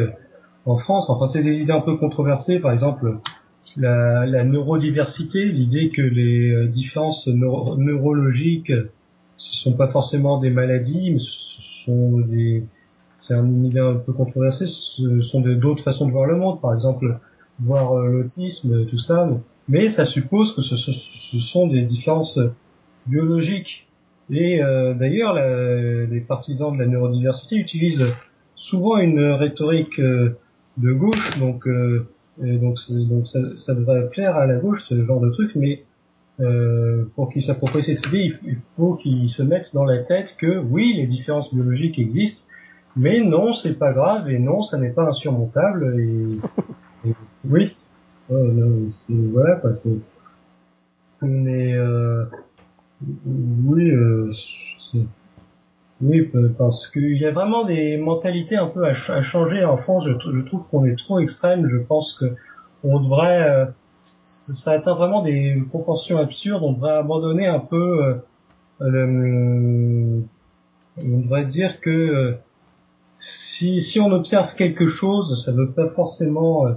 en 0.66 0.78
France. 0.78 1.10
Enfin, 1.10 1.28
c'est 1.28 1.44
des 1.44 1.60
idées 1.60 1.72
un 1.72 1.82
peu 1.82 1.98
controversées, 1.98 2.60
par 2.60 2.72
exemple 2.72 3.18
la 3.76 4.44
neurodiversité, 4.44 5.46
l'idée 5.46 5.90
que 5.90 6.04
les 6.04 6.68
différences 6.68 7.28
neurologiques 7.28 8.72
ce 9.44 9.62
sont 9.62 9.74
pas 9.74 9.88
forcément 9.90 10.40
des 10.40 10.50
maladies, 10.50 11.20
ce 11.20 11.86
sont 11.86 12.20
des 12.20 12.64
c'est 13.20 13.36
une 13.36 13.66
idée 13.66 13.80
un 13.80 13.96
peu 13.96 14.12
controversée, 14.12 14.66
ce 14.68 15.22
sont 15.22 15.40
d'autres 15.40 15.84
façons 15.84 16.08
de 16.08 16.12
voir 16.12 16.26
le 16.26 16.36
monde, 16.36 16.60
par 16.60 16.74
exemple 16.74 17.20
voir 17.60 17.96
l'autisme, 17.96 18.86
tout 18.88 18.98
ça. 18.98 19.30
Mais 19.70 19.88
ça 19.88 20.06
suppose 20.06 20.54
que 20.54 20.62
ce, 20.62 20.76
sont 21.40 21.68
des 21.68 21.84
différences 21.84 22.38
biologiques. 23.08 23.88
Et 24.30 24.62
euh, 24.62 24.94
d'ailleurs, 24.94 25.36
les 25.36 26.20
partisans 26.22 26.74
de 26.74 26.80
la 26.80 26.86
neurodiversité 26.86 27.56
utilisent 27.56 28.06
souvent 28.56 28.98
une 28.98 29.20
rhétorique 29.20 30.00
euh, 30.00 30.38
de 30.78 30.92
gauche, 30.92 31.40
donc 31.40 31.68
euh, 31.68 32.08
donc, 32.40 32.78
donc 33.10 33.28
ça, 33.28 33.40
ça, 33.58 33.76
devrait 33.76 34.10
plaire 34.10 34.36
à 34.36 34.46
la 34.48 34.56
gauche 34.56 34.84
ce 34.90 35.06
genre 35.06 35.20
de 35.20 35.30
truc, 35.30 35.52
mais 35.56 35.84
euh, 36.40 37.06
pour 37.16 37.32
qu'ils 37.32 37.44
s'approprient 37.44 37.84
cette 37.84 38.06
idée, 38.08 38.34
il 38.44 38.58
faut 38.76 38.96
qu'ils 38.96 39.30
se 39.30 39.44
mettent 39.44 39.74
dans 39.74 39.86
la 39.86 40.00
tête 40.00 40.36
que 40.38 40.60
oui, 40.60 40.94
les 40.98 41.08
différences 41.08 41.54
biologiques 41.54 42.00
existent, 42.00 42.42
mais 42.96 43.22
non, 43.22 43.54
c'est 43.54 43.78
pas 43.78 43.92
grave 43.92 44.30
et 44.30 44.40
non, 44.40 44.62
ça 44.62 44.78
n'est 44.78 44.92
pas 44.92 45.04
insurmontable. 45.04 46.00
Et, 46.00 47.08
et 47.10 47.14
oui, 47.48 47.76
euh, 48.32 48.90
voilà 49.10 49.56
parce 49.58 49.80
que 49.82 49.90
on 51.22 51.46
est 51.46 51.74
euh, 51.74 52.26
oui 53.36 53.92
euh, 53.92 54.32
oui 56.02 56.32
parce 56.58 56.90
qu'il 56.90 57.18
y 57.18 57.26
a 57.26 57.32
vraiment 57.32 57.66
des 57.66 57.98
mentalités 57.98 58.58
un 58.58 58.68
peu 58.68 58.86
à, 58.86 58.94
changer 58.94 59.64
en 59.64 59.78
France 59.78 60.06
je, 60.06 60.32
je 60.32 60.42
trouve 60.46 60.64
qu'on 60.70 60.86
est 60.86 60.98
trop 60.98 61.20
extrême 61.20 61.68
je 61.70 61.78
pense 61.78 62.18
que 62.20 62.34
on 62.84 63.00
devrait 63.00 63.50
euh, 63.50 63.66
ça 64.54 64.72
atteint 64.72 64.96
vraiment 64.96 65.24
des 65.24 65.62
proportions 65.70 66.18
absurdes 66.18 66.64
on 66.64 66.74
devrait 66.74 66.98
abandonner 66.98 67.48
un 67.48 67.60
peu 67.60 68.02
euh, 68.02 68.16
le, 68.80 70.24
on 70.98 71.20
devrait 71.20 71.46
dire 71.46 71.80
que 71.82 72.36
si 73.20 73.82
si 73.82 74.00
on 74.00 74.12
observe 74.12 74.54
quelque 74.56 74.88
chose 74.88 75.44
ça 75.46 75.52
veut 75.52 75.72
pas 75.72 75.90
forcément 75.90 76.68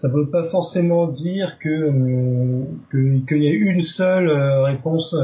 ça 0.00 0.08
veut 0.08 0.28
pas 0.28 0.48
forcément 0.50 1.08
dire 1.08 1.56
que 1.58 1.68
euh, 1.68 2.64
qu'il 2.90 3.42
y 3.42 3.48
a 3.48 3.52
une 3.52 3.82
seule 3.82 4.28
euh, 4.28 4.62
réponse 4.64 5.16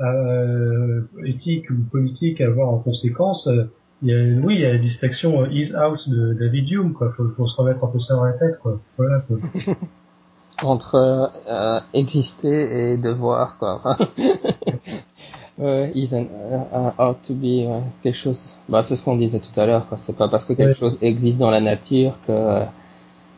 euh, 0.00 1.02
éthique 1.24 1.70
ou 1.70 1.74
politique 1.90 2.40
à 2.40 2.46
avoir 2.46 2.70
en 2.70 2.78
conséquence. 2.78 3.48
Il 4.02 4.08
y 4.08 4.14
a, 4.14 4.40
oui, 4.42 4.54
il 4.54 4.60
y 4.62 4.64
a 4.64 4.72
la 4.72 4.78
distinction 4.78 5.44
is 5.50 5.74
out 5.76 6.08
de 6.08 6.32
David 6.32 6.70
Hume, 6.70 6.94
quoi. 6.94 7.12
Faut, 7.14 7.28
faut 7.36 7.46
se 7.46 7.56
remettre 7.60 7.84
un 7.84 7.88
peu 7.88 7.98
ça 7.98 8.14
dans 8.14 8.24
la 8.24 8.32
tête, 8.32 8.58
quoi. 8.62 8.80
Voilà. 8.96 9.22
Entre 10.62 11.30
euh, 11.48 11.80
exister 11.94 12.92
et 12.92 12.96
devoir, 12.96 13.56
quoi. 13.58 13.74
Enfin, 13.74 13.96
is 15.94 16.14
an 16.14 16.26
uh, 16.98 17.14
to 17.26 17.34
be 17.34 17.66
quelque 18.02 18.16
chose. 18.16 18.56
Bah, 18.68 18.82
c'est 18.82 18.96
ce 18.96 19.04
qu'on 19.04 19.16
disait 19.16 19.40
tout 19.40 19.58
à 19.58 19.66
l'heure, 19.66 19.86
quoi. 19.88 19.98
C'est 19.98 20.16
pas 20.16 20.28
parce 20.28 20.44
que 20.44 20.52
quelque 20.52 20.76
chose 20.76 20.98
existe 21.02 21.38
dans 21.38 21.50
la 21.50 21.60
nature 21.60 22.14
que 22.26 22.64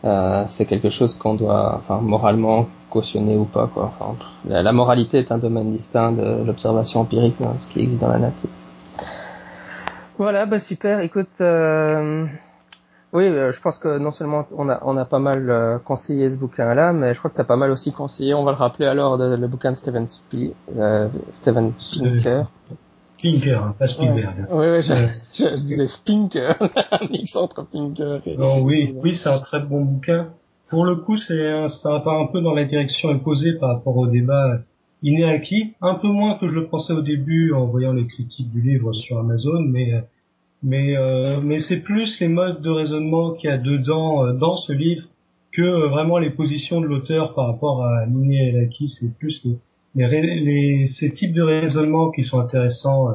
euh, 0.05 0.45
c'est 0.49 0.67
quelque 0.67 0.91
chose 0.91 1.15
qu'on 1.15 1.35
doit, 1.35 1.77
enfin, 1.77 2.01
moralement 2.01 2.67
cautionner 2.91 3.37
ou 3.37 3.45
pas, 3.45 3.69
quoi. 3.73 3.93
Enfin, 3.99 4.17
la, 4.47 4.73
moralité 4.73 5.19
est 5.19 5.33
un 5.33 5.39
domaine 5.39 5.71
distinct 5.71 6.13
de 6.13 6.45
l'observation 6.45 7.01
empirique, 7.01 7.37
hein, 7.41 7.55
ce 7.61 7.69
qui 7.69 7.81
existe 7.81 8.01
dans 8.01 8.09
la 8.09 8.19
nature. 8.19 8.51
Voilà, 10.19 10.45
bah 10.47 10.59
super. 10.61 11.01
Écoute, 11.01 11.41
euh, 11.41 12.27
oui, 13.13 13.25
euh, 13.25 13.53
je 13.53 13.61
pense 13.61 13.79
que 13.79 13.99
non 13.99 14.11
seulement 14.11 14.47
on 14.57 14.69
a 14.69 14.81
on 14.85 14.97
a 14.97 15.05
pas 15.05 15.19
mal 15.19 15.81
conseillé 15.85 16.31
ce 16.31 16.39
bouquin-là, 16.39 16.93
mais 16.93 17.15
je 17.15 17.19
crois 17.19 17.31
que 17.31 17.37
tu 17.37 17.41
as 17.41 17.45
pas 17.45 17.57
mal 17.57 17.71
aussi 17.71 17.93
conseillé. 17.93 18.35
On 18.35 18.45
va 18.45 18.53
le 18.53 18.57
rappeler 18.57 18.87
alors 18.87 19.17
le 19.17 19.47
bouquin 19.47 19.71
de 19.71 19.77
Steven 19.77 20.09
Spi, 20.09 20.53
Steven 21.33 21.73
Pinker. 21.99 22.45
Spinker, 23.23 23.63
hein, 23.63 23.75
pas 23.79 23.87
Spielberg. 23.87 24.47
Oui, 24.51 24.67
oui, 24.67 24.83
je, 24.83 24.95
je, 25.35 25.55
disais 25.55 25.87
Spinker, 25.87 26.57
un 26.91 27.07
mix 27.09 27.37
entre 27.37 27.65
Pinker 27.65 28.21
et... 28.27 28.37
Non, 28.37 28.63
oui, 28.63 28.93
oui, 28.97 29.15
c'est 29.15 29.29
un 29.29 29.39
très 29.39 29.61
bon 29.61 29.81
bouquin. 29.81 30.31
Pour 30.69 30.85
le 30.85 30.97
coup, 30.97 31.17
c'est 31.17 31.69
ça 31.69 31.99
va 31.99 32.13
un 32.13 32.27
peu 32.27 32.41
dans 32.41 32.55
la 32.55 32.65
direction 32.65 33.11
imposée 33.11 33.53
par 33.53 33.75
rapport 33.75 33.97
au 33.97 34.09
débat 34.09 34.59
Inéaki, 35.03 35.75
un 35.81 35.95
peu 35.95 36.09
moins 36.09 36.39
que 36.39 36.49
je 36.49 36.55
le 36.55 36.67
pensais 36.67 36.93
au 36.93 37.03
début 37.03 37.53
en 37.53 37.67
voyant 37.67 37.93
les 37.93 38.07
critiques 38.07 38.51
du 38.51 38.61
livre 38.61 38.93
sur 38.93 39.19
Amazon, 39.19 39.61
mais 39.61 40.03
mais 40.63 40.97
euh, 40.97 41.41
mais 41.41 41.59
c'est 41.59 41.79
plus 41.79 42.21
les 42.21 42.29
modes 42.29 42.63
de 42.63 42.71
raisonnement 42.71 43.33
qu'il 43.33 43.51
y 43.51 43.53
a 43.53 43.59
dedans 43.59 44.25
euh, 44.25 44.33
dans 44.33 44.57
ce 44.57 44.73
livre 44.73 45.09
que 45.53 45.63
euh, 45.63 45.89
vraiment 45.89 46.19
les 46.19 46.31
positions 46.31 46.81
de 46.81 46.87
l'auteur 46.87 47.35
par 47.35 47.47
rapport 47.47 47.85
à 47.85 48.07
Inéaki, 48.07 48.89
c'est 48.89 49.17
plus 49.19 49.45
les, 49.95 50.41
les, 50.41 50.87
ces 50.87 51.13
types 51.13 51.35
de 51.35 51.43
raisonnements 51.43 52.11
qui 52.11 52.25
sont 52.25 52.41
intéressants 52.41 53.11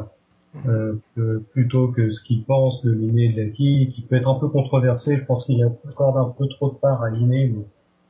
euh, 0.68 0.94
euh 1.18 1.40
plutôt 1.52 1.90
que 1.90 2.10
ce 2.12 2.22
qu'il 2.24 2.44
pense 2.44 2.84
de 2.84 2.92
l'inné 2.92 3.26
et 3.26 3.34
de 3.34 3.42
l'acquis, 3.42 3.92
qui 3.94 4.02
peut 4.02 4.16
être 4.16 4.30
un 4.30 4.40
peu 4.40 4.48
controversé. 4.48 5.18
Je 5.18 5.26
pense 5.26 5.46
qu'il 5.46 5.64
accorde 5.90 6.18
un 6.18 6.34
peu 6.38 6.48
trop 6.48 6.70
de 6.70 6.76
part 6.76 7.04
à 7.04 7.10
l'inné, 7.10 7.54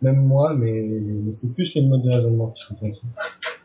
même 0.01 0.25
moi, 0.25 0.53
mais, 0.53 0.81
mais 0.81 1.31
c'est 1.31 1.53
plus 1.53 1.73
les 1.75 1.81
modes 1.81 2.03
de 2.03 2.11
raisonnement 2.11 2.47
qui 2.47 2.63
sont 2.63 2.73
intéressants. 2.75 3.07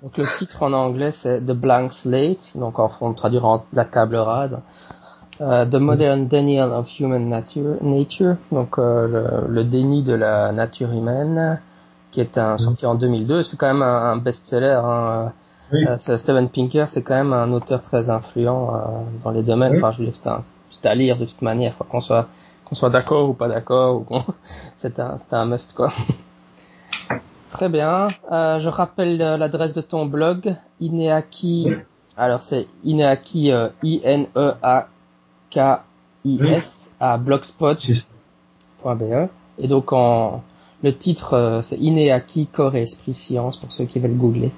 Donc 0.02 0.16
le 0.18 0.24
titre 0.36 0.62
en 0.62 0.72
anglais 0.72 1.12
c'est 1.12 1.40
The 1.40 1.52
Blank 1.52 1.92
Slate, 1.92 2.52
donc 2.56 2.78
en 2.78 2.88
fond 2.88 3.12
traduire 3.14 3.44
en 3.44 3.64
la 3.72 3.84
table 3.84 4.16
rase. 4.16 4.60
Uh, 5.40 5.64
the 5.64 5.80
Modern 5.80 6.28
Denial 6.28 6.72
of 6.72 6.88
Human 6.88 7.28
Nature, 7.28 7.78
nature 7.80 8.36
donc 8.52 8.78
euh, 8.78 9.08
le, 9.48 9.52
le, 9.52 9.64
déni 9.64 10.02
de 10.02 10.12
la 10.12 10.52
nature 10.52 10.92
humaine, 10.92 11.58
qui 12.10 12.20
est 12.20 12.36
un, 12.36 12.58
sorti 12.58 12.84
en 12.84 12.94
2002. 12.94 13.42
C'est 13.42 13.56
quand 13.56 13.72
même 13.72 13.82
un, 13.82 14.16
best-seller. 14.18 14.80
Hein. 14.84 15.32
Euh, 15.72 15.96
Steven 15.96 16.50
Pinker, 16.50 16.84
c'est 16.88 17.02
quand 17.02 17.14
même 17.14 17.32
un 17.32 17.50
auteur 17.52 17.80
très 17.80 18.10
influent 18.10 18.74
euh, 18.74 18.78
dans 19.24 19.30
les 19.30 19.42
domaines. 19.42 19.76
Enfin, 19.76 19.90
je 19.90 20.02
veux 20.02 20.10
dire, 20.10 20.40
c'est 20.70 20.86
à 20.86 20.94
lire 20.94 21.16
de 21.16 21.24
toute 21.24 21.40
manière, 21.42 21.74
qu'on 21.76 22.02
soit 22.02 22.28
qu'on 22.66 22.74
soit 22.74 22.90
d'accord 22.90 23.28
ou 23.28 23.32
pas 23.32 23.48
d'accord. 23.48 24.04
c'est 24.74 25.00
un, 25.00 25.16
c'est 25.16 25.34
un 25.34 25.46
must 25.46 25.72
quoi. 25.74 25.90
Très 27.50 27.68
bien. 27.68 28.08
Euh, 28.30 28.60
je 28.60 28.68
rappelle 28.68 29.16
l'adresse 29.16 29.74
de 29.74 29.80
ton 29.80 30.06
blog, 30.06 30.56
ineaki 30.80 31.70
Alors 32.16 32.42
c'est 32.42 32.66
Ineaki, 32.84 33.52
euh, 33.52 33.68
I-N-E-A-K-I-S 35.54 36.96
à 37.00 37.18
blogspot.be. 37.18 38.88
Et 39.58 39.68
donc 39.68 39.92
en 39.92 40.42
le 40.82 40.96
titre 40.96 41.34
euh, 41.34 41.62
c'est 41.62 41.76
Ineaki 41.76 42.46
corps 42.46 42.74
et 42.74 42.82
esprit 42.82 43.14
science 43.14 43.56
pour 43.56 43.70
ceux 43.70 43.84
qui 43.84 44.00
veulent 44.00 44.16
googler. 44.16 44.50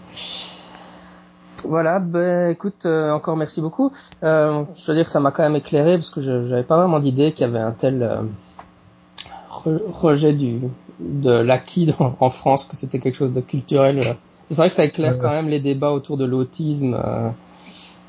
Voilà, 1.67 1.99
ben 1.99 2.51
écoute, 2.51 2.85
euh, 2.85 3.11
encore 3.13 3.37
merci 3.37 3.61
beaucoup. 3.61 3.91
Euh, 4.23 4.65
je 4.75 4.87
veux 4.87 4.97
dire 4.97 5.05
que 5.05 5.11
ça 5.11 5.21
m'a 5.21 5.31
quand 5.31 5.43
même 5.43 5.57
éclairé 5.57 5.97
parce 5.97 6.11
que 6.11 6.21
je 6.21 6.47
j'avais 6.47 6.63
pas 6.63 6.77
vraiment 6.77 7.01
d'idée 7.01 7.33
qu'il 7.33 7.43
y 7.43 7.45
avait 7.45 7.59
un 7.59 7.73
tel 7.73 8.03
euh, 8.03 9.79
rejet 9.89 10.33
du 10.33 10.61
de 11.01 11.31
l'acquis 11.31 11.93
en 11.99 12.31
France, 12.31 12.67
que 12.67 12.77
c'était 12.77 12.99
quelque 12.99 13.17
chose 13.17 13.33
de 13.33 13.41
culturel. 13.41 14.17
C'est 14.51 14.59
vrai 14.59 14.69
que 14.69 14.75
ça 14.75 14.85
éclaire 14.85 15.19
quand 15.19 15.31
même 15.31 15.49
les 15.49 15.59
débats 15.59 15.91
autour 15.91 16.17
de 16.17 16.25
l'autisme 16.25 16.97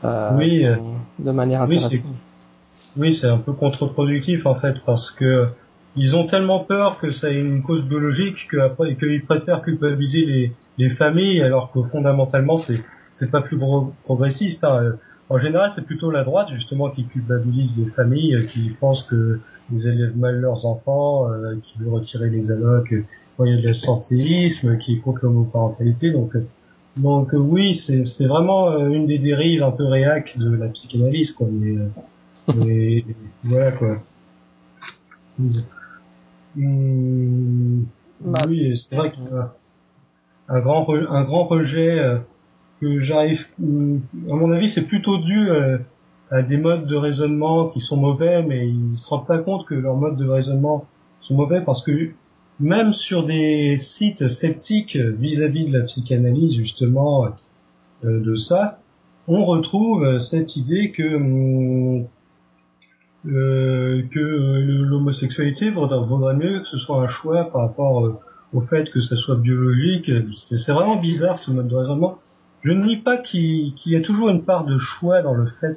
oui, 0.04 0.66
de 1.18 1.32
manière 1.32 1.64
intéressante. 1.64 1.92
Oui, 1.94 2.15
c'est 2.96 3.28
un 3.28 3.38
peu 3.38 3.54
contre-productif 3.54 4.46
en 4.46 4.56
fait 4.56 4.76
parce 4.86 5.12
que 5.12 5.48
ils 5.98 6.16
ont 6.16 6.28
tellement 6.28 6.60
peur 6.60 6.98
que 6.98 7.12
ça 7.12 7.30
ait 7.30 7.40
une 7.40 7.64
cause 7.64 7.84
biologique 7.84 8.48
qu'après 8.52 8.96
qu'ils 8.96 9.24
préfèrent 9.24 9.62
culpabiliser 9.62 10.26
les, 10.26 10.52
les 10.78 10.90
familles 10.90 11.42
alors 11.42 11.72
que 11.72 11.82
fondamentalement 11.84 12.58
c'est 12.58 12.82
c'est 13.16 13.32
pas 13.32 13.42
plus 13.42 13.58
progressiste. 14.04 14.64
Hein. 14.64 14.96
En 15.30 15.40
général, 15.40 15.72
c'est 15.74 15.86
plutôt 15.86 16.12
la 16.12 16.24
droite 16.24 16.50
justement 16.54 16.90
qui 16.90 17.06
culpabilise 17.06 17.76
les 17.78 17.86
familles, 17.86 18.48
qui 18.54 18.72
pensent 18.80 19.04
que 19.04 19.40
ils 19.74 19.88
élèvent 19.88 20.18
mal 20.18 20.36
leurs 20.40 20.66
enfants, 20.66 21.32
euh, 21.32 21.56
qui 21.64 21.80
veut 21.80 21.90
retirer 21.90 22.30
les 22.30 22.52
allocs 22.52 22.94
quand 23.36 23.46
il 23.46 23.56
y 23.56 23.58
a 23.58 23.62
de 23.62 23.66
l'absentéisme, 23.66 24.78
qui 24.78 24.94
est 24.94 25.00
contre 25.00 25.22
l'homoparentalité. 25.24 26.12
Donc, 26.12 26.34
donc 26.98 27.30
oui, 27.34 27.74
c'est 27.76 28.26
vraiment 28.26 28.70
euh, 28.70 28.90
une 28.90 29.08
des 29.08 29.18
dérives 29.18 29.64
un 29.64 29.72
peu 29.72 29.86
réac 29.86 30.38
de 30.38 30.56
la 30.56 30.68
psychanalyse, 30.68 31.32
quoi. 31.32 31.48
Mais, 31.52 31.76
euh, 32.50 33.02
voilà 33.44 33.72
quoi. 33.72 33.98
Hum, 36.58 37.86
bah. 38.22 38.40
oui, 38.48 38.78
c'est 38.78 38.96
vrai 38.96 39.12
qu'il 39.12 39.24
y 39.24 39.28
a 39.28 39.54
un 40.48 40.60
grand 40.60 40.88
un 40.90 41.24
grand 41.24 41.46
rejet 41.46 42.20
que 42.82 43.00
j'arrive, 43.00 43.46
à 43.60 44.34
mon 44.34 44.52
avis, 44.52 44.70
c'est 44.70 44.86
plutôt 44.86 45.18
dû 45.18 45.50
euh, 45.50 45.78
à, 46.32 46.42
des 46.42 46.58
modes 46.58 46.88
de 46.88 46.96
raisonnement 46.96 47.70
qui 47.70 47.80
sont 47.80 47.98
mauvais, 47.98 48.44
mais 48.44 48.68
ils 48.68 48.98
se 48.98 49.08
rendent 49.08 49.28
pas 49.28 49.38
compte 49.38 49.66
que 49.66 49.76
leurs 49.76 49.96
modes 49.96 50.18
de 50.18 50.28
raisonnement 50.28 50.86
sont 51.22 51.36
mauvais 51.36 51.62
parce 51.62 51.84
que 51.84 52.12
même 52.60 52.94
sur 52.94 53.26
des 53.26 53.78
sites 53.80 54.28
sceptiques 54.28 54.96
vis-à-vis 54.96 55.68
de 55.68 55.78
la 55.78 55.86
psychanalyse, 55.86 56.56
justement, 56.56 57.26
euh, 58.04 58.22
de 58.22 58.36
ça, 58.36 58.80
on 59.28 59.46
retrouve 59.46 60.20
cette 60.20 60.56
idée 60.56 60.92
que 60.92 62.04
euh, 63.28 64.04
que 64.12 64.20
l'homosexualité 64.20 65.72
vaudrait, 65.72 66.36
mieux 66.36 66.62
que 66.62 66.68
ce 66.68 66.78
soit 66.78 67.02
un 67.02 67.08
choix 67.08 67.52
par 67.52 67.62
rapport 67.62 68.20
au 68.54 68.62
fait 68.62 68.90
que 68.92 69.02
ça 69.02 69.16
soit 69.16 69.36
biologique. 69.36 70.12
C'est 70.34 70.72
vraiment 70.72 70.98
bizarre 70.98 71.40
ce 71.40 71.52
mode 71.52 71.68
de 71.68 71.76
raisonnement. 71.76 72.20
Je 72.62 72.72
ne 72.72 72.84
nie 72.84 72.98
pas 72.98 73.18
qu'il 73.18 73.74
y 73.86 73.96
a 73.96 74.02
toujours 74.02 74.30
une 74.30 74.44
part 74.44 74.66
de 74.66 74.78
choix 74.78 75.22
dans 75.22 75.36
le 75.36 75.46
fait 75.46 75.76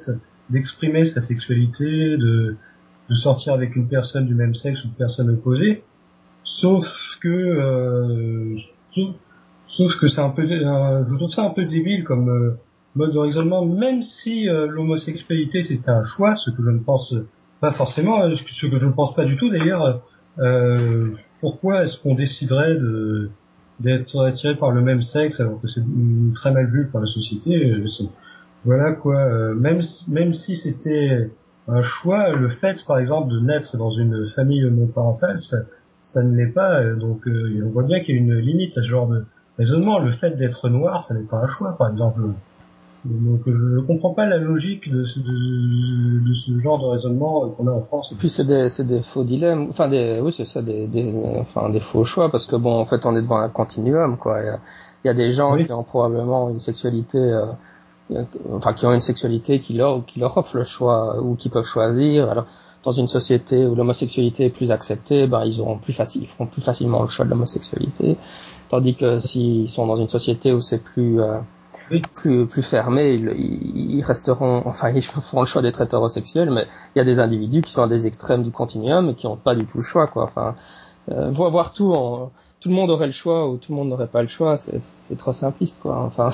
d'exprimer 0.49 1.05
sa 1.05 1.21
sexualité, 1.21 2.17
de, 2.17 2.55
sortir 3.11 3.53
avec 3.53 3.75
une 3.75 3.87
personne 3.87 4.25
du 4.25 4.35
même 4.35 4.53
sexe 4.53 4.83
ou 4.83 4.87
une 4.87 4.93
personne 4.93 5.29
opposée, 5.29 5.83
sauf 6.43 6.85
que 7.21 7.27
euh, 7.27 8.57
sauf, 9.67 9.99
que 9.99 10.07
c'est 10.07 10.21
un 10.21 10.29
peu 10.29 10.43
euh, 10.43 11.05
je 11.07 11.15
trouve 11.15 11.31
ça 11.31 11.43
un 11.43 11.49
peu 11.49 11.65
débile 11.65 12.03
comme 12.03 12.29
euh, 12.29 12.59
mode 12.95 13.13
de 13.13 13.17
raisonnement 13.17 13.65
même 13.65 14.03
si 14.03 14.45
l'homosexualité 14.45 15.63
c'était 15.63 15.89
un 15.89 16.03
choix 16.03 16.35
ce 16.37 16.51
que 16.51 16.63
je 16.63 16.69
ne 16.69 16.79
pense 16.79 17.13
pas 17.59 17.73
forcément 17.73 18.21
ce 18.35 18.67
que 18.67 18.77
je 18.77 18.85
ne 18.85 18.91
pense 18.91 19.15
pas 19.15 19.25
du 19.25 19.37
tout 19.37 19.49
d'ailleurs 19.49 20.01
pourquoi 21.41 21.85
est-ce 21.85 21.97
qu'on 22.01 22.15
déciderait 22.15 22.75
de 22.75 23.29
d'être 23.79 24.19
attiré 24.25 24.55
par 24.55 24.71
le 24.71 24.81
même 24.81 25.01
sexe 25.01 25.39
alors 25.39 25.61
que 25.61 25.67
c'est 25.67 25.83
très 26.35 26.51
mal 26.51 26.69
vu 26.69 26.87
par 26.87 27.01
la 27.01 27.07
société. 27.07 27.71
Euh, 27.71 27.85
voilà 28.65 28.91
quoi. 28.93 29.15
Euh, 29.15 29.53
même 29.55 29.81
même 30.07 30.33
si 30.33 30.55
c'était 30.55 31.31
un 31.67 31.81
choix, 31.81 32.31
le 32.31 32.49
fait 32.49 32.83
par 32.85 32.99
exemple 32.99 33.31
de 33.31 33.39
naître 33.39 33.77
dans 33.77 33.91
une 33.91 34.27
famille 34.35 34.63
monoparentale, 34.63 35.41
ça, 35.41 35.57
ça 36.03 36.23
ne 36.23 36.35
l'est 36.35 36.51
pas. 36.51 36.81
Euh, 36.81 36.95
donc 36.95 37.21
on 37.27 37.69
voit 37.69 37.83
bien 37.83 38.01
qu'il 38.01 38.15
y 38.15 38.17
a 38.17 38.21
une 38.21 38.35
limite 38.35 38.77
à 38.77 38.81
ce 38.81 38.87
genre 38.87 39.07
de 39.07 39.25
raisonnement. 39.57 39.99
Le 39.99 40.11
fait 40.11 40.31
d'être 40.31 40.69
noir, 40.69 41.03
ça 41.03 41.13
n'est 41.13 41.23
pas 41.25 41.37
un 41.37 41.47
choix 41.47 41.77
par 41.77 41.89
exemple. 41.89 42.21
Donc 43.05 43.41
je 43.45 43.51
ne 43.51 43.81
comprends 43.81 44.13
pas 44.13 44.25
la 44.25 44.37
logique 44.37 44.91
de 44.91 45.05
ce, 45.05 45.19
de, 45.19 46.29
de 46.29 46.33
ce 46.33 46.59
genre 46.59 46.79
de 46.81 46.87
raisonnement 46.87 47.49
qu'on 47.49 47.67
a 47.67 47.71
en 47.71 47.81
France. 47.81 48.13
Puis 48.17 48.29
c'est 48.29 48.45
des, 48.45 49.01
faux 49.01 49.23
dilemmes, 49.23 49.67
enfin 49.69 49.87
des, 49.87 50.19
oui 50.21 50.33
c'est 50.33 50.45
ça, 50.45 50.61
des, 50.61 50.87
des, 50.87 51.13
enfin 51.39 51.69
des 51.69 51.79
faux 51.79 52.03
choix 52.03 52.29
parce 52.29 52.45
que 52.45 52.57
bon 52.57 52.77
en 52.77 52.85
fait 52.85 53.05
on 53.05 53.15
est 53.15 53.21
devant 53.21 53.37
un 53.37 53.49
continuum 53.49 54.17
quoi. 54.17 54.41
Il 54.41 54.47
y 54.47 54.49
a, 54.49 54.59
il 55.05 55.07
y 55.07 55.09
a 55.11 55.13
des 55.13 55.31
gens 55.31 55.55
qui 55.55 55.71
ont 55.71 55.83
probablement 55.83 56.49
une 56.49 56.59
sexualité, 56.59 57.17
euh, 57.19 57.45
enfin 58.51 58.73
qui 58.73 58.85
ont 58.85 58.93
une 58.93 59.01
sexualité 59.01 59.59
qui 59.59 59.73
leur, 59.73 60.05
qui 60.05 60.19
leur 60.19 60.37
offre 60.37 60.57
le 60.57 60.65
choix 60.65 61.21
ou 61.21 61.35
qui 61.35 61.47
peuvent 61.47 61.65
choisir. 61.65 62.29
Alors 62.29 62.47
dans 62.83 62.91
une 62.91 63.07
société 63.07 63.65
où 63.65 63.75
l'homosexualité 63.75 64.45
est 64.45 64.49
plus 64.49 64.71
acceptée, 64.71 65.27
ben 65.27 65.45
ils 65.45 65.61
auront 65.61 65.77
plus 65.77 65.93
facile, 65.93 66.23
ils 66.23 66.27
feront 66.27 66.47
plus 66.47 66.61
facilement 66.61 67.01
le 67.03 67.07
choix 67.07 67.23
de 67.23 67.29
l'homosexualité. 67.29 68.17
Tandis 68.69 68.95
que 68.95 69.19
s'ils 69.19 69.69
sont 69.69 69.87
dans 69.87 69.95
une 69.95 70.09
société 70.09 70.51
où 70.51 70.59
c'est 70.61 70.83
plus 70.83 71.21
euh, 71.21 71.39
plus 71.89 72.45
plus 72.45 72.61
fermés, 72.63 73.13
ils, 73.13 73.29
ils, 73.97 74.03
resteront, 74.03 74.63
enfin 74.65 74.91
ils 74.91 75.03
feront 75.03 75.41
le 75.41 75.47
choix 75.47 75.61
d'être 75.61 75.81
hétérosexuels, 75.81 76.51
mais 76.51 76.65
il 76.95 76.99
y 76.99 77.01
a 77.01 77.05
des 77.05 77.19
individus 77.19 77.61
qui 77.61 77.71
sont 77.71 77.83
à 77.83 77.87
des 77.87 78.07
extrêmes 78.07 78.43
du 78.43 78.51
continuum 78.51 79.09
et 79.09 79.15
qui 79.15 79.27
n'ont 79.27 79.35
pas 79.35 79.55
du 79.55 79.65
tout 79.65 79.77
le 79.77 79.83
choix, 79.83 80.07
quoi. 80.07 80.23
Enfin, 80.23 80.55
euh, 81.11 81.29
voir 81.31 81.73
tout 81.73 81.93
tout 82.59 82.69
le 82.69 82.75
monde 82.75 82.89
aurait 82.89 83.07
le 83.07 83.13
choix 83.13 83.49
ou 83.49 83.57
tout 83.57 83.71
le 83.71 83.77
monde 83.77 83.89
n'aurait 83.89 84.07
pas 84.07 84.21
le 84.21 84.27
choix, 84.27 84.57
c'est 84.57 85.17
trop 85.17 85.33
simpliste, 85.33 85.81
quoi. 85.81 86.03
Enfin, 86.03 86.29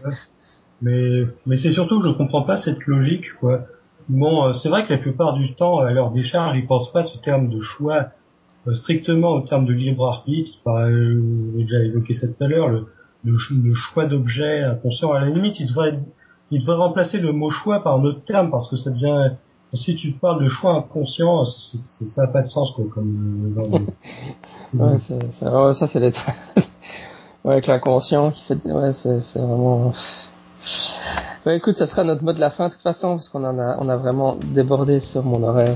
mais 0.82 1.24
mais 1.46 1.56
c'est 1.56 1.72
surtout 1.72 2.00
que 2.00 2.08
je 2.08 2.12
comprends 2.12 2.42
pas 2.42 2.56
cette 2.56 2.86
logique, 2.86 3.34
quoi. 3.40 3.60
Bon, 4.08 4.46
euh, 4.48 4.52
c'est 4.52 4.68
vrai 4.68 4.84
que 4.84 4.92
la 4.92 4.98
plupart 4.98 5.34
du 5.34 5.54
temps, 5.54 5.78
à 5.78 5.92
leur 5.92 6.10
décharge, 6.10 6.56
ils 6.56 6.66
pensent 6.66 6.92
pas 6.92 7.04
ce 7.04 7.16
terme 7.18 7.48
de 7.48 7.60
choix 7.60 8.06
euh, 8.66 8.74
strictement 8.74 9.34
au 9.34 9.40
terme 9.42 9.66
de 9.66 9.72
libre 9.72 10.06
arbitre. 10.06 10.58
Euh, 10.66 11.50
J'ai 11.52 11.62
déjà 11.62 11.82
évoqué 11.82 12.12
ça 12.14 12.26
tout 12.28 12.42
à 12.42 12.48
l'heure. 12.48 12.68
Le, 12.68 12.86
le, 13.24 13.74
choix 13.74 14.06
d'objet 14.06 14.62
inconscient. 14.62 15.12
À 15.12 15.20
la 15.20 15.30
limite, 15.30 15.60
il 15.60 15.66
devrait, 15.66 15.98
il 16.50 16.60
devrait 16.60 16.76
remplacer 16.76 17.18
le 17.18 17.32
mot 17.32 17.50
choix 17.50 17.82
par 17.82 17.98
un 17.98 18.04
autre 18.04 18.24
terme 18.24 18.50
parce 18.50 18.68
que 18.68 18.76
ça 18.76 18.90
devient, 18.90 19.32
si 19.74 19.94
tu 19.96 20.12
parles 20.12 20.42
de 20.42 20.48
choix 20.48 20.74
inconscient, 20.74 21.44
ça 21.44 22.22
n'a 22.22 22.28
pas 22.28 22.42
de 22.42 22.48
sens 22.48 22.72
quoi. 22.72 22.84
Comme, 22.92 23.54
euh, 23.58 23.78
ouais, 24.74 24.98
ça, 24.98 25.74
ça 25.74 25.86
c'est 25.86 26.00
les 26.00 26.08
ouais, 27.44 27.52
avec 27.52 27.66
l'inconscient 27.66 28.30
qui 28.30 28.42
fait, 28.42 28.58
ouais, 28.64 28.92
c'est 28.92 29.38
vraiment. 29.38 29.92
Ouais, 31.46 31.56
écoute, 31.56 31.76
ça 31.76 31.86
sera 31.86 32.04
notre 32.04 32.22
mot 32.22 32.34
de 32.34 32.40
la 32.40 32.50
fin 32.50 32.66
de 32.68 32.72
toute 32.72 32.82
façon 32.82 33.16
parce 33.16 33.30
qu'on 33.30 33.44
en 33.44 33.58
a, 33.58 33.78
on 33.80 33.88
a 33.88 33.96
vraiment 33.96 34.36
débordé 34.52 35.00
sur 35.00 35.22
mon 35.24 35.42
horaire. 35.42 35.74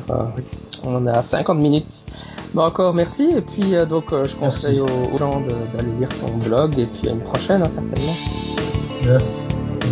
on 0.85 0.95
en 0.95 1.07
est 1.07 1.11
à 1.11 1.23
50 1.23 1.59
minutes. 1.59 2.05
Bon, 2.53 2.65
encore 2.65 2.93
merci. 2.93 3.31
Et 3.35 3.41
puis, 3.41 3.75
euh, 3.75 3.87
donc, 3.87 4.13
euh, 4.13 4.25
je 4.25 4.37
conseille 4.37 4.81
aux, 4.81 5.17
gens 5.17 5.41
d'aller 5.41 5.93
lire 5.99 6.11
ton 6.21 6.37
blog. 6.37 6.79
Et 6.79 6.85
puis, 6.85 7.09
à 7.09 7.13
une 7.13 7.23
prochaine, 7.23 7.63
hein, 7.63 7.71
certainement. 7.71 8.13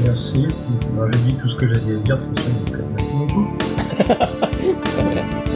Merci. 0.04 0.46
J'ai 1.12 1.18
dit 1.20 1.34
tout 1.40 1.48
ce 1.48 1.56
que 1.56 1.66
j'avais 1.72 1.94
à 1.94 1.98
dire. 1.98 2.18
De 2.18 2.24
toute 2.26 2.38
façon, 2.38 2.50
euh, 2.74 2.82
merci 2.94 3.12
beaucoup. 3.16 3.46